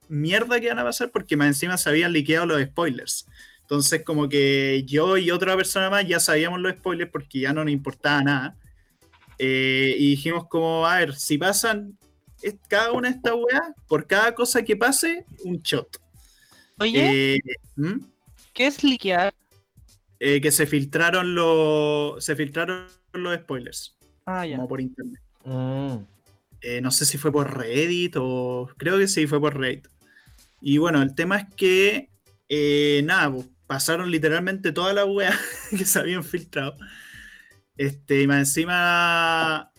mierda 0.08 0.60
que 0.60 0.70
van 0.70 0.80
a 0.80 0.84
pasar 0.84 1.12
porque 1.12 1.38
más 1.38 1.48
encima 1.48 1.78
se 1.78 1.90
habían 1.90 2.14
liqueado 2.14 2.46
los 2.46 2.62
spoilers. 2.62 3.28
Entonces 3.62 4.04
como 4.04 4.28
que 4.28 4.84
yo 4.86 5.18
y 5.18 5.32
otra 5.32 5.56
persona 5.56 5.90
más 5.90 6.08
ya 6.08 6.20
sabíamos 6.20 6.60
los 6.60 6.74
spoilers 6.74 7.12
porque 7.12 7.40
ya 7.40 7.54
no 7.54 7.64
nos 7.64 7.74
importaba 7.74 8.24
nada. 8.24 8.56
Eh, 9.38 9.96
y 9.98 10.10
dijimos 10.12 10.48
como, 10.48 10.86
a 10.86 10.98
ver, 10.98 11.16
si 11.16 11.38
pasan 11.38 11.98
cada 12.68 12.92
una 12.92 13.10
de 13.10 13.16
estas 13.16 13.34
weas, 13.34 13.74
por 13.88 14.08
cada 14.08 14.34
cosa 14.34 14.64
que 14.64 14.76
pase, 14.76 15.26
un 15.44 15.62
shot. 15.62 15.98
Oye, 16.80 17.36
eh, 17.36 17.40
¿hmm? 17.76 18.00
¿qué 18.54 18.68
es 18.68 18.84
liquear? 18.84 19.34
Eh, 20.20 20.42
que 20.42 20.52
se 20.52 20.68
filtraron 20.68 21.34
los 21.34 22.24
se 22.24 22.36
filtraron 22.36 22.88
los 23.14 23.36
spoilers. 23.38 23.96
Ah, 24.26 24.46
ya. 24.46 24.58
Como 24.58 24.68
por 24.68 24.82
internet. 24.82 25.22
Mm. 25.46 25.98
Eh, 26.62 26.82
no 26.82 26.92
sé 26.92 27.06
si 27.06 27.18
fue 27.18 27.32
por 27.32 27.58
Reddit 27.58 28.16
o. 28.18 28.70
Creo 28.78 28.98
que 28.98 29.08
sí, 29.08 29.28
fue 29.28 29.40
por 29.40 29.58
Reddit. 29.58 29.88
Y 30.62 30.78
bueno, 30.78 31.02
el 31.02 31.16
tema 31.16 31.38
es 31.38 31.56
que. 31.56 32.10
Eh, 32.50 33.02
nada, 33.06 33.32
pues, 33.32 33.48
pasaron 33.66 34.12
literalmente 34.12 34.72
toda 34.72 34.94
la 34.94 35.06
wea 35.06 35.38
que 35.70 35.86
se 35.86 36.00
habían 36.00 36.24
filtrado. 36.24 36.76
Este, 37.78 38.22
y 38.24 38.28
más 38.28 38.40
encima. 38.40 39.72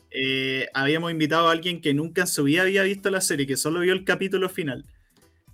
habíamos 0.73 1.13
invitado 1.13 1.49
a 1.49 1.53
alguien 1.53 1.83
que 1.83 1.93
nunca 1.93 2.23
en 2.23 2.27
su 2.29 2.45
vida 2.45 2.63
había 2.63 2.83
visto 2.83 3.11
la 3.11 3.21
serie, 3.21 3.47
que 3.47 3.59
solo 3.59 3.81
vio 3.81 3.93
el 3.93 4.05
capítulo 4.05 4.49
final. 4.49 4.87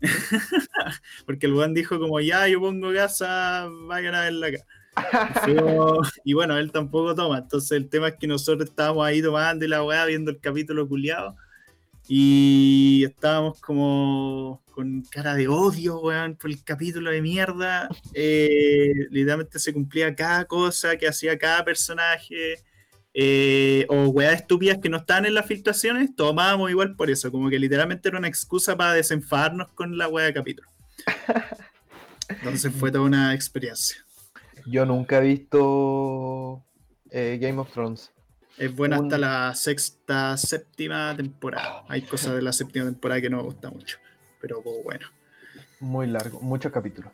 Porque 1.26 1.47
el 1.47 1.53
buen 1.53 1.74
dijo 1.74 1.99
como 1.99 2.20
ya 2.20 2.47
yo 2.49 2.61
pongo 2.61 2.92
casa, 2.92 3.68
vayan 3.86 4.14
a 4.14 4.22
verla 4.22 4.49
acá 4.49 4.64
y 6.24 6.32
bueno, 6.32 6.57
él 6.59 6.72
tampoco 6.72 7.14
toma. 7.14 7.38
Entonces 7.38 7.72
el 7.72 7.88
tema 7.88 8.09
es 8.09 8.14
que 8.16 8.26
nosotros 8.26 8.68
estábamos 8.68 9.07
ahí 9.07 9.22
tomando 9.22 9.64
y 9.64 9.68
la 9.68 9.82
weá 9.82 10.05
viendo 10.07 10.30
el 10.30 10.40
capítulo 10.40 10.88
culiado. 10.88 11.36
Y 12.09 13.05
estábamos 13.05 13.61
como 13.61 14.62
con 14.70 15.03
cara 15.11 15.34
de 15.34 15.49
odio, 15.49 15.99
weón, 16.01 16.36
por 16.36 16.51
el 16.51 16.62
capítulo 16.62 17.11
de 17.11 17.20
mierda. 17.20 17.88
Eh, 18.14 18.92
literalmente 19.11 19.59
se 19.59 19.72
cumplía 19.72 20.14
cada 20.14 20.44
cosa 20.44 20.97
que 20.97 21.09
hacía 21.09 21.36
cada 21.36 21.64
personaje. 21.64 22.62
Eh, 23.18 23.86
o 23.88 24.08
weá 24.08 24.34
estúpidas 24.34 24.76
que 24.76 24.90
no 24.90 24.98
estaban 24.98 25.24
en 25.24 25.32
las 25.32 25.46
filtraciones, 25.46 26.14
tomábamos 26.14 26.70
igual 26.70 26.96
por 26.96 27.10
eso. 27.10 27.32
Como 27.32 27.48
que 27.48 27.58
literalmente 27.58 28.10
era 28.10 28.18
una 28.18 28.28
excusa 28.28 28.76
para 28.76 28.92
desenfadarnos 28.92 29.72
con 29.72 29.96
la 29.96 30.06
weá 30.06 30.26
de 30.26 30.34
capítulo. 30.34 30.68
Entonces 32.28 32.74
fue 32.74 32.92
toda 32.92 33.04
una 33.04 33.32
experiencia. 33.32 34.04
Yo 34.66 34.84
nunca 34.84 35.16
he 35.18 35.22
visto 35.22 36.62
eh, 37.10 37.38
Game 37.40 37.58
of 37.58 37.72
Thrones. 37.72 38.12
Es 38.58 38.76
buena 38.76 38.96
hasta 38.96 39.16
la 39.16 39.54
sexta, 39.54 40.36
séptima 40.36 41.14
temporada. 41.16 41.84
Hay 41.88 42.02
cosas 42.02 42.34
de 42.34 42.42
la 42.42 42.52
séptima 42.52 42.84
temporada 42.84 43.22
que 43.22 43.30
no 43.30 43.38
me 43.38 43.44
gusta 43.44 43.70
mucho, 43.70 43.96
pero 44.42 44.62
bueno. 44.84 45.06
Muy 45.80 46.06
largo, 46.06 46.40
muchos 46.40 46.70
capítulos. 46.70 47.12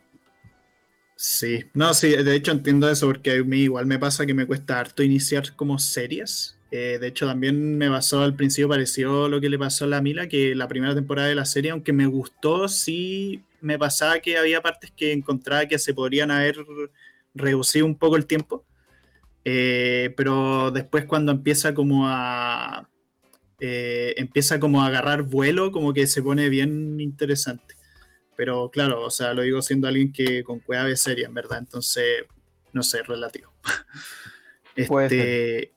Sí, 1.25 1.63
no, 1.73 1.93
sí, 1.93 2.09
de 2.09 2.35
hecho 2.35 2.51
entiendo 2.51 2.89
eso 2.89 3.07
porque 3.07 3.31
a 3.31 3.43
mí 3.45 3.59
igual 3.61 3.85
me 3.85 3.97
pasa 3.97 4.25
que 4.25 4.33
me 4.33 4.45
cuesta 4.45 4.77
harto 4.77 5.03
iniciar 5.03 5.55
como 5.55 5.79
series. 5.79 6.57
Eh, 6.69 6.97
de 6.99 7.07
hecho, 7.07 7.25
también 7.25 7.77
me 7.77 7.89
pasó 7.89 8.23
al 8.23 8.35
principio, 8.35 8.67
pareció 8.67 9.29
lo 9.29 9.39
que 9.39 9.47
le 9.47 9.57
pasó 9.57 9.85
a 9.85 9.87
la 9.87 10.01
Mila, 10.01 10.27
que 10.27 10.53
la 10.53 10.67
primera 10.67 10.93
temporada 10.93 11.29
de 11.29 11.35
la 11.35 11.45
serie, 11.45 11.71
aunque 11.71 11.93
me 11.93 12.07
gustó, 12.07 12.67
sí 12.67 13.41
me 13.61 13.79
pasaba 13.79 14.19
que 14.19 14.37
había 14.37 14.61
partes 14.61 14.91
que 14.91 15.13
encontraba 15.13 15.65
que 15.65 15.79
se 15.79 15.93
podrían 15.93 16.29
haber 16.29 16.57
reducido 17.33 17.85
un 17.85 17.95
poco 17.95 18.17
el 18.17 18.25
tiempo, 18.25 18.65
eh, 19.45 20.13
pero 20.17 20.71
después 20.71 21.05
cuando 21.05 21.31
empieza 21.31 21.73
como 21.73 22.05
a 22.05 22.89
eh, 23.61 24.13
empieza 24.17 24.59
como 24.59 24.81
a 24.81 24.87
agarrar 24.87 25.23
vuelo, 25.23 25.71
como 25.71 25.93
que 25.93 26.05
se 26.05 26.21
pone 26.21 26.49
bien 26.49 26.99
interesante. 26.99 27.75
Pero 28.35 28.69
claro, 28.71 29.03
o 29.03 29.11
sea, 29.11 29.33
lo 29.33 29.43
digo 29.43 29.61
siendo 29.61 29.87
alguien 29.87 30.11
que 30.11 30.43
con 30.43 30.59
cueva 30.59 30.85
de 30.85 30.97
serie, 30.97 31.25
en 31.25 31.33
verdad, 31.33 31.59
entonces, 31.59 32.25
no 32.71 32.83
sé, 32.83 33.03
relativo. 33.03 33.53
este, 34.75 35.73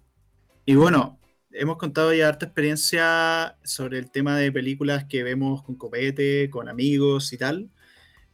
y 0.65 0.75
bueno, 0.75 1.21
hemos 1.53 1.77
contado 1.77 2.13
ya 2.13 2.29
harta 2.29 2.47
experiencia 2.47 3.57
sobre 3.65 3.99
el 3.99 4.11
tema 4.11 4.37
de 4.37 4.53
películas 4.53 5.05
que 5.09 5.23
vemos 5.23 5.63
con 5.63 5.77
copete, 5.77 6.51
con 6.51 6.69
amigos 6.69 7.33
y 7.33 7.39
tal. 7.39 7.71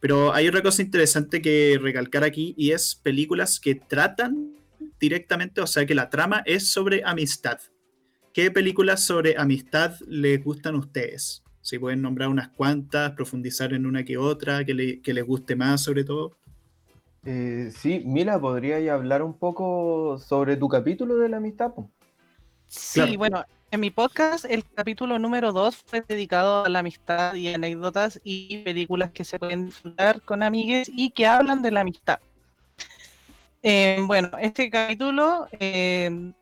Pero 0.01 0.33
hay 0.33 0.49
otra 0.49 0.63
cosa 0.63 0.83
interesante 0.83 1.41
que 1.41 1.79
recalcar 1.81 2.25
aquí 2.25 2.55
y 2.57 2.73
es 2.73 2.97
películas 2.97 3.61
que 3.61 3.77
tratan 3.77 4.57
directamente, 4.99 5.61
o 5.61 5.67
sea 5.67 5.87
que 5.87 5.95
la 5.95 6.11
trama 6.11 6.43
es 6.45 6.73
sobre 6.73 7.03
amistad. 7.05 7.61
¿Qué 8.33 8.51
películas 8.51 9.05
sobre 9.05 9.37
amistad 9.37 9.95
les 10.09 10.43
gustan 10.43 10.75
a 10.75 10.79
ustedes? 10.79 11.43
Si 11.63 11.79
pueden 11.79 12.03
nombrar 12.03 12.29
unas 12.29 12.49
cuantas, 12.49 13.13
profundizar 13.13 13.73
en 13.73 13.87
una 13.87 14.05
que 14.05 14.19
otra, 14.19 14.65
que, 14.65 14.75
les 14.75 15.27
guste 15.27 15.57
más 15.57 15.81
sobre 15.81 16.05
todo. 16.05 16.37
Eh, 17.25 17.73
sí, 17.75 18.03
Mila, 18.05 18.39
¿podrías 18.41 18.87
hablar 18.91 19.23
un 19.23 19.33
poco 19.33 20.19
sobre 20.19 20.57
tu 20.57 20.69
capítulo 20.69 21.17
de 21.17 21.29
la 21.29 21.39
amistad? 21.39 21.73
Sí, 22.67 23.17
bueno, 23.17 23.45
en 23.71 23.81
mi 23.81 23.91
podcast, 23.91 24.45
el 24.45 24.65
capítulo 24.75 25.19
número 25.19 25.51
2 25.51 25.77
fue 25.87 26.05
dedicado 26.07 26.67
a 26.67 26.69
la 26.69 26.81
amistad 26.81 27.35
y 27.35 27.49
anécdotas 27.49 28.21
y 28.23 28.59
películas 28.59 29.13
que 29.13 29.25
se 29.25 29.39
pueden 29.39 29.65
disfrutar 29.65 30.21
con 30.21 30.43
amigues 30.43 30.91
y 30.95 31.11
que 31.11 31.27
hablan 31.27 31.63
de 31.63 31.71
la 31.71 31.81
amistad. 31.81 32.19
Eh, 33.63 33.99
bueno, 34.05 34.29
este 34.41 34.69
capítulo 34.69 35.47
eh, 35.53 36.33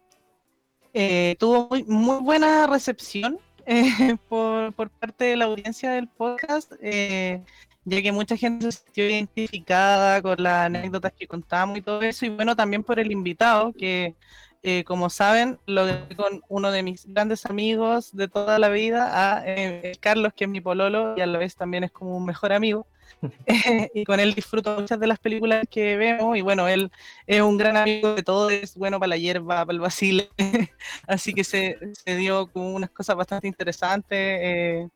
eh, 0.94 1.36
tuvo 1.38 1.68
muy, 1.86 2.20
buena 2.20 2.66
recepción 2.66 3.38
por, 4.28 4.72
por, 4.74 4.90
parte 4.90 5.24
de 5.24 5.36
la 5.36 5.46
audiencia 5.46 5.92
del 5.92 6.08
podcast, 6.08 6.72
ya 6.82 8.02
que 8.02 8.12
mucha 8.12 8.36
gente 8.36 8.70
se 8.70 8.78
sintió 8.78 9.08
identificada 9.08 10.20
con 10.22 10.42
las 10.42 10.66
anécdotas 10.66 11.12
que 11.12 11.26
contábamos 11.26 11.78
y 11.78 11.82
todo 11.82 12.02
eso, 12.02 12.26
y 12.26 12.28
bueno, 12.30 12.56
también 12.56 12.84
por 12.84 12.98
el 12.98 13.10
invitado 13.10 13.72
que 13.72 14.14
eh, 14.62 14.84
como 14.84 15.08
saben, 15.08 15.58
lo 15.64 15.86
con 16.16 16.42
uno 16.48 16.70
de 16.70 16.82
mis 16.82 17.06
grandes 17.06 17.46
amigos 17.46 18.14
de 18.14 18.28
toda 18.28 18.58
la 18.58 18.68
vida, 18.68 19.38
a 19.38 19.42
eh, 19.46 19.92
Carlos, 20.00 20.34
que 20.34 20.44
es 20.44 20.50
mi 20.50 20.60
pololo 20.60 21.14
y 21.16 21.22
a 21.22 21.26
la 21.26 21.38
vez 21.38 21.56
también 21.56 21.84
es 21.84 21.90
como 21.90 22.16
un 22.16 22.26
mejor 22.26 22.52
amigo. 22.52 22.86
y 23.94 24.04
con 24.04 24.20
él 24.20 24.34
disfruto 24.34 24.78
muchas 24.78 24.98
de 24.98 25.06
las 25.06 25.18
películas 25.18 25.64
que 25.70 25.96
vemos 25.96 26.36
y 26.36 26.40
bueno, 26.40 26.68
él 26.68 26.90
es 27.26 27.40
un 27.40 27.56
gran 27.56 27.76
amigo 27.76 28.14
de 28.14 28.22
todo, 28.22 28.50
es 28.50 28.76
bueno 28.76 28.98
para 28.98 29.10
la 29.10 29.16
hierba, 29.16 29.64
para 29.64 29.72
el 29.72 29.80
vacile, 29.80 30.30
así 31.06 31.34
que 31.34 31.44
se, 31.44 31.78
se, 31.92 32.16
dio 32.16 32.46
como 32.48 32.74
unas 32.74 32.90
cosas 32.90 33.16
bastante 33.16 33.48
interesantes. 33.48 34.18
Eh, 34.18 34.88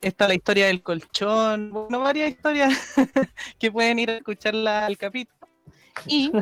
está 0.00 0.26
la 0.28 0.34
historia 0.34 0.66
del 0.66 0.82
colchón, 0.82 1.70
bueno, 1.70 2.00
varias 2.00 2.30
historias 2.30 2.94
que 3.58 3.70
pueden 3.70 3.98
ir 3.98 4.10
a 4.10 4.16
escucharla 4.16 4.86
al 4.86 4.98
capítulo. 4.98 5.48
Y 6.06 6.32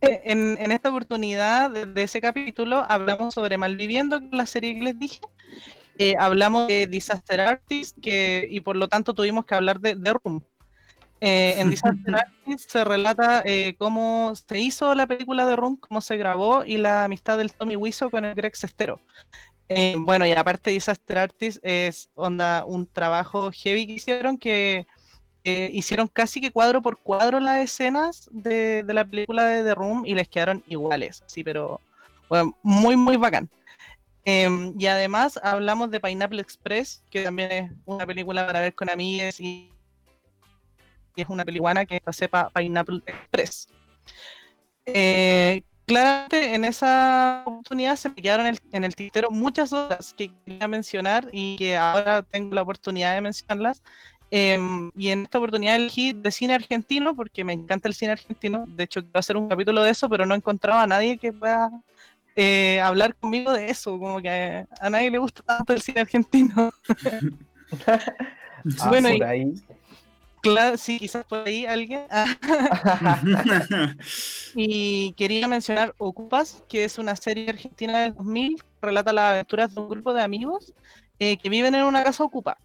en, 0.00 0.56
en 0.58 0.72
esta 0.72 0.90
oportunidad 0.90 1.70
de, 1.70 2.02
ese 2.02 2.20
capítulo 2.20 2.84
hablamos 2.88 3.34
sobre 3.34 3.56
Malviviendo, 3.56 4.20
la 4.32 4.46
serie 4.46 4.74
que 4.74 4.82
les 4.82 4.98
dije. 4.98 5.20
Eh, 5.98 6.14
hablamos 6.18 6.68
de 6.68 6.86
Disaster 6.86 7.40
Artist 7.40 7.98
que, 8.00 8.46
y 8.50 8.60
por 8.60 8.76
lo 8.76 8.88
tanto 8.88 9.14
tuvimos 9.14 9.44
que 9.44 9.54
hablar 9.54 9.80
de, 9.80 9.94
de 9.94 10.12
Room. 10.12 10.42
Eh, 11.20 11.54
en 11.58 11.70
Disaster 11.70 12.14
Artist 12.26 12.70
se 12.70 12.84
relata 12.84 13.42
eh, 13.44 13.74
cómo 13.78 14.32
se 14.34 14.58
hizo 14.58 14.94
la 14.94 15.06
película 15.06 15.46
de 15.46 15.54
Room, 15.54 15.76
cómo 15.76 16.00
se 16.00 16.16
grabó 16.16 16.64
y 16.64 16.78
la 16.78 17.04
amistad 17.04 17.38
del 17.38 17.52
Tommy 17.52 17.76
Wiseau 17.76 18.10
con 18.10 18.24
el 18.24 18.34
Greg 18.34 18.56
Sestero. 18.56 19.00
Eh, 19.68 19.96
bueno, 19.98 20.26
y 20.26 20.32
aparte 20.32 20.70
Disaster 20.70 21.18
Artist 21.18 21.58
es 21.62 22.10
onda, 22.14 22.64
un 22.66 22.86
trabajo 22.86 23.50
heavy 23.52 23.86
que 23.86 23.92
hicieron 23.92 24.36
que 24.36 24.86
eh, 25.44 25.70
hicieron 25.72 26.08
casi 26.08 26.40
que 26.40 26.50
cuadro 26.50 26.82
por 26.82 26.98
cuadro 26.98 27.40
las 27.40 27.60
escenas 27.60 28.28
de, 28.32 28.82
de 28.82 28.94
la 28.94 29.04
película 29.04 29.44
de 29.46 29.64
The 29.64 29.74
Room 29.74 30.04
y 30.04 30.14
les 30.14 30.28
quedaron 30.28 30.62
iguales, 30.66 31.22
sí, 31.26 31.42
pero 31.42 31.80
bueno, 32.28 32.56
muy, 32.62 32.96
muy 32.96 33.16
bacán. 33.16 33.48
Em, 34.24 34.74
y 34.78 34.86
además 34.86 35.38
hablamos 35.42 35.90
de 35.90 36.00
Pineapple 36.00 36.40
Express, 36.40 37.02
que 37.10 37.24
también 37.24 37.52
es 37.52 37.72
una 37.84 38.06
película 38.06 38.46
para 38.46 38.60
ver 38.60 38.74
con 38.74 38.88
amigues 38.88 39.40
y, 39.40 39.70
es 41.16 41.28
una 41.28 41.44
película 41.44 41.84
que 41.84 42.00
se 42.06 42.12
sepa 42.12 42.48
Pineapple 42.50 43.02
Express. 43.04 43.68
Eh, 44.86 45.62
claramente 45.86 46.54
en 46.54 46.64
esa 46.64 47.42
oportunidad 47.44 47.96
se 47.96 48.08
me 48.08 48.14
quedaron 48.16 48.46
en 48.46 48.54
el, 48.54 48.60
en 48.72 48.84
el 48.84 48.94
tintero 48.94 49.30
muchas 49.30 49.72
otras 49.72 50.14
que 50.14 50.30
quería 50.44 50.68
mencionar 50.68 51.28
y 51.32 51.56
que 51.56 51.76
ahora 51.76 52.22
tengo 52.22 52.54
la 52.54 52.62
oportunidad 52.62 53.14
de 53.14 53.20
mencionarlas. 53.20 53.82
Em, 54.30 54.90
y 54.96 55.10
en 55.10 55.24
esta 55.24 55.36
oportunidad 55.36 55.76
elegí 55.76 56.14
de 56.14 56.30
cine 56.30 56.54
argentino 56.54 57.14
porque 57.14 57.44
me 57.44 57.52
encanta 57.52 57.88
el 57.88 57.94
cine 57.94 58.12
argentino. 58.12 58.64
De 58.66 58.84
hecho, 58.84 59.02
quiero 59.02 59.18
hacer 59.18 59.36
un 59.36 59.48
capítulo 59.48 59.82
de 59.82 59.90
eso, 59.90 60.08
pero 60.08 60.24
no 60.24 60.34
encontraba 60.34 60.82
a 60.82 60.86
nadie 60.86 61.18
que 61.18 61.34
pueda 61.34 61.70
eh, 62.36 62.80
hablar 62.80 63.14
conmigo 63.16 63.52
de 63.52 63.70
eso. 63.70 63.98
Como 63.98 64.20
que 64.20 64.64
a 64.80 64.90
nadie 64.90 65.10
le 65.10 65.18
gusta 65.18 65.42
tanto 65.42 65.72
el 65.72 65.82
cine 65.82 66.00
argentino. 66.00 66.70
Ah, 68.80 68.88
Bueno, 68.90 69.08
por 69.08 69.16
y- 69.18 69.22
ahí. 69.22 69.52
Claro, 70.40 70.76
sí, 70.76 70.98
quizás 70.98 71.24
por 71.24 71.46
ahí 71.46 71.66
alguien. 71.66 72.06
Y 74.54 75.14
quería 75.14 75.48
mencionar 75.48 75.94
Ocupas, 75.98 76.62
que 76.68 76.84
es 76.84 76.98
una 76.98 77.16
serie 77.16 77.48
argentina 77.48 78.00
del 78.02 78.14
2000, 78.14 78.56
que 78.56 78.86
relata 78.86 79.12
las 79.12 79.32
aventuras 79.32 79.74
de 79.74 79.80
un 79.80 79.88
grupo 79.88 80.12
de 80.12 80.22
amigos 80.22 80.74
eh, 81.18 81.38
que 81.38 81.48
viven 81.48 81.74
en 81.74 81.84
una 81.84 82.04
casa 82.04 82.24
ocupa. 82.24 82.58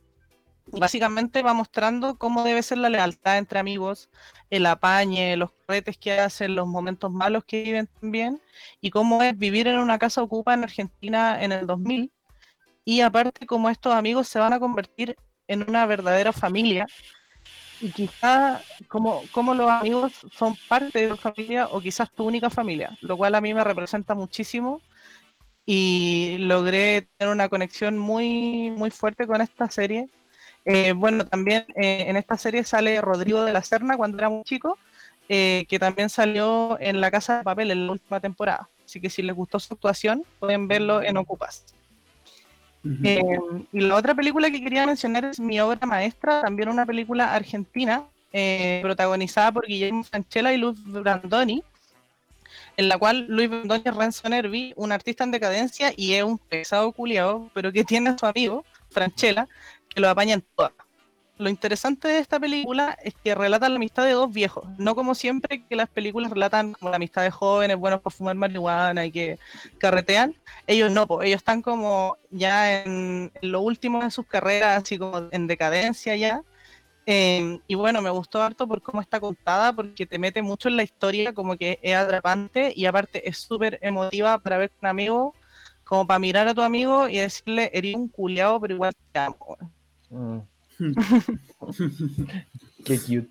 Básicamente 0.71 1.41
va 1.41 1.53
mostrando 1.53 2.17
cómo 2.17 2.43
debe 2.43 2.61
ser 2.61 2.79
la 2.79 2.89
lealtad 2.89 3.37
entre 3.37 3.59
amigos, 3.59 4.09
el 4.49 4.65
apañe, 4.65 5.37
los 5.37 5.51
retes 5.67 5.97
que 5.97 6.19
hacen, 6.19 6.55
los 6.55 6.67
momentos 6.67 7.11
malos 7.11 7.43
que 7.45 7.63
viven 7.63 7.87
también, 7.99 8.41
y 8.81 8.89
cómo 8.89 9.23
es 9.23 9.37
vivir 9.37 9.67
en 9.67 9.79
una 9.79 9.97
casa 9.97 10.21
ocupa 10.21 10.53
en 10.53 10.63
Argentina 10.63 11.41
en 11.41 11.51
el 11.51 11.65
2000. 11.67 12.11
Y 12.85 13.01
aparte, 13.01 13.45
cómo 13.45 13.69
estos 13.69 13.93
amigos 13.93 14.27
se 14.27 14.39
van 14.39 14.53
a 14.53 14.59
convertir 14.59 15.15
en 15.47 15.67
una 15.67 15.85
verdadera 15.85 16.33
familia 16.33 16.87
y 17.79 17.91
quizá 17.91 18.61
como, 18.87 19.21
como 19.31 19.53
los 19.53 19.69
amigos 19.69 20.13
son 20.31 20.55
parte 20.67 20.99
de 20.99 21.07
tu 21.09 21.17
familia 21.17 21.67
o 21.67 21.79
quizás 21.79 22.11
tu 22.11 22.25
única 22.25 22.49
familia, 22.49 22.97
lo 23.01 23.17
cual 23.17 23.35
a 23.35 23.41
mí 23.41 23.53
me 23.53 23.63
representa 23.63 24.15
muchísimo 24.15 24.81
y 25.65 26.37
logré 26.39 27.07
tener 27.17 27.33
una 27.33 27.49
conexión 27.49 27.97
muy, 27.97 28.71
muy 28.71 28.89
fuerte 28.89 29.27
con 29.27 29.41
esta 29.41 29.69
serie. 29.69 30.09
Eh, 30.69 30.91
bueno, 30.91 31.25
también 31.25 31.65
eh, 31.75 32.03
en 32.09 32.17
esta 32.17 32.37
serie 32.37 32.61
sale 32.65 32.99
Rodrigo 32.99 33.45
de 33.45 33.53
la 33.53 33.63
Serna 33.63 33.95
cuando 33.95 34.17
era 34.17 34.27
muy 34.27 34.43
chico, 34.43 34.77
eh, 35.29 35.65
que 35.69 35.79
también 35.79 36.09
salió 36.09 36.77
en 36.81 36.99
La 36.99 37.09
Casa 37.09 37.37
de 37.37 37.43
Papel 37.45 37.71
en 37.71 37.85
la 37.85 37.93
última 37.93 38.19
temporada. 38.19 38.67
Así 38.85 38.99
que 38.99 39.09
si 39.09 39.21
les 39.21 39.33
gustó 39.33 39.59
su 39.61 39.73
actuación, 39.73 40.25
pueden 40.39 40.67
verlo 40.67 41.01
en 41.01 41.15
Ocupas. 41.15 41.63
Y 42.83 43.79
la 43.79 43.95
otra 43.95 44.13
película 44.13 44.51
que 44.51 44.61
quería 44.61 44.85
mencionar 44.85 45.23
es 45.25 45.39
Mi 45.39 45.57
obra 45.59 45.85
maestra, 45.87 46.41
también 46.41 46.67
una 46.67 46.85
película 46.85 47.33
argentina, 47.33 48.03
protagonizada 48.81 49.53
por 49.53 49.65
Guillermo 49.67 50.03
Franchella 50.03 50.53
y 50.53 50.57
Luis 50.57 50.77
Brandoni, 50.85 51.63
en 52.75 52.89
la 52.89 52.97
cual 52.97 53.25
Luis 53.29 53.49
Brandoni 53.49 53.83
es 53.85 53.95
Renzo 53.95 54.29
Nervi, 54.29 54.73
un 54.75 54.91
artista 54.91 55.23
en 55.23 55.31
decadencia 55.31 55.93
y 55.95 56.13
es 56.13 56.23
un 56.23 56.37
pesado 56.37 56.91
culiao, 56.91 57.49
pero 57.53 57.71
que 57.71 57.83
tiene 57.83 58.11
a 58.11 58.17
su 58.17 58.25
amigo, 58.25 58.63
Franchella, 58.89 59.47
que 59.97 60.01
lo 60.01 60.09
apaña 60.09 60.35
en 60.35 60.45
todas. 60.55 60.73
Lo 61.39 61.49
interesante 61.49 62.07
de 62.07 62.19
esta 62.19 62.39
película 62.39 62.95
es 63.03 63.15
que 63.15 63.33
relata 63.33 63.67
la 63.67 63.77
amistad 63.77 64.05
de 64.05 64.11
dos 64.11 64.31
viejos, 64.31 64.67
no 64.77 64.93
como 64.93 65.15
siempre 65.15 65.63
que 65.67 65.75
las 65.75 65.89
películas 65.89 66.29
relatan 66.29 66.73
como 66.73 66.91
la 66.91 66.97
amistad 66.97 67.23
de 67.23 67.31
jóvenes, 67.31 67.77
buenos 67.77 68.01
para 68.01 68.15
fumar 68.15 68.35
marihuana 68.35 69.05
y 69.07 69.11
que 69.11 69.39
carretean, 69.79 70.35
ellos 70.67 70.91
no, 70.91 71.07
po, 71.07 71.23
ellos 71.23 71.37
están 71.37 71.63
como 71.63 72.15
ya 72.29 72.83
en, 72.83 73.31
lo 73.41 73.61
último 73.61 74.03
de 74.03 74.11
sus 74.11 74.27
carreras, 74.27 74.83
así 74.83 74.99
como 74.99 75.29
en 75.31 75.47
decadencia 75.47 76.15
ya. 76.15 76.43
Eh, 77.07 77.59
y 77.67 77.75
bueno, 77.75 78.01
me 78.03 78.11
gustó 78.11 78.43
harto 78.43 78.67
por 78.67 78.83
cómo 78.83 79.01
está 79.01 79.19
contada, 79.19 79.73
porque 79.73 80.05
te 80.05 80.19
mete 80.19 80.43
mucho 80.43 80.69
en 80.69 80.77
la 80.77 80.83
historia, 80.83 81.33
como 81.33 81.57
que 81.57 81.79
es 81.81 81.95
atrapante 81.95 82.71
y 82.75 82.85
aparte 82.85 83.27
es 83.27 83.39
súper 83.39 83.79
emotiva 83.81 84.37
para 84.37 84.59
ver 84.59 84.71
un 84.79 84.87
amigo, 84.87 85.33
como 85.83 86.05
para 86.05 86.19
mirar 86.19 86.47
a 86.47 86.53
tu 86.53 86.61
amigo 86.61 87.07
y 87.09 87.17
decirle, 87.17 87.71
eres 87.73 87.95
un 87.95 88.09
culiao, 88.09 88.59
pero 88.61 88.75
igual 88.75 88.93
te 89.11 89.19
amo. 89.19 89.57
Mm. 90.09 90.39
Qué 92.85 92.99
cute. 92.99 93.29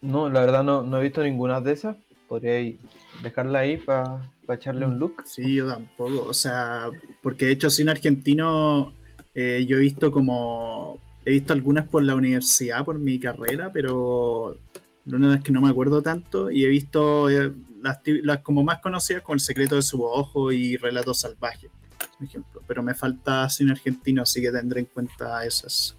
No, 0.00 0.28
la 0.28 0.40
verdad 0.40 0.62
no, 0.62 0.82
no 0.82 0.98
he 0.98 1.02
visto 1.02 1.22
ninguna 1.22 1.60
de 1.60 1.72
esas. 1.72 1.96
Podría 2.28 2.76
dejarla 3.22 3.60
ahí 3.60 3.76
para 3.76 4.30
echarle 4.48 4.86
un 4.86 4.98
look. 4.98 5.22
Sí, 5.26 5.54
yo 5.54 5.68
tampoco. 5.68 6.24
O 6.24 6.34
sea, 6.34 6.90
porque 7.22 7.46
de 7.46 7.52
hecho 7.52 7.70
cine 7.70 7.90
argentino 7.90 8.92
eh, 9.34 9.64
yo 9.68 9.76
he 9.76 9.80
visto 9.80 10.12
como... 10.12 10.98
He 11.24 11.30
visto 11.30 11.54
algunas 11.54 11.88
por 11.88 12.02
la 12.02 12.14
universidad, 12.14 12.84
por 12.84 12.98
mi 12.98 13.18
carrera, 13.18 13.72
pero 13.72 14.58
la 15.06 15.16
única 15.16 15.36
es 15.36 15.42
que 15.42 15.52
no 15.52 15.62
me 15.62 15.70
acuerdo 15.70 16.02
tanto. 16.02 16.50
Y 16.50 16.64
he 16.64 16.68
visto 16.68 17.30
eh, 17.30 17.50
las, 17.80 18.00
las 18.04 18.40
como 18.40 18.62
más 18.62 18.80
conocidas 18.80 19.22
como 19.22 19.34
El 19.34 19.40
secreto 19.40 19.76
de 19.76 19.82
su 19.82 20.02
ojo 20.02 20.52
y 20.52 20.76
Relatos 20.76 21.20
salvajes, 21.20 21.70
por 22.16 22.26
ejemplo. 22.26 22.62
Pero 22.66 22.82
me 22.82 22.94
falta 22.94 23.48
cine 23.48 23.72
argentino, 23.72 24.22
así 24.22 24.40
que 24.40 24.50
tendré 24.50 24.80
en 24.80 24.86
cuenta 24.86 25.44
esas. 25.44 25.96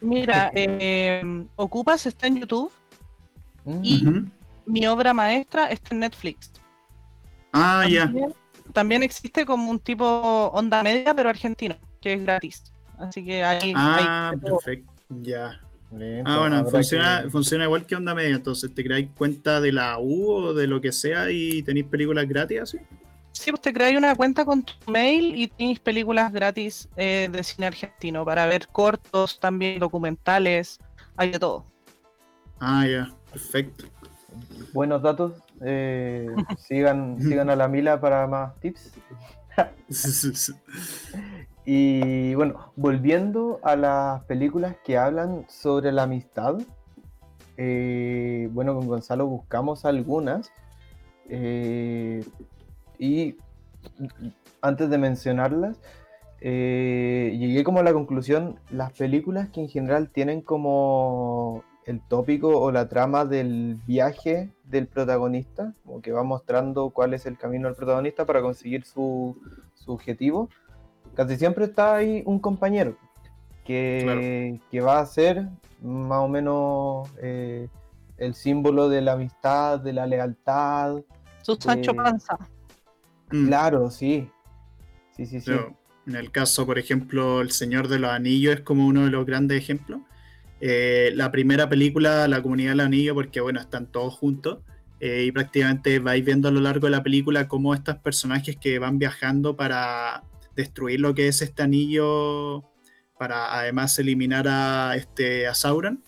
Mira, 0.00 0.50
eh, 0.54 1.46
Ocupas 1.56 2.06
está 2.06 2.26
en 2.26 2.40
YouTube, 2.40 2.70
Mm. 3.64 3.80
Y- 3.84 4.24
mi 4.64 4.86
obra 4.86 5.12
maestra 5.12 5.66
está 5.66 5.94
en 5.94 6.00
Netflix. 6.00 6.50
Ah, 7.52 7.86
ya. 7.88 8.04
También, 8.04 8.34
también 8.72 9.02
existe 9.02 9.44
como 9.44 9.70
un 9.70 9.78
tipo 9.78 10.04
onda 10.54 10.82
media, 10.82 11.14
pero 11.14 11.28
argentino, 11.28 11.76
que 12.00 12.14
es 12.14 12.22
gratis. 12.22 12.62
Así 12.98 13.24
que 13.24 13.44
ahí, 13.44 13.72
Ah, 13.76 14.32
todo. 14.40 14.58
perfecto. 14.58 14.90
Ya. 15.10 15.60
Ah, 16.24 16.38
bueno, 16.40 16.64
funciona, 16.66 17.22
que- 17.24 17.30
funciona 17.30 17.64
igual 17.64 17.86
que 17.86 17.96
Onda 17.96 18.14
Media, 18.14 18.36
entonces 18.36 18.74
te 18.74 18.84
creáis 18.84 19.08
cuenta 19.16 19.58
de 19.60 19.72
la 19.72 19.98
U 19.98 20.30
o 20.32 20.52
de 20.54 20.66
lo 20.66 20.80
que 20.82 20.92
sea 20.92 21.30
y 21.30 21.62
tenéis 21.62 21.86
películas 21.86 22.28
gratis 22.28 22.60
así. 22.60 22.78
Sí, 23.38 23.52
pues 23.52 23.62
te 23.62 23.72
creáis 23.72 23.96
una 23.96 24.16
cuenta 24.16 24.44
con 24.44 24.64
tu 24.64 24.74
mail 24.90 25.36
y 25.36 25.46
tienes 25.46 25.78
películas 25.78 26.32
gratis 26.32 26.88
eh, 26.96 27.28
de 27.30 27.44
cine 27.44 27.68
argentino 27.68 28.24
para 28.24 28.46
ver 28.46 28.66
cortos, 28.66 29.38
también 29.38 29.78
documentales, 29.78 30.80
hay 31.16 31.30
de 31.30 31.38
todo. 31.38 31.64
Ah, 32.58 32.84
ya, 32.84 33.14
perfecto. 33.30 33.84
Buenos 34.72 35.02
datos. 35.02 35.34
eh, 35.64 36.26
sigan, 36.58 37.22
sigan 37.22 37.48
a 37.48 37.54
la 37.54 37.68
Mila 37.68 38.00
para 38.00 38.26
más 38.26 38.58
tips. 38.58 38.92
Y 41.64 42.34
bueno, 42.34 42.72
volviendo 42.76 43.60
a 43.62 43.76
las 43.76 44.24
películas 44.24 44.74
que 44.82 44.96
hablan 44.96 45.44
sobre 45.50 45.92
la 45.92 46.04
amistad, 46.04 46.56
eh, 47.58 48.48
bueno, 48.52 48.74
con 48.74 48.86
Gonzalo 48.86 49.26
buscamos 49.26 49.84
algunas 49.84 50.50
eh, 51.28 52.24
y 52.98 53.36
antes 54.60 54.90
de 54.90 54.98
mencionarlas, 54.98 55.80
eh, 56.40 57.36
llegué 57.38 57.64
como 57.64 57.80
a 57.80 57.82
la 57.82 57.92
conclusión, 57.92 58.60
las 58.70 58.92
películas 58.92 59.48
que 59.50 59.60
en 59.60 59.68
general 59.68 60.10
tienen 60.10 60.40
como 60.40 61.64
el 61.84 62.00
tópico 62.06 62.48
o 62.58 62.70
la 62.70 62.88
trama 62.88 63.24
del 63.24 63.76
viaje 63.86 64.50
del 64.64 64.86
protagonista, 64.86 65.74
como 65.84 66.02
que 66.02 66.12
va 66.12 66.22
mostrando 66.22 66.90
cuál 66.90 67.14
es 67.14 67.24
el 67.26 67.38
camino 67.38 67.66
del 67.66 67.76
protagonista 67.76 68.26
para 68.26 68.42
conseguir 68.42 68.84
su, 68.84 69.36
su 69.74 69.92
objetivo, 69.92 70.48
casi 71.14 71.36
siempre 71.36 71.64
está 71.64 71.96
ahí 71.96 72.22
un 72.26 72.38
compañero 72.38 72.96
que, 73.64 74.60
que 74.70 74.80
va 74.80 75.00
a 75.00 75.06
ser 75.06 75.48
más 75.82 76.18
o 76.18 76.28
menos 76.28 77.08
eh, 77.22 77.68
el 78.18 78.34
símbolo 78.34 78.88
de 78.88 79.00
la 79.00 79.12
amistad, 79.12 79.80
de 79.80 79.92
la 79.92 80.06
lealtad. 80.06 80.98
Su 81.42 81.54
Sancho 81.56 81.92
Eh, 81.92 81.94
Panza. 81.94 82.38
Mm, 83.30 83.46
Claro, 83.46 83.90
sí. 83.90 84.28
Sí, 85.16 85.26
sí, 85.26 85.40
sí. 85.40 85.50
en 86.06 86.14
el 86.14 86.30
caso, 86.30 86.64
por 86.66 86.78
ejemplo, 86.78 87.40
El 87.40 87.50
Señor 87.50 87.88
de 87.88 87.98
los 87.98 88.10
Anillos 88.10 88.54
es 88.56 88.60
como 88.62 88.86
uno 88.86 89.04
de 89.04 89.10
los 89.10 89.26
grandes 89.26 89.58
ejemplos. 89.58 90.00
eh, 90.60 91.12
la 91.14 91.30
primera 91.30 91.68
película, 91.68 92.26
La 92.28 92.42
Comunidad 92.42 92.70
del 92.72 92.80
Anillo, 92.80 93.14
porque 93.14 93.40
bueno, 93.40 93.60
están 93.60 93.86
todos 93.86 94.14
juntos. 94.14 94.58
Eh, 95.00 95.24
y 95.26 95.32
prácticamente 95.32 96.00
vais 96.00 96.24
viendo 96.24 96.48
a 96.48 96.50
lo 96.50 96.60
largo 96.60 96.86
de 96.88 96.90
la 96.90 97.02
película 97.04 97.46
cómo 97.46 97.72
estos 97.74 97.96
personajes 97.98 98.56
que 98.56 98.78
van 98.80 98.98
viajando 98.98 99.56
para 99.56 100.24
destruir 100.56 100.98
lo 101.00 101.14
que 101.14 101.28
es 101.28 101.40
este 101.42 101.62
anillo, 101.62 102.64
para 103.18 103.56
además 103.60 103.96
eliminar 104.00 104.46
a, 104.48 104.96
este, 104.96 105.46
a 105.46 105.54
Sauron. 105.54 106.02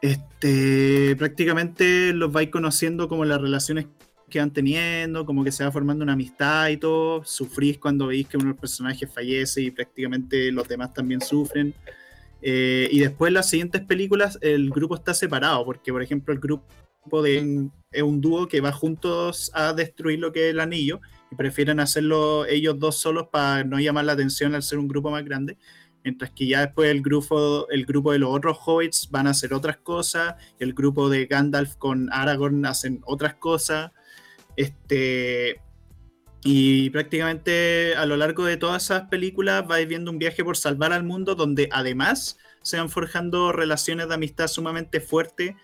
Este, 0.00 1.14
prácticamente 1.16 2.12
los 2.12 2.32
vais 2.32 2.48
conociendo 2.50 3.08
como 3.08 3.24
las 3.24 3.40
relaciones 3.40 3.86
que 4.32 4.40
van 4.40 4.52
teniendo, 4.52 5.24
como 5.24 5.44
que 5.44 5.52
se 5.52 5.62
va 5.62 5.70
formando 5.70 6.02
una 6.02 6.14
amistad 6.14 6.68
y 6.70 6.78
todo. 6.78 7.22
Sufrís 7.24 7.78
cuando 7.78 8.08
veis 8.08 8.26
que 8.26 8.36
uno 8.36 8.46
de 8.46 8.52
los 8.52 8.60
personajes 8.60 9.08
fallece 9.12 9.62
y 9.62 9.70
prácticamente 9.70 10.50
los 10.50 10.66
demás 10.66 10.92
también 10.92 11.20
sufren. 11.20 11.74
Eh, 12.40 12.88
y 12.90 12.98
después 12.98 13.32
las 13.32 13.48
siguientes 13.48 13.82
películas 13.82 14.38
el 14.40 14.70
grupo 14.70 14.96
está 14.96 15.14
separado, 15.14 15.64
porque 15.64 15.92
por 15.92 16.02
ejemplo 16.02 16.34
el 16.34 16.40
grupo 16.40 17.22
de, 17.22 17.68
es 17.92 18.02
un 18.02 18.20
dúo 18.20 18.48
que 18.48 18.60
va 18.60 18.72
juntos 18.72 19.52
a 19.54 19.72
destruir 19.72 20.18
lo 20.18 20.32
que 20.32 20.48
es 20.48 20.54
el 20.54 20.60
anillo 20.60 21.00
y 21.30 21.36
prefieren 21.36 21.78
hacerlo 21.78 22.44
ellos 22.46 22.78
dos 22.78 22.96
solos 22.96 23.28
para 23.30 23.62
no 23.64 23.78
llamar 23.78 24.06
la 24.06 24.12
atención 24.12 24.54
al 24.54 24.62
ser 24.62 24.78
un 24.78 24.88
grupo 24.88 25.10
más 25.10 25.24
grande. 25.24 25.56
Mientras 26.04 26.32
que 26.32 26.46
ya 26.48 26.62
después 26.62 26.90
el 26.90 27.00
grupo, 27.00 27.68
el 27.70 27.86
grupo 27.86 28.10
de 28.10 28.18
los 28.18 28.30
otros 28.34 28.58
hobbits 28.64 29.08
van 29.10 29.28
a 29.28 29.30
hacer 29.30 29.54
otras 29.54 29.76
cosas, 29.76 30.34
el 30.58 30.74
grupo 30.74 31.08
de 31.08 31.26
Gandalf 31.26 31.76
con 31.76 32.12
Aragorn 32.12 32.66
hacen 32.66 33.00
otras 33.04 33.34
cosas. 33.34 33.92
Este, 34.56 35.60
y 36.44 36.90
prácticamente 36.90 37.94
a 37.94 38.04
lo 38.06 38.16
largo 38.16 38.44
de 38.44 38.56
todas 38.56 38.84
esas 38.84 39.02
películas 39.08 39.66
vais 39.66 39.86
viendo 39.86 40.10
un 40.10 40.18
viaje 40.18 40.44
por 40.44 40.56
salvar 40.56 40.92
al 40.92 41.04
mundo 41.04 41.34
donde 41.34 41.68
además 41.70 42.36
se 42.62 42.78
van 42.78 42.90
forjando 42.90 43.52
relaciones 43.52 44.08
de 44.08 44.14
amistad 44.14 44.48
sumamente 44.48 45.00
fuertes 45.00 45.54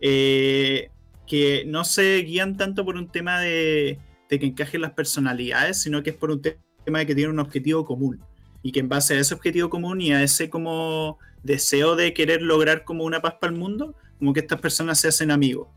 eh, 0.00 0.90
que 1.26 1.64
no 1.66 1.84
se 1.84 2.18
guían 2.18 2.56
tanto 2.56 2.84
por 2.84 2.96
un 2.96 3.08
tema 3.08 3.40
de, 3.40 3.98
que 4.28 4.46
encajen 4.46 4.82
las 4.82 4.92
personalidades, 4.92 5.80
sino 5.80 6.02
que 6.02 6.10
es 6.10 6.16
por 6.16 6.30
un 6.30 6.40
tema 6.40 6.98
de 6.98 7.06
que 7.06 7.14
tienen 7.14 7.32
un 7.32 7.40
objetivo 7.40 7.84
común 7.84 8.20
y 8.62 8.72
que 8.72 8.80
en 8.80 8.88
base 8.88 9.14
a 9.14 9.20
ese 9.20 9.34
objetivo 9.34 9.70
común 9.70 10.00
y 10.00 10.12
a 10.12 10.22
ese 10.22 10.50
como 10.50 11.18
deseo 11.42 11.96
de 11.96 12.12
querer 12.12 12.42
lograr 12.42 12.84
como 12.84 13.04
una 13.04 13.20
paz 13.22 13.34
para 13.40 13.52
el 13.52 13.58
mundo, 13.58 13.94
como 14.18 14.32
que 14.32 14.40
estas 14.40 14.60
personas 14.60 15.00
se 15.00 15.08
hacen 15.08 15.30
amigos. 15.30 15.68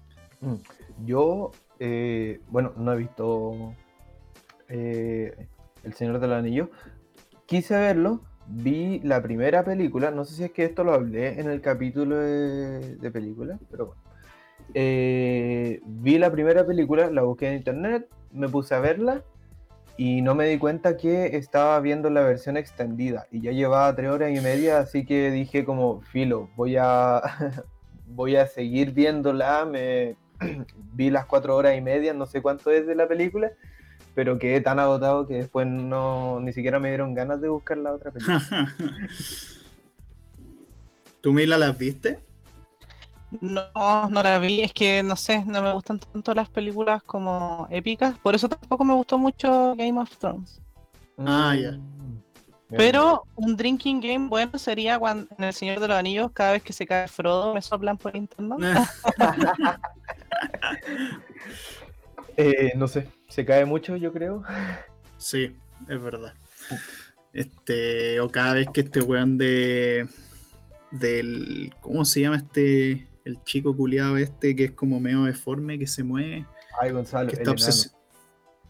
Mm. 0.41 0.55
Yo, 1.05 1.51
eh, 1.79 2.41
bueno, 2.49 2.73
no 2.77 2.93
he 2.93 2.97
visto 2.97 3.73
eh, 4.67 5.47
El 5.83 5.93
Señor 5.93 6.19
del 6.19 6.33
Anillo. 6.33 6.69
Quise 7.45 7.75
verlo, 7.75 8.21
vi 8.47 8.99
la 8.99 9.21
primera 9.21 9.63
película, 9.63 10.11
no 10.11 10.25
sé 10.25 10.35
si 10.35 10.43
es 10.43 10.51
que 10.51 10.65
esto 10.65 10.83
lo 10.83 10.93
hablé 10.93 11.39
en 11.39 11.49
el 11.49 11.61
capítulo 11.61 12.17
de, 12.17 12.95
de 12.97 13.11
películas, 13.11 13.59
pero 13.71 13.87
bueno. 13.87 14.01
Eh, 14.73 15.81
vi 15.85 16.17
la 16.19 16.31
primera 16.31 16.65
película, 16.65 17.09
la 17.09 17.23
busqué 17.23 17.47
en 17.47 17.55
internet, 17.55 18.07
me 18.31 18.47
puse 18.49 18.75
a 18.75 18.79
verla 18.79 19.23
y 19.97 20.21
no 20.21 20.35
me 20.35 20.47
di 20.47 20.57
cuenta 20.57 20.95
que 20.95 21.37
estaba 21.37 21.79
viendo 21.79 22.09
la 22.09 22.21
versión 22.21 22.55
extendida 22.55 23.27
y 23.31 23.41
ya 23.41 23.51
llevaba 23.51 23.95
tres 23.95 24.11
horas 24.11 24.31
y 24.31 24.39
media, 24.41 24.79
así 24.79 25.05
que 25.05 25.31
dije 25.31 25.65
como, 25.65 26.01
filo, 26.01 26.49
voy 26.55 26.77
a, 26.77 27.21
voy 28.05 28.35
a 28.35 28.47
seguir 28.47 28.91
viéndola, 28.93 29.65
me 29.65 30.15
vi 30.93 31.09
las 31.09 31.25
cuatro 31.25 31.55
horas 31.55 31.77
y 31.77 31.81
media, 31.81 32.13
no 32.13 32.25
sé 32.25 32.41
cuánto 32.41 32.71
es 32.71 32.87
de 32.87 32.95
la 32.95 33.07
película 33.07 33.51
pero 34.19 34.37
quedé 34.37 34.59
tan 34.59 34.79
agotado 34.79 35.27
que 35.27 35.35
después 35.35 35.65
no 35.65 36.41
ni 36.41 36.51
siquiera 36.51 36.77
me 36.77 36.89
dieron 36.89 37.13
ganas 37.13 37.39
de 37.39 37.47
buscar 37.47 37.77
la 37.77 37.93
otra 37.93 38.11
película. 38.11 38.41
¿Tú, 41.21 41.31
Mila, 41.31 41.57
las 41.57 41.77
viste? 41.77 42.19
No, 43.39 44.09
no 44.09 44.23
la 44.23 44.39
vi, 44.39 44.61
es 44.61 44.73
que 44.73 45.03
no 45.03 45.15
sé, 45.15 45.45
no 45.45 45.61
me 45.61 45.71
gustan 45.71 45.99
tanto 45.99 46.33
las 46.33 46.49
películas 46.49 47.01
como 47.03 47.67
épicas, 47.69 48.17
por 48.17 48.35
eso 48.35 48.49
tampoco 48.49 48.83
me 48.83 48.93
gustó 48.93 49.17
mucho 49.17 49.75
Game 49.77 49.99
of 49.99 50.17
Thrones. 50.17 50.61
Ah, 51.17 51.55
ya. 51.55 51.71
Mm, 51.71 52.21
Pero 52.75 53.23
un 53.35 53.55
drinking 53.55 54.01
game 54.01 54.27
bueno 54.27 54.59
sería 54.59 54.99
cuando 54.99 55.27
en 55.37 55.43
El 55.43 55.53
Señor 55.53 55.79
de 55.79 55.87
los 55.87 55.97
Anillos, 55.97 56.31
cada 56.33 56.51
vez 56.51 56.63
que 56.63 56.73
se 56.73 56.85
cae 56.85 57.07
Frodo, 57.07 57.53
me 57.53 57.61
soplan 57.61 57.97
por 57.97 58.15
internet. 58.17 58.59
Eh, 62.37 62.71
no 62.77 62.87
sé, 62.87 63.07
se 63.27 63.43
cae 63.43 63.65
mucho, 63.65 63.97
yo 63.97 64.13
creo. 64.13 64.43
Sí, 65.17 65.55
es 65.89 66.01
verdad. 66.01 66.33
Este, 67.33 68.19
o 68.21 68.29
cada 68.29 68.53
vez 68.53 68.67
que 68.73 68.81
este 68.81 69.01
weón 69.01 69.37
de. 69.37 70.07
del. 70.91 71.73
¿Cómo 71.81 72.05
se 72.05 72.21
llama 72.21 72.37
este? 72.37 73.07
El 73.25 73.43
chico 73.43 73.75
culiado 73.75 74.15
este 74.17 74.55
que 74.55 74.65
es 74.65 74.71
como 74.71 74.99
medio 75.01 75.23
deforme, 75.25 75.77
que 75.77 75.85
se 75.85 76.03
mueve. 76.03 76.45
Ay, 76.79 76.91
Gonzalo, 76.91 77.29
Que 77.29 77.35
está 77.35 77.51
obses- 77.51 77.93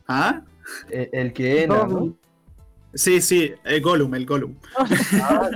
¿Ah? 0.07 0.41
El, 0.89 1.09
el 1.13 1.33
que 1.33 1.59
es 1.59 1.63
enano. 1.65 2.17
Sí, 2.95 3.21
sí, 3.21 3.53
el 3.65 3.81
Gollum, 3.81 4.15
el 4.15 4.25
Gollum. 4.25 4.55
Ah, 5.21 5.49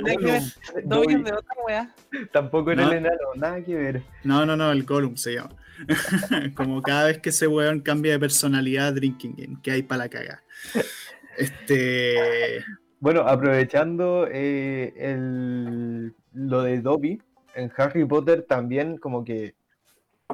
Gollum. 0.86 1.24
No. 1.24 2.28
Tampoco 2.32 2.72
era 2.72 2.84
No. 2.86 2.92
el 2.92 2.98
enano, 3.00 3.18
nada 3.36 3.60
que 3.64 3.74
ver. 3.74 4.04
No, 4.24 4.46
no, 4.46 4.56
no, 4.56 4.72
el 4.72 4.84
Gollum 4.86 5.16
se 5.18 5.34
llama. 5.34 5.50
como 6.56 6.82
cada 6.82 7.08
vez 7.08 7.20
que 7.20 7.30
ese 7.30 7.48
weón 7.48 7.82
cambia 7.82 8.14
de 8.14 8.20
personalidad, 8.20 8.94
Drinking 8.94 9.36
Game, 9.36 9.58
que 9.62 9.72
hay 9.72 9.84
para 9.84 10.04
la 10.04 10.10
caga. 10.10 10.44
Este. 11.38 12.64
Bueno, 13.00 13.22
aprovechando 13.22 14.28
eh, 14.32 14.94
el, 14.96 16.16
lo 16.34 16.62
de 16.64 16.82
Dobby, 16.82 17.22
en 17.56 17.72
Harry 17.76 18.06
Potter 18.06 18.44
también 18.44 18.98
como 18.98 19.24
que 19.24 19.56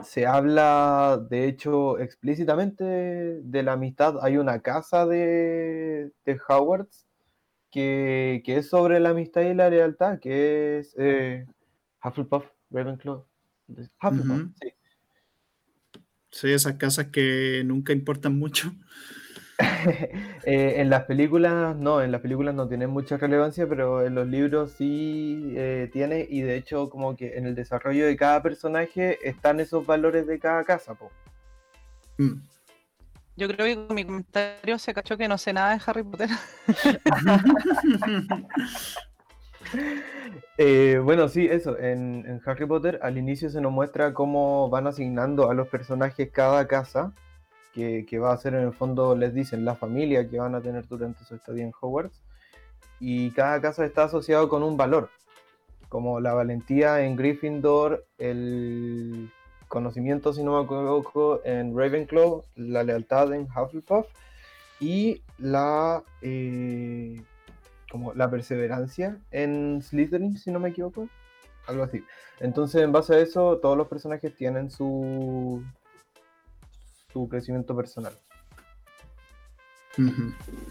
se 0.03 0.25
habla, 0.25 1.25
de 1.29 1.47
hecho, 1.47 1.99
explícitamente 1.99 2.83
de 2.83 3.63
la 3.63 3.73
amistad. 3.73 4.15
Hay 4.21 4.37
una 4.37 4.59
casa 4.61 5.05
de, 5.05 6.11
de 6.25 6.39
Howards 6.47 7.07
que, 7.71 8.41
que 8.45 8.57
es 8.57 8.69
sobre 8.69 8.99
la 8.99 9.09
amistad 9.09 9.41
y 9.41 9.53
la 9.53 9.69
lealtad, 9.69 10.19
que 10.19 10.79
es 10.79 10.95
eh, 10.97 11.45
Hufflepuff, 12.03 12.45
Ravenclaw. 12.71 13.25
Hufflepuff, 14.01 14.51
sí. 14.61 14.73
Sí, 16.31 16.51
esas 16.51 16.73
casas 16.73 17.07
que 17.07 17.63
nunca 17.65 17.93
importan 17.93 18.37
mucho. 18.37 18.73
Eh, 20.45 20.75
en 20.77 20.89
las 20.89 21.03
películas 21.03 21.75
no, 21.75 22.01
en 22.01 22.13
las 22.13 22.21
películas 22.21 22.55
no 22.55 22.69
tiene 22.69 22.87
mucha 22.87 23.17
relevancia, 23.17 23.67
pero 23.67 24.05
en 24.05 24.15
los 24.15 24.25
libros 24.25 24.71
sí 24.71 25.51
eh, 25.55 25.89
tiene 25.91 26.25
y 26.29 26.39
de 26.41 26.55
hecho 26.55 26.89
como 26.89 27.17
que 27.17 27.37
en 27.37 27.45
el 27.45 27.55
desarrollo 27.55 28.07
de 28.07 28.15
cada 28.15 28.41
personaje 28.41 29.19
están 29.21 29.59
esos 29.59 29.85
valores 29.85 30.25
de 30.27 30.39
cada 30.39 30.63
casa. 30.63 30.95
po. 30.95 31.11
Mm. 32.17 32.35
Yo 33.35 33.49
creo 33.49 33.65
que 33.65 33.75
con 33.85 33.95
mi 33.95 34.05
comentario 34.05 34.79
se 34.79 34.93
cachó 34.93 35.17
que 35.17 35.27
no 35.27 35.37
sé 35.37 35.51
nada 35.51 35.75
de 35.75 35.81
Harry 35.85 36.03
Potter. 36.03 36.29
Eh, 40.57 40.99
bueno, 41.01 41.29
sí, 41.29 41.47
eso, 41.49 41.77
en, 41.79 42.41
Harry 42.45 42.65
Potter 42.65 42.99
al 43.01 43.17
inicio 43.17 43.49
se 43.49 43.61
nos 43.61 43.71
muestra 43.71 44.13
cómo 44.13 44.69
van 44.69 44.87
asignando 44.87 45.49
a 45.49 45.53
los 45.53 45.69
personajes 45.69 46.29
cada 46.31 46.67
casa, 46.67 47.13
que, 47.73 48.05
que 48.05 48.19
va 48.19 48.33
a 48.33 48.37
ser 48.37 48.55
en 48.55 48.65
el 48.65 48.73
fondo, 48.73 49.15
les 49.15 49.33
dicen, 49.33 49.63
la 49.63 49.75
familia 49.75 50.29
que 50.29 50.37
van 50.37 50.55
a 50.55 50.61
tener 50.61 50.85
durante 50.87 51.23
su 51.23 51.35
estadía 51.35 51.63
en 51.63 51.71
Hogwarts, 51.79 52.21
y 52.99 53.31
cada 53.31 53.61
casa 53.61 53.85
está 53.85 54.03
asociado 54.03 54.49
con 54.49 54.63
un 54.63 54.75
valor, 54.75 55.09
como 55.87 56.19
la 56.19 56.33
valentía 56.33 57.05
en 57.05 57.15
Gryffindor, 57.15 58.05
el 58.17 59.31
conocimiento, 59.69 60.33
si 60.33 60.43
no 60.43 60.57
me 60.57 60.65
equivoco, 60.65 61.41
en 61.45 61.77
Ravenclaw, 61.77 62.43
la 62.55 62.83
lealtad 62.83 63.33
en 63.33 63.43
Hufflepuff, 63.43 64.07
y 64.81 65.21
la... 65.37 66.03
eh, 66.21 67.21
como 67.89 68.13
la 68.13 68.29
perseverancia 68.29 69.17
en 69.31 69.81
Slytherin, 69.81 70.37
si 70.37 70.51
no 70.51 70.59
me 70.59 70.69
equivoco. 70.69 71.07
Algo 71.67 71.83
así. 71.83 72.03
Entonces, 72.39 72.81
en 72.81 72.91
base 72.91 73.15
a 73.15 73.19
eso, 73.19 73.57
todos 73.57 73.77
los 73.77 73.87
personajes 73.87 74.35
tienen 74.35 74.71
su, 74.71 75.63
su 77.11 77.27
crecimiento 77.27 77.75
personal. 77.75 78.13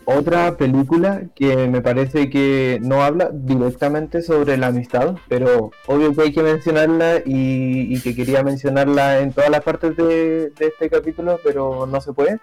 Otra 0.06 0.56
película 0.56 1.22
que 1.34 1.68
me 1.68 1.82
parece 1.82 2.30
que 2.30 2.78
no 2.80 3.02
habla 3.02 3.30
directamente 3.30 4.22
sobre 4.22 4.56
la 4.56 4.68
amistad, 4.68 5.16
pero 5.28 5.70
obvio 5.86 6.14
que 6.14 6.22
hay 6.22 6.32
que 6.32 6.42
mencionarla 6.42 7.18
y, 7.18 7.94
y 7.94 8.00
que 8.00 8.14
quería 8.14 8.42
mencionarla 8.42 9.20
en 9.20 9.32
todas 9.32 9.50
las 9.50 9.62
partes 9.62 9.96
de, 9.96 10.50
de 10.50 10.66
este 10.66 10.88
capítulo, 10.88 11.38
pero 11.44 11.86
no 11.86 12.00
se 12.00 12.12
puede. 12.14 12.40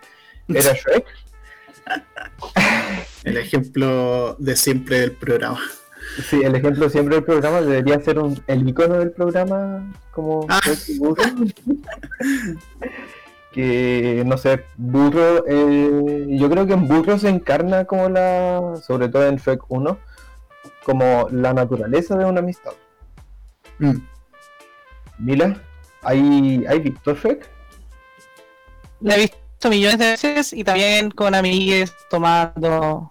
Era 0.48 0.74
Shrek. 0.74 1.06
El 3.26 3.38
ejemplo 3.38 4.36
de 4.40 4.56
siempre 4.56 5.00
del 5.02 5.12
programa. 5.12 5.60
Sí, 6.30 6.42
el 6.44 6.56
ejemplo 6.56 6.90
siempre 6.90 7.16
del 7.16 7.24
programa 7.24 7.60
debería 7.62 8.00
ser 8.00 8.20
un, 8.20 8.40
el 8.48 8.70
icono 8.70 9.00
del 9.00 9.12
programa 9.12 9.92
como 10.12 10.46
Ah. 10.48 10.62
Que 13.52 14.24
no 14.26 14.38
sé, 14.38 14.66
burro, 14.76 15.46
eh, 15.48 16.26
yo 16.28 16.50
creo 16.50 16.68
que 16.68 16.74
en 16.74 16.90
burro 16.90 17.18
se 17.18 17.30
encarna 17.30 17.86
como 17.86 18.10
la, 18.10 18.76
sobre 18.86 19.08
todo 19.08 19.26
en 19.28 19.38
Shrek 19.38 19.62
1, 19.70 19.98
como 20.84 21.30
la 21.32 21.54
naturaleza 21.54 22.18
de 22.18 22.26
una 22.26 22.42
amistad. 22.42 22.74
Mm. 23.80 23.96
Mila, 25.20 25.62
¿hay, 26.02 26.66
¿hay 26.68 26.80
visto 26.80 27.16
Shrek? 27.16 27.48
La 29.00 29.16
he 29.16 29.22
visto 29.22 29.45
millones 29.70 30.00
de 30.00 30.12
veces 30.12 30.54
y 30.54 30.64
también 30.64 31.12
con 31.12 31.36
amigues 31.36 31.94
tomando, 32.10 33.10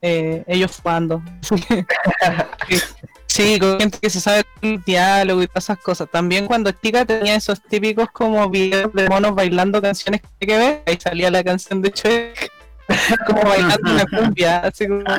eh, 0.00 0.44
ellos 0.46 0.78
jugando. 0.80 1.22
sí, 3.26 3.58
con 3.58 3.78
gente 3.78 3.98
que 4.00 4.10
se 4.10 4.20
sabe 4.20 4.44
el 4.60 4.82
diálogo 4.82 5.42
y 5.42 5.46
todas 5.46 5.64
esas 5.64 5.78
cosas. 5.78 6.08
También 6.10 6.46
cuando 6.46 6.72
chica 6.72 7.04
tenía 7.04 7.36
esos 7.36 7.62
típicos 7.62 8.10
como 8.10 8.48
videos 8.50 8.92
de 8.92 9.08
monos 9.08 9.34
bailando 9.34 9.80
canciones 9.80 10.20
que 10.22 10.28
hay 10.40 10.46
que 10.46 10.58
ver, 10.58 10.82
ahí 10.86 10.98
salía 11.00 11.30
la 11.30 11.44
canción 11.44 11.80
de 11.82 11.90
Shrek. 11.90 12.50
como 13.26 13.42
bailando 13.42 13.92
una 13.92 14.04
cumbia, 14.06 14.58
así 14.60 14.86
como... 14.88 15.04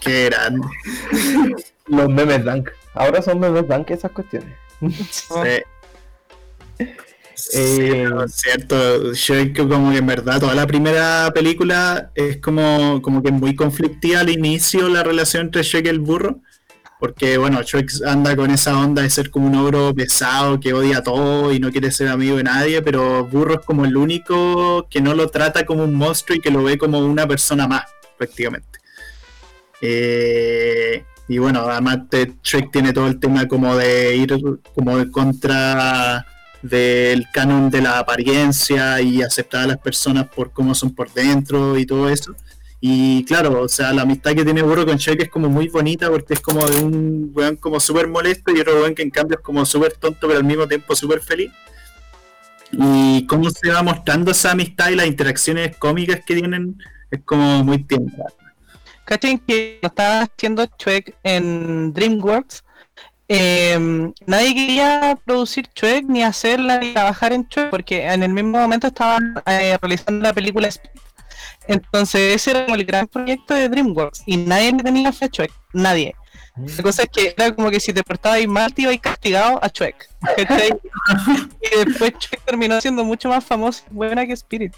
Qué 0.00 0.26
grande. 0.26 0.66
Los 1.86 2.08
memes 2.08 2.44
dank. 2.44 2.70
Ahora 2.94 3.20
son 3.20 3.40
memes 3.40 3.66
dank 3.66 3.90
esas 3.90 4.12
cuestiones. 4.12 4.54
Sí. 5.10 5.62
Sí, 7.38 7.60
es 7.60 8.34
cierto, 8.34 9.12
Shrek 9.14 9.56
como 9.68 9.92
que 9.92 9.98
en 9.98 10.06
verdad 10.06 10.40
toda 10.40 10.56
la 10.56 10.66
primera 10.66 11.30
película 11.32 12.10
es 12.16 12.38
como, 12.38 13.00
como 13.00 13.22
que 13.22 13.30
muy 13.30 13.54
conflictiva 13.54 14.20
al 14.20 14.28
inicio 14.28 14.88
la 14.88 15.04
relación 15.04 15.46
entre 15.46 15.62
Shrek 15.62 15.86
y 15.86 15.88
el 15.88 16.00
burro, 16.00 16.40
porque 16.98 17.38
bueno, 17.38 17.62
Shrek 17.62 17.92
anda 18.04 18.34
con 18.34 18.50
esa 18.50 18.76
onda 18.76 19.02
de 19.02 19.10
ser 19.10 19.30
como 19.30 19.46
un 19.46 19.54
ogro 19.54 19.94
pesado 19.94 20.58
que 20.58 20.72
odia 20.72 21.00
todo 21.04 21.52
y 21.52 21.60
no 21.60 21.70
quiere 21.70 21.92
ser 21.92 22.08
amigo 22.08 22.36
de 22.36 22.42
nadie, 22.42 22.82
pero 22.82 23.24
Burro 23.24 23.60
es 23.60 23.64
como 23.64 23.84
el 23.84 23.96
único 23.96 24.88
que 24.90 25.00
no 25.00 25.14
lo 25.14 25.28
trata 25.28 25.64
como 25.64 25.84
un 25.84 25.94
monstruo 25.94 26.36
y 26.36 26.40
que 26.40 26.50
lo 26.50 26.64
ve 26.64 26.76
como 26.76 26.98
una 26.98 27.28
persona 27.28 27.68
más, 27.68 27.84
prácticamente. 28.16 28.80
Eh, 29.80 31.04
y 31.28 31.38
bueno, 31.38 31.60
además 31.60 32.10
de 32.10 32.34
Shrek 32.42 32.72
tiene 32.72 32.92
todo 32.92 33.06
el 33.06 33.20
tema 33.20 33.46
como 33.46 33.76
de 33.76 34.16
ir 34.16 34.36
como 34.74 34.98
de 34.98 35.08
contra 35.08 36.26
del 36.62 37.26
canon 37.32 37.70
de 37.70 37.82
la 37.82 37.98
apariencia 37.98 39.00
y 39.00 39.22
aceptar 39.22 39.62
a 39.62 39.66
las 39.68 39.78
personas 39.78 40.28
por 40.28 40.50
cómo 40.50 40.74
son 40.74 40.94
por 40.94 41.12
dentro 41.12 41.78
y 41.78 41.86
todo 41.86 42.08
eso. 42.08 42.34
Y 42.80 43.24
claro, 43.24 43.62
o 43.62 43.68
sea, 43.68 43.92
la 43.92 44.02
amistad 44.02 44.34
que 44.34 44.44
tiene 44.44 44.62
Burro 44.62 44.86
con 44.86 44.96
Shrek 44.96 45.22
es 45.22 45.28
como 45.28 45.48
muy 45.48 45.68
bonita 45.68 46.08
porque 46.10 46.34
es 46.34 46.40
como 46.40 46.64
de 46.68 46.76
un 46.76 47.32
weón 47.34 47.56
como 47.56 47.80
súper 47.80 48.06
molesto 48.06 48.52
y 48.54 48.60
otro 48.60 48.74
weón 48.80 48.94
que 48.94 49.02
en 49.02 49.10
cambio 49.10 49.36
es 49.38 49.42
como 49.42 49.66
súper 49.66 49.94
tonto 49.94 50.28
pero 50.28 50.38
al 50.38 50.44
mismo 50.44 50.68
tiempo 50.68 50.94
súper 50.94 51.20
feliz. 51.20 51.50
Y 52.70 53.26
cómo 53.26 53.50
se 53.50 53.70
va 53.70 53.82
mostrando 53.82 54.30
esa 54.30 54.52
amistad 54.52 54.90
y 54.90 54.96
las 54.96 55.06
interacciones 55.06 55.76
cómicas 55.76 56.20
que 56.24 56.34
tienen 56.34 56.78
es 57.10 57.20
como 57.24 57.64
muy 57.64 57.82
tierna. 57.82 58.24
¿Cachen 59.04 59.38
que 59.38 59.78
lo 59.82 59.88
estaba 59.88 60.22
haciendo 60.22 60.68
Shrek 60.78 61.16
en 61.22 61.92
DreamWorks? 61.94 62.62
Eh, 63.28 64.10
nadie 64.26 64.54
quería 64.54 65.18
producir 65.24 65.68
Shrek 65.74 66.06
ni 66.06 66.22
hacerla 66.22 66.78
ni 66.78 66.92
trabajar 66.92 67.32
en 67.32 67.46
Shrek 67.48 67.70
porque 67.70 68.04
en 68.06 68.22
el 68.22 68.32
mismo 68.32 68.58
momento 68.58 68.86
estaban 68.86 69.34
eh, 69.46 69.76
realizando 69.80 70.22
la 70.22 70.32
película 70.32 70.68
Speed. 70.68 70.90
Entonces 71.66 72.36
ese 72.36 72.52
era 72.52 72.64
como 72.64 72.76
el 72.76 72.84
gran 72.84 73.06
proyecto 73.06 73.52
de 73.54 73.68
DreamWorks 73.68 74.22
y 74.26 74.38
nadie 74.38 74.72
le 74.72 74.82
tenía 74.82 75.12
fe 75.12 75.26
a 75.26 75.28
Shrek, 75.28 75.52
nadie. 75.74 76.14
La 76.56 76.82
cosa 76.82 77.02
es 77.02 77.08
que 77.10 77.34
era 77.36 77.54
como 77.54 77.70
que 77.70 77.78
si 77.78 77.92
te 77.92 78.02
portabas 78.02 78.44
mal 78.48 78.72
te 78.74 78.82
ibas 78.82 78.98
castigado 78.98 79.62
a 79.62 79.68
Shrek. 79.68 80.08
¿cachai? 80.36 80.70
y 81.62 81.84
después 81.84 82.14
Shrek 82.18 82.40
terminó 82.44 82.80
siendo 82.80 83.04
mucho 83.04 83.28
más 83.28 83.44
famoso 83.44 83.84
y 83.90 83.94
buena 83.94 84.26
que 84.26 84.32
Spirit. 84.32 84.74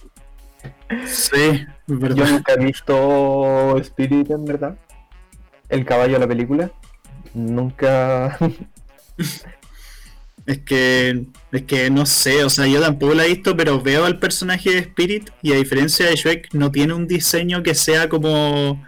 Sí, 1.06 1.36
es 1.36 1.66
Yo 1.86 1.98
verdad. 1.98 2.28
nunca 2.28 2.52
he 2.54 2.64
visto 2.64 3.78
Spirit, 3.78 4.30
en 4.30 4.44
verdad. 4.44 4.76
El 5.68 5.84
caballo 5.84 6.14
de 6.14 6.18
la 6.18 6.26
película. 6.26 6.70
Nunca. 7.34 8.38
Es 10.46 10.58
que, 10.58 11.26
es 11.52 11.62
que 11.62 11.90
no 11.90 12.06
sé, 12.06 12.42
o 12.42 12.50
sea, 12.50 12.66
yo 12.66 12.80
tampoco 12.80 13.14
la 13.14 13.24
he 13.24 13.28
visto, 13.28 13.56
pero 13.56 13.80
veo 13.80 14.04
al 14.04 14.18
personaje 14.18 14.70
de 14.70 14.78
Spirit 14.78 15.30
y 15.42 15.52
a 15.52 15.56
diferencia 15.56 16.06
de 16.06 16.16
Shrek, 16.16 16.52
no 16.54 16.72
tiene 16.72 16.94
un 16.94 17.06
diseño 17.06 17.62
que 17.62 17.74
sea 17.74 18.08
como 18.08 18.84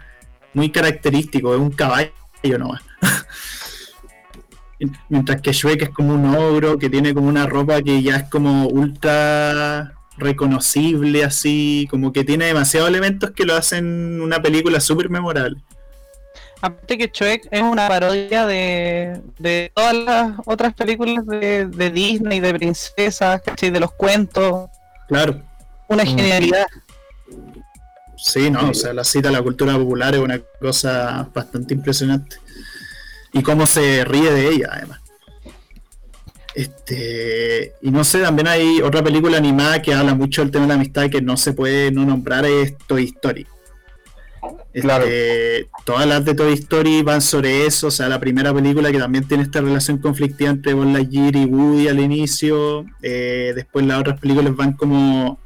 muy 0.53 0.71
característico, 0.71 1.53
es 1.53 1.61
un 1.61 1.71
caballo 1.71 2.11
nomás. 2.59 2.81
Mientras 5.09 5.41
que 5.41 5.53
Shrek 5.53 5.83
es 5.83 5.89
como 5.89 6.15
un 6.15 6.35
ogro 6.35 6.77
que 6.77 6.89
tiene 6.89 7.13
como 7.13 7.29
una 7.29 7.45
ropa 7.45 7.81
que 7.81 8.01
ya 8.01 8.17
es 8.17 8.29
como 8.29 8.67
ultra 8.67 9.93
reconocible, 10.17 11.23
así, 11.23 11.87
como 11.89 12.11
que 12.11 12.23
tiene 12.23 12.45
demasiados 12.45 12.89
elementos 12.89 13.31
que 13.31 13.45
lo 13.45 13.55
hacen 13.55 14.21
una 14.21 14.41
película 14.41 14.79
súper 14.79 15.09
memorable. 15.09 15.61
Aparte 16.65 16.97
que 16.97 17.11
Shrek 17.13 17.49
es 17.51 17.61
una 17.61 17.89
parodia 17.89 18.45
de, 18.45 19.19
de 19.37 19.69
todas 19.75 19.93
las 19.93 20.31
otras 20.45 20.73
películas 20.73 21.25
de, 21.27 21.65
de 21.65 21.89
Disney, 21.89 22.39
de 22.39 22.53
princesas, 22.53 23.41
¿cachai? 23.41 23.69
de 23.69 23.81
los 23.81 23.91
cuentos. 23.91 24.69
Claro, 25.09 25.41
Una 25.89 26.03
Mm. 26.05 26.07
genialidad. 26.07 26.65
Sí, 28.15 28.49
no, 28.49 28.69
o 28.69 28.73
sea, 28.73 28.93
la 28.93 29.03
cita 29.03 29.27
a 29.27 29.31
la 29.33 29.41
cultura 29.41 29.73
popular 29.73 30.15
es 30.15 30.21
una 30.21 30.39
cosa 30.61 31.27
bastante 31.33 31.73
impresionante. 31.73 32.37
Y 33.33 33.43
cómo 33.43 33.67
se 33.67 34.05
ríe 34.05 34.31
de 34.31 34.47
ella, 34.47 34.69
además. 34.71 34.99
Este, 36.55 37.73
y 37.81 37.91
no 37.91 38.05
sé, 38.05 38.21
también 38.21 38.47
hay 38.47 38.79
otra 38.81 39.03
película 39.03 39.37
animada 39.37 39.81
que 39.81 39.93
habla 39.93 40.13
mucho 40.15 40.41
del 40.41 40.51
tema 40.51 40.63
de 40.63 40.69
la 40.69 40.73
amistad 40.75 41.09
que 41.09 41.21
no 41.21 41.35
se 41.35 41.51
puede 41.51 41.91
no 41.91 42.05
nombrar, 42.05 42.45
es 42.45 42.77
Toy 42.87 43.05
Story. 43.05 43.45
Este. 44.73 45.69
Todas 45.85 46.07
las 46.07 46.25
de 46.25 46.33
Toy 46.33 46.53
Story 46.53 47.03
van 47.03 47.21
sobre 47.21 47.65
eso, 47.65 47.87
o 47.87 47.91
sea, 47.91 48.09
la 48.09 48.19
primera 48.19 48.53
película 48.53 48.91
que 48.91 48.97
también 48.97 49.27
tiene 49.27 49.43
esta 49.43 49.61
relación 49.61 49.99
conflictiva 49.99 50.49
entre 50.49 50.73
Buzz 50.73 50.87
Lightyear 50.87 51.35
y 51.35 51.45
Woody 51.45 51.87
al 51.87 51.99
inicio, 51.99 52.85
eh, 53.01 53.53
después 53.55 53.85
las 53.85 53.99
otras 53.99 54.19
películas 54.19 54.55
van 54.55 54.73
como 54.73 55.39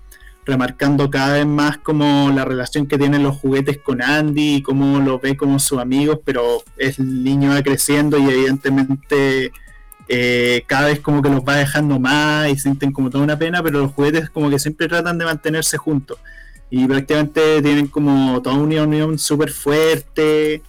remarcando 0.45 1.09
cada 1.09 1.33
vez 1.33 1.45
más 1.45 1.77
como 1.77 2.31
la 2.33 2.45
relación 2.45 2.87
que 2.87 2.97
tienen 2.97 3.21
los 3.21 3.35
juguetes 3.35 3.79
con 3.79 4.01
Andy 4.01 4.55
y 4.55 4.61
cómo 4.61 4.99
los 4.99 5.19
ve 5.21 5.35
como 5.35 5.59
sus 5.59 5.79
amigos, 5.79 6.19
pero 6.23 6.63
el 6.77 7.23
niño 7.23 7.49
va 7.49 7.61
creciendo 7.61 8.17
y 8.17 8.29
evidentemente 8.29 9.51
eh, 10.07 10.63
cada 10.65 10.87
vez 10.87 11.01
como 11.01 11.21
que 11.21 11.29
los 11.29 11.41
va 11.41 11.57
dejando 11.57 11.99
más 11.99 12.49
y 12.49 12.57
sienten 12.57 12.93
como 12.93 13.09
toda 13.09 13.25
una 13.25 13.37
pena, 13.37 13.61
pero 13.61 13.81
los 13.81 13.91
juguetes 13.91 14.29
como 14.29 14.49
que 14.49 14.57
siempre 14.57 14.87
tratan 14.87 15.17
de 15.17 15.25
mantenerse 15.25 15.77
juntos 15.77 16.17
y 16.69 16.85
prácticamente 16.87 17.61
tienen 17.61 17.87
como 17.87 18.41
toda 18.41 18.55
una 18.57 18.83
unión 18.83 19.17
súper 19.17 19.51
fuerte. 19.51 20.61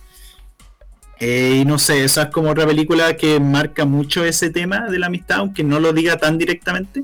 Eh, 1.21 1.59
y 1.63 1.65
no 1.65 1.79
sé, 1.79 2.05
esa 2.05 2.23
es 2.23 2.29
como 2.29 2.51
otra 2.51 2.65
película 2.67 3.17
que 3.17 3.41
marca 3.41 3.85
mucho 3.85 4.25
ese 4.25 4.51
tema 4.51 4.89
de 4.89 5.01
la 5.01 5.07
amistad, 5.07 5.39
aunque 5.39 5.65
no 5.65 5.81
lo 5.81 5.93
diga 5.93 6.17
tan 6.17 6.39
directamente, 6.39 7.03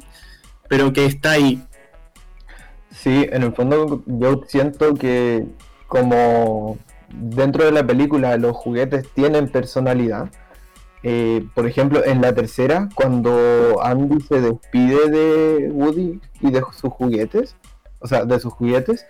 pero 0.68 0.92
que 0.92 1.04
está 1.06 1.32
ahí. 1.32 1.60
Sí, 2.92 3.26
en 3.30 3.42
el 3.42 3.52
fondo 3.52 4.04
yo 4.06 4.42
siento 4.46 4.94
que 4.94 5.44
como 5.88 6.78
dentro 7.10 7.64
de 7.64 7.72
la 7.72 7.84
película 7.84 8.36
los 8.36 8.56
juguetes 8.56 9.08
tienen 9.14 9.48
personalidad. 9.48 10.30
eh, 11.02 11.44
por 11.54 11.66
ejemplo, 11.66 12.02
en 12.04 12.22
la 12.22 12.34
tercera, 12.34 12.88
cuando 12.94 13.82
Andy 13.82 14.20
se 14.22 14.40
despide 14.40 15.10
de 15.10 15.70
Woody 15.70 16.20
y 16.40 16.50
de 16.50 16.62
sus 16.72 16.90
juguetes, 16.92 17.56
o 18.04 18.06
sea, 18.06 18.24
de 18.26 18.38
sus 18.38 18.52
juguetes, 18.52 19.06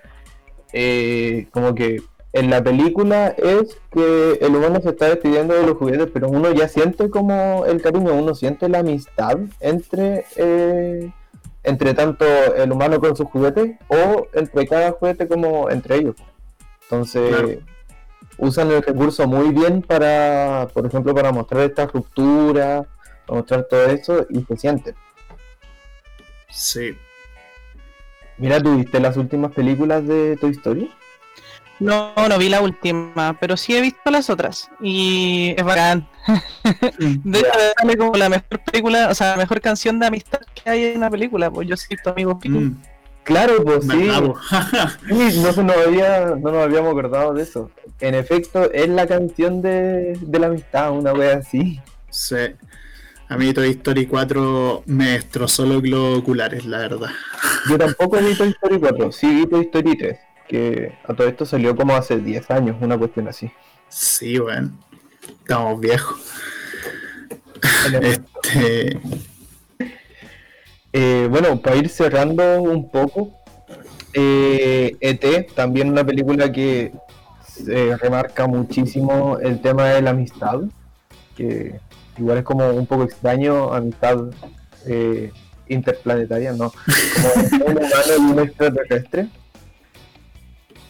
eh, 0.73 1.49
como 1.51 1.75
que 1.75 2.01
en 2.33 2.49
la 2.51 2.63
película 2.63 3.29
es 3.29 3.77
que 3.91 4.39
el 4.41 4.55
humano 4.55 4.81
se 4.81 4.91
está 4.91 5.09
despidiendo 5.09 5.55
de 5.55 5.67
los 5.67 5.77
juguetes, 5.77 6.09
pero 6.13 6.29
uno 6.29 6.53
ya 6.53 6.69
siente 6.69 7.11
como 7.11 7.65
el 7.67 7.83
cariño, 7.83 8.15
uno 8.15 8.35
siente 8.35 8.69
la 8.69 8.79
amistad 8.79 9.39
entre, 9.61 10.25
eh, 10.37 11.13
entre 11.65 11.95
tanto 11.95 12.25
el 12.57 12.71
humano 12.73 13.01
con 13.01 13.17
sus 13.17 13.27
juguetes 13.29 13.77
o 13.89 14.27
entre 14.33 14.67
cada 14.67 14.93
juguete 14.93 15.27
como 15.29 15.71
entre 15.71 15.97
ellos. 15.97 16.17
Entonces 16.83 17.29
Claro. 17.31 17.49
usan 18.39 18.71
el 18.71 18.83
recurso 18.83 19.27
muy 19.27 19.51
bien 19.51 19.83
para, 19.83 20.69
por 20.73 20.87
ejemplo, 20.87 21.15
para 21.15 21.33
mostrar 21.33 21.63
esta 21.63 21.87
ruptura, 21.87 22.85
para 23.27 23.39
mostrar 23.41 23.67
todo 23.69 23.87
eso 23.87 24.27
y 24.31 24.43
se 24.45 24.57
siente. 24.57 24.95
Sí. 26.49 26.97
Mira, 28.39 28.61
¿tuviste 28.61 29.01
las 29.01 29.17
últimas 29.17 29.53
películas 29.53 30.07
de 30.07 30.37
Toy 30.37 30.51
Story? 30.53 30.91
No, 31.81 32.13
no 32.29 32.39
vi 32.39 32.49
la 32.49 32.61
última, 32.61 33.37
pero 33.41 33.57
sí 33.57 33.77
he 33.77 33.81
visto 33.81 34.11
las 34.11 34.31
otras. 34.31 34.71
Y 34.81 35.55
es 35.57 35.65
bacán. 35.65 36.09
De 36.99 37.39
hecho, 37.41 37.99
como 37.99 38.15
la 38.15 38.29
mejor 38.29 38.61
película, 38.71 39.09
o 39.11 39.15
sea, 39.15 39.33
la 39.33 39.37
mejor 39.37 39.61
canción 39.61 39.99
de 39.99 40.07
amistad 40.07 40.41
que 40.55 40.71
hay 40.71 40.85
en 40.85 40.99
una 40.99 41.11
película. 41.11 41.51
Pues 41.51 41.69
yo 41.69 41.77
soy 41.77 41.97
tu 42.03 42.11
amigo 42.11 42.39
Pico. 42.39 42.59
Mm, 42.61 42.77
Claro, 43.25 43.65
pues 43.65 43.87
sí. 43.91 44.07
no, 45.41 45.53
se 45.53 45.65
nos 45.65 45.77
había, 45.77 46.27
no 46.37 46.53
nos 46.53 46.63
habíamos 46.63 46.91
acordado 46.91 47.33
de 47.33 47.43
eso. 47.43 47.71
En 48.01 48.15
efecto, 48.15 48.71
es 48.71 48.89
la 48.89 49.07
canción 49.07 49.63
de, 49.63 50.19
de 50.21 50.39
la 50.39 50.49
amistad, 50.49 50.93
una 50.93 51.13
wea 51.13 51.39
así. 51.39 51.81
Sí. 52.11 52.37
A 53.29 53.37
mí 53.39 53.53
Toy 53.55 53.71
Story 53.71 54.07
4 54.07 54.83
me 54.87 55.13
destrozó 55.13 55.65
los 55.65 55.83
globos 55.83 56.19
oculares, 56.19 56.67
la 56.67 56.79
verdad. 56.79 57.11
Yo 57.69 57.79
tampoco 57.79 58.19
vi 58.19 58.35
Toy 58.35 58.49
Story 58.49 58.79
4, 58.79 59.13
sí 59.13 59.35
vi 59.35 59.47
Toy 59.47 59.63
Story 59.63 59.97
3, 59.97 60.19
que 60.47 60.93
a 61.05 61.15
todo 61.15 61.27
esto 61.27 61.47
salió 61.47 61.75
como 61.75 61.97
hace 61.97 62.19
10 62.19 62.51
años, 62.51 62.77
una 62.81 62.99
cuestión 62.99 63.29
así. 63.29 63.51
Sí, 63.89 64.39
weón. 64.39 64.79
Estamos 65.41 65.81
viejos. 65.81 66.21
este... 68.03 69.01
Eh, 70.97 71.27
bueno, 71.29 71.61
para 71.61 71.75
ir 71.75 71.89
cerrando 71.89 72.63
un 72.63 72.89
poco, 72.89 73.33
eh, 74.13 74.97
ET, 75.01 75.53
también 75.53 75.91
una 75.91 76.05
película 76.05 76.53
que 76.53 76.93
remarca 78.01 78.47
muchísimo 78.47 79.39
el 79.39 79.61
tema 79.61 79.87
de 79.87 80.03
la 80.03 80.11
amistad, 80.11 80.61
que 81.37 81.81
igual 82.19 82.39
es 82.39 82.45
como 82.45 82.69
un 82.71 82.87
poco 82.87 83.05
extraño, 83.05 83.73
amistad 83.73 84.19
eh, 84.87 85.33
interplanetaria, 85.69 86.53
¿no? 86.53 86.73
Como 87.53 87.65
un 87.67 87.77
humano 87.79 88.13
y 88.19 88.33
un 88.33 88.39
extraterrestre. 88.41 89.29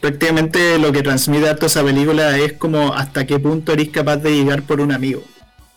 Prácticamente 0.01 0.79
lo 0.79 0.93
que 0.93 1.03
transmite 1.03 1.55
toda 1.55 1.67
esa 1.67 1.83
película 1.83 2.37
es 2.37 2.55
como 2.55 2.93
hasta 2.93 3.27
qué 3.27 3.39
punto 3.39 3.73
eres 3.73 3.89
capaz 3.89 4.19
de 4.19 4.33
llegar 4.33 4.63
por 4.63 4.81
un 4.81 4.93
amigo. 4.93 5.23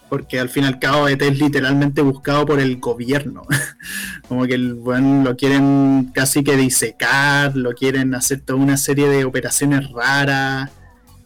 Porque 0.09 0.39
al 0.39 0.49
fin 0.49 0.63
y 0.63 0.67
al 0.67 0.79
cabo 0.79 1.07
ET 1.07 1.21
es 1.21 1.39
literalmente 1.39 2.01
buscado 2.01 2.45
por 2.45 2.59
el 2.59 2.77
gobierno. 2.77 3.43
como 4.27 4.45
que 4.45 4.55
el 4.55 4.73
bueno, 4.73 5.23
lo 5.23 5.35
quieren 5.37 6.11
casi 6.13 6.43
que 6.43 6.57
disecar, 6.57 7.55
lo 7.55 7.73
quieren 7.73 8.15
hacer 8.15 8.41
toda 8.41 8.59
una 8.59 8.77
serie 8.77 9.07
de 9.07 9.25
operaciones 9.25 9.89
raras. 9.91 10.71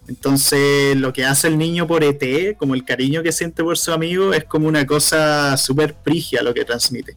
Entonces, 0.07 0.97
lo 0.97 1.13
que 1.13 1.25
hace 1.25 1.47
el 1.47 1.57
niño 1.57 1.87
por 1.87 2.03
ET, 2.03 2.57
como 2.57 2.73
el 2.73 2.83
cariño 2.83 3.23
que 3.23 3.31
siente 3.31 3.63
por 3.63 3.77
su 3.77 3.91
amigo, 3.93 4.33
es 4.33 4.43
como 4.43 4.67
una 4.67 4.85
cosa 4.85 5.55
súper 5.57 5.93
prigia 5.93 6.41
lo 6.41 6.53
que 6.53 6.65
transmite. 6.65 7.15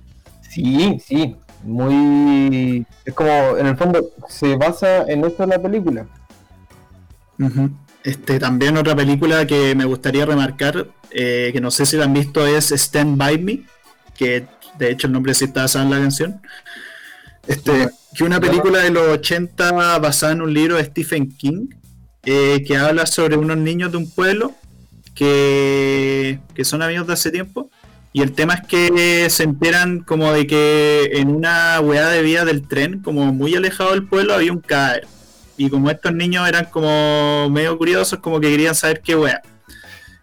Sí, 0.49 1.01
sí, 1.05 1.35
muy. 1.65 2.87
Es 3.05 3.15
como, 3.15 3.57
en 3.57 3.67
el 3.67 3.77
fondo, 3.77 4.11
se 4.29 4.55
basa 4.57 5.05
en 5.05 5.25
esto 5.25 5.47
la 5.47 5.61
película. 5.61 6.07
Este, 8.05 8.39
también 8.39 8.77
otra 8.77 8.95
película 8.95 9.47
que 9.47 9.75
me 9.75 9.87
gustaría 9.87 10.27
remarcar, 10.27 10.87
eh, 11.11 11.51
que 11.53 11.61
no 11.61 11.71
sé 11.71 11.87
si 11.87 11.97
la 11.97 12.05
han 12.05 12.13
visto, 12.13 12.47
es 12.47 12.71
Stand 12.71 13.17
By 13.17 13.39
Me, 13.39 13.63
que 14.17 14.47
de 14.79 14.91
hecho 14.91 15.07
el 15.07 15.15
nombre 15.15 15.35
sí 15.35 15.47
está 15.47 15.63
basado 15.63 15.85
en 15.87 15.91
la 15.91 15.99
canción. 15.99 16.41
Este, 17.47 17.91
que 18.15 18.25
una 18.25 18.41
película 18.41 18.81
de 18.81 18.91
los 18.91 19.09
80 19.09 19.99
basada 19.99 20.33
en 20.33 20.43
un 20.43 20.55
libro 20.55 20.77
de 20.77 20.85
Stephen 20.85 21.35
King, 21.37 21.69
eh, 22.27 22.65
que 22.67 22.77
habla 22.77 23.07
sobre 23.07 23.37
unos 23.37 23.57
niños 23.59 23.93
de 23.93 23.99
un 23.99 24.11
pueblo 24.11 24.55
que, 25.15 26.39
son 26.63 26.83
amigos 26.83 27.07
de 27.07 27.13
hace 27.13 27.31
tiempo. 27.31 27.71
Y 28.13 28.23
el 28.23 28.33
tema 28.33 28.55
es 28.55 28.67
que 28.67 29.29
se 29.29 29.43
enteran 29.43 30.01
como 30.01 30.33
de 30.33 30.47
que 30.47 31.11
en 31.15 31.29
una 31.29 31.81
weá 31.81 32.09
de 32.09 32.23
vía 32.23 32.45
del 32.45 32.67
tren, 32.67 33.03
como 33.03 33.33
muy 33.33 33.55
alejado 33.57 33.91
del 33.91 34.07
pueblo, 34.07 34.35
había 34.35 34.53
un 34.53 34.61
caer. 34.61 35.07
Y 35.57 35.69
como 35.69 35.91
estos 35.91 36.15
niños 36.15 36.49
eran 36.49 36.67
como 36.67 37.49
medio 37.51 37.77
curiosos, 37.77 38.21
como 38.21 38.41
que 38.41 38.51
querían 38.51 38.75
saber 38.75 39.01
qué 39.01 39.17
weá. 39.17 39.43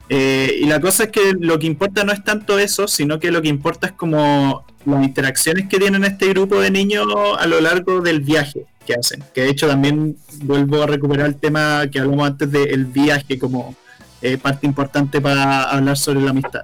Eh, 0.08 0.60
y 0.62 0.66
la 0.66 0.80
cosa 0.80 1.06
es 1.06 1.12
que 1.12 1.34
lo 1.40 1.60
que 1.60 1.68
importa 1.68 2.04
no 2.04 2.12
es 2.12 2.24
tanto 2.24 2.60
eso, 2.60 2.88
sino 2.88 3.20
que 3.20 3.32
lo 3.32 3.42
que 3.42 3.50
importa 3.50 3.88
es 3.88 3.94
como 3.94 4.66
las 4.86 5.04
interacciones 5.04 5.68
que 5.70 5.80
tienen 5.80 6.04
este 6.04 6.30
grupo 6.30 6.60
de 6.60 6.72
niños 6.72 7.08
a 7.38 7.46
lo 7.48 7.62
largo 7.62 8.02
del 8.02 8.22
viaje 8.22 8.66
que 8.86 8.94
hacen. 8.94 9.24
Que 9.34 9.42
de 9.42 9.50
hecho 9.50 9.68
también 9.68 10.18
vuelvo 10.44 10.84
a 10.84 10.88
recuperar 10.88 11.28
el 11.28 11.36
tema 11.36 11.84
que 11.92 12.00
hablamos 12.00 12.28
antes 12.28 12.52
del 12.52 12.86
viaje 12.86 13.38
como 13.38 13.76
eh, 14.22 14.38
parte 14.38 14.68
importante 14.68 15.20
para 15.22 15.64
hablar 15.64 15.98
sobre 15.98 16.22
la 16.22 16.32
amistad. 16.32 16.62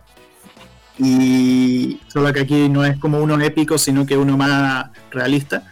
Y 1.00 2.00
solo 2.08 2.34
que 2.34 2.42
aquí 2.42 2.70
no 2.70 2.84
es 2.84 2.98
como 2.98 3.20
uno 3.20 3.40
épico, 3.40 3.78
sino 3.78 4.06
que 4.06 4.18
uno 4.18 4.38
más 4.38 4.88
realista. 5.12 5.64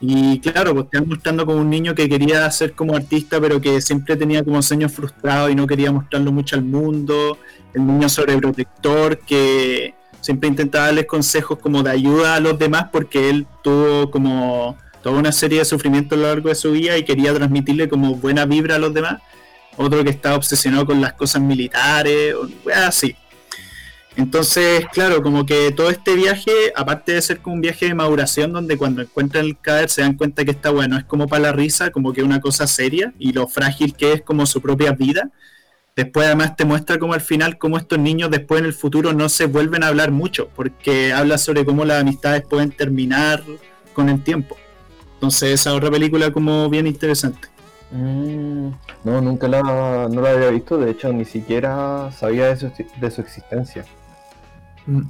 Y 0.00 0.38
claro, 0.40 0.74
pues 0.74 0.90
te 0.90 0.98
van 0.98 1.08
mostrando 1.08 1.46
como 1.46 1.60
un 1.60 1.70
niño 1.70 1.94
que 1.94 2.08
quería 2.08 2.50
ser 2.50 2.72
como 2.74 2.94
artista, 2.94 3.40
pero 3.40 3.60
que 3.60 3.80
siempre 3.80 4.16
tenía 4.16 4.44
como 4.44 4.60
sueños 4.60 4.92
frustrados 4.92 5.50
y 5.50 5.54
no 5.54 5.66
quería 5.66 5.90
mostrarlo 5.90 6.30
mucho 6.30 6.56
al 6.56 6.64
mundo. 6.64 7.38
El 7.72 7.86
niño 7.86 8.08
sobreprotector 8.08 9.18
que 9.18 9.94
siempre 10.20 10.48
intentaba 10.48 10.86
darles 10.86 11.06
consejos 11.06 11.58
como 11.58 11.82
de 11.82 11.90
ayuda 11.90 12.36
a 12.36 12.40
los 12.40 12.58
demás 12.58 12.86
porque 12.92 13.30
él 13.30 13.46
tuvo 13.62 14.10
como 14.10 14.76
toda 15.04 15.18
una 15.18 15.32
serie 15.32 15.58
de 15.58 15.66
sufrimientos 15.66 16.18
a 16.18 16.22
lo 16.22 16.28
largo 16.28 16.48
de 16.48 16.54
su 16.54 16.72
vida 16.72 16.96
y 16.96 17.04
quería 17.04 17.34
transmitirle 17.34 17.90
como 17.90 18.16
buena 18.16 18.46
vibra 18.46 18.76
a 18.76 18.78
los 18.78 18.94
demás. 18.94 19.20
Otro 19.76 20.02
que 20.02 20.08
estaba 20.08 20.34
obsesionado 20.36 20.86
con 20.86 21.00
las 21.00 21.12
cosas 21.12 21.42
militares, 21.42 22.34
o 22.34 22.48
así. 22.74 23.14
Entonces, 24.16 24.86
claro, 24.92 25.22
como 25.22 25.44
que 25.44 25.72
todo 25.72 25.90
este 25.90 26.14
viaje, 26.14 26.52
aparte 26.74 27.12
de 27.12 27.20
ser 27.20 27.40
como 27.40 27.56
un 27.56 27.60
viaje 27.60 27.86
de 27.86 27.94
maduración, 27.94 28.52
donde 28.52 28.78
cuando 28.78 29.02
encuentran 29.02 29.44
el 29.44 29.58
cadáver 29.58 29.90
se 29.90 30.00
dan 30.00 30.14
cuenta 30.14 30.42
que 30.44 30.52
está 30.52 30.70
bueno, 30.70 30.96
es 30.96 31.04
como 31.04 31.28
para 31.28 31.42
la 31.42 31.52
risa, 31.52 31.90
como 31.90 32.14
que 32.14 32.22
una 32.22 32.40
cosa 32.40 32.66
seria 32.66 33.12
y 33.18 33.32
lo 33.32 33.46
frágil 33.46 33.94
que 33.94 34.14
es 34.14 34.22
como 34.22 34.46
su 34.46 34.62
propia 34.62 34.92
vida. 34.92 35.30
Después 35.96 36.26
además 36.26 36.56
te 36.56 36.64
muestra 36.64 36.98
como 36.98 37.12
al 37.12 37.20
final, 37.20 37.58
como 37.58 37.76
estos 37.76 37.98
niños 37.98 38.30
después 38.30 38.60
en 38.60 38.66
el 38.66 38.72
futuro 38.72 39.12
no 39.12 39.28
se 39.28 39.44
vuelven 39.44 39.82
a 39.82 39.88
hablar 39.88 40.12
mucho, 40.12 40.48
porque 40.56 41.12
habla 41.12 41.36
sobre 41.36 41.66
cómo 41.66 41.84
las 41.84 42.00
amistades 42.00 42.42
pueden 42.48 42.70
terminar 42.70 43.42
con 43.92 44.08
el 44.08 44.22
tiempo. 44.22 44.56
Entonces 45.24 45.52
esa 45.52 45.72
otra 45.72 45.90
película 45.90 46.30
como 46.30 46.68
bien 46.68 46.86
interesante. 46.86 47.48
Mm, 47.90 48.68
no, 49.04 49.20
nunca 49.22 49.48
la, 49.48 49.62
no 50.10 50.20
la 50.20 50.32
había 50.32 50.50
visto, 50.50 50.76
de 50.76 50.90
hecho 50.90 51.10
ni 51.14 51.24
siquiera 51.24 52.10
sabía 52.12 52.48
de 52.48 52.58
su, 52.58 52.70
de 53.00 53.10
su 53.10 53.22
existencia. 53.22 53.86
Mm. 54.84 55.00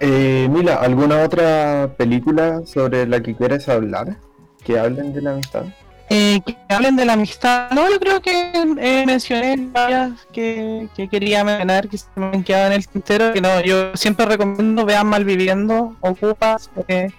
Eh, 0.00 0.48
Mila, 0.50 0.74
¿alguna 0.74 1.22
otra 1.22 1.94
película 1.96 2.62
sobre 2.66 3.06
la 3.06 3.22
que 3.22 3.36
quieres 3.36 3.68
hablar? 3.68 4.16
Que 4.64 4.80
hablen 4.80 5.12
de 5.12 5.22
la 5.22 5.34
amistad. 5.34 5.62
Eh, 6.10 6.40
que 6.44 6.56
hablen 6.68 6.96
de 6.96 7.04
la 7.04 7.12
amistad. 7.12 7.70
No, 7.70 7.88
yo 7.88 8.00
creo 8.00 8.20
que 8.20 8.50
eh, 8.80 9.04
mencioné 9.06 9.68
varias 9.70 10.26
que, 10.32 10.88
quería 11.08 11.44
mencionar, 11.44 11.88
que 11.88 11.98
se 11.98 12.06
me 12.16 12.26
han 12.26 12.42
quedado 12.42 12.66
en 12.66 12.72
el 12.72 12.88
tintero. 12.88 13.32
Que 13.32 13.40
no, 13.40 13.60
yo 13.60 13.96
siempre 13.96 14.26
recomiendo 14.26 14.84
vean 14.84 15.06
Malviviendo, 15.06 15.94
Ocupas, 16.00 16.68
eh, 16.88 17.12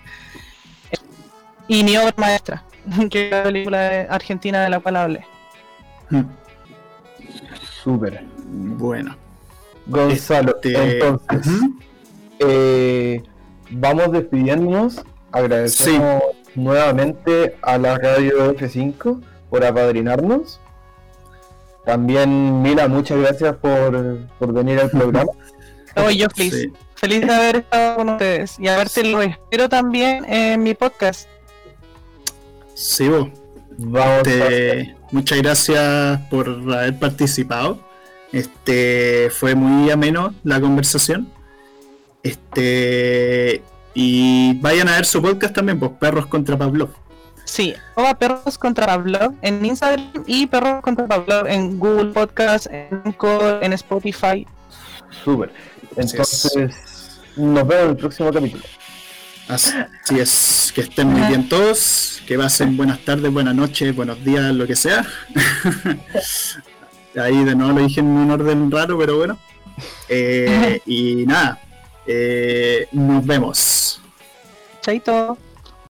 y 1.68 1.84
mi 1.84 1.97
obra 1.97 2.14
maestra, 2.18 2.64
que 3.09 3.26
es 3.26 3.32
la 3.32 3.43
película 3.43 4.01
argentina 4.09 4.64
de 4.64 4.70
la 4.70 4.80
cual 4.80 4.95
hablé. 4.97 5.26
Hmm. 6.09 6.24
Súper. 7.84 8.24
Bueno. 8.45 9.16
Gonzalo, 9.86 10.55
este, 10.55 10.93
entonces, 10.93 11.59
eh, 12.39 13.22
vamos 13.70 14.11
despidiéndonos. 14.11 15.03
Agradecemos 15.32 16.24
nuevamente 16.55 17.57
a 17.61 17.78
la 17.78 17.97
radio 17.97 18.53
F5 18.55 19.22
por 19.49 19.66
apadrinarnos. 19.66 20.59
También, 21.86 22.61
Mila, 22.61 22.88
muchas 22.88 23.20
gracias 23.20 23.55
por, 23.57 24.26
por 24.39 24.53
venir 24.53 24.80
al 24.80 24.89
programa. 24.89 25.32
yo 26.16 26.28
feliz. 26.30 26.70
Feliz 26.95 27.28
de 27.28 27.34
haber 27.34 27.55
estado 27.57 27.97
con 27.97 28.09
ustedes 28.09 28.57
y 28.57 28.68
haberte 28.70 29.03
lo 29.03 29.22
espero 29.22 29.68
también 29.68 30.24
en 30.26 30.64
mi 30.64 30.74
podcast. 30.74 31.28
Sí, 32.74 33.07
vos. 33.07 33.30
Vamos 33.78 34.28
este, 34.28 34.95
Muchas 35.11 35.38
gracias 35.39 36.21
por 36.30 36.47
haber 36.49 36.97
participado. 36.99 37.80
Este 38.32 39.30
fue 39.30 39.53
muy 39.55 39.91
ameno 39.91 40.34
la 40.43 40.59
conversación. 40.59 41.30
Este 42.24 43.61
y 43.93 44.59
vayan 44.59 44.89
a 44.89 44.95
ver 44.95 45.05
su 45.05 45.21
podcast 45.21 45.53
también, 45.53 45.80
pues 45.80 45.91
Perros 45.99 46.26
contra 46.26 46.57
Pavlov. 46.57 46.89
Sí, 47.45 47.76
o 47.95 48.15
Perros 48.15 48.57
contra 48.57 48.88
Pavlov 48.88 49.36
en 49.41 49.63
Instagram 49.63 50.24
y 50.26 50.47
Perros 50.47 50.82
contra 50.82 51.05
Pavlov 51.05 51.45
en 51.47 51.78
Google 51.78 52.11
Podcast, 52.11 52.67
en, 52.71 53.15
en 53.61 53.74
Spotify. 53.74 54.47
Súper. 55.24 55.51
Entonces, 55.95 57.21
nos 57.36 57.67
vemos 57.67 57.84
en 57.84 57.89
el 57.91 57.97
próximo 57.97 58.32
capítulo. 58.32 58.63
Así 59.48 60.20
es, 60.20 60.72
que 60.74 60.82
estén 60.82 61.08
muy 61.08 61.22
bien 61.28 61.50
todos, 61.50 62.22
que 62.26 62.38
pasen 62.38 62.78
buenas 62.78 63.00
tardes, 63.00 63.32
buenas 63.32 63.54
noches, 63.54 63.94
buenos 63.96 64.24
días, 64.24 64.54
lo 64.56 64.66
que 64.66 64.76
sea. 64.76 65.06
Ahí 67.16 67.44
de 67.44 67.56
nuevo 67.56 67.80
lo 67.80 67.86
dije 67.86 68.00
en 68.00 68.08
un 68.08 68.32
orden 68.32 68.72
raro, 68.72 68.98
pero 68.98 69.18
bueno. 69.18 69.38
Eh, 70.08 70.82
y 70.86 71.26
nada, 71.26 71.62
eh, 72.08 72.88
nos 72.91 73.26
vemos. 73.26 74.02
Chaito. 74.82 75.38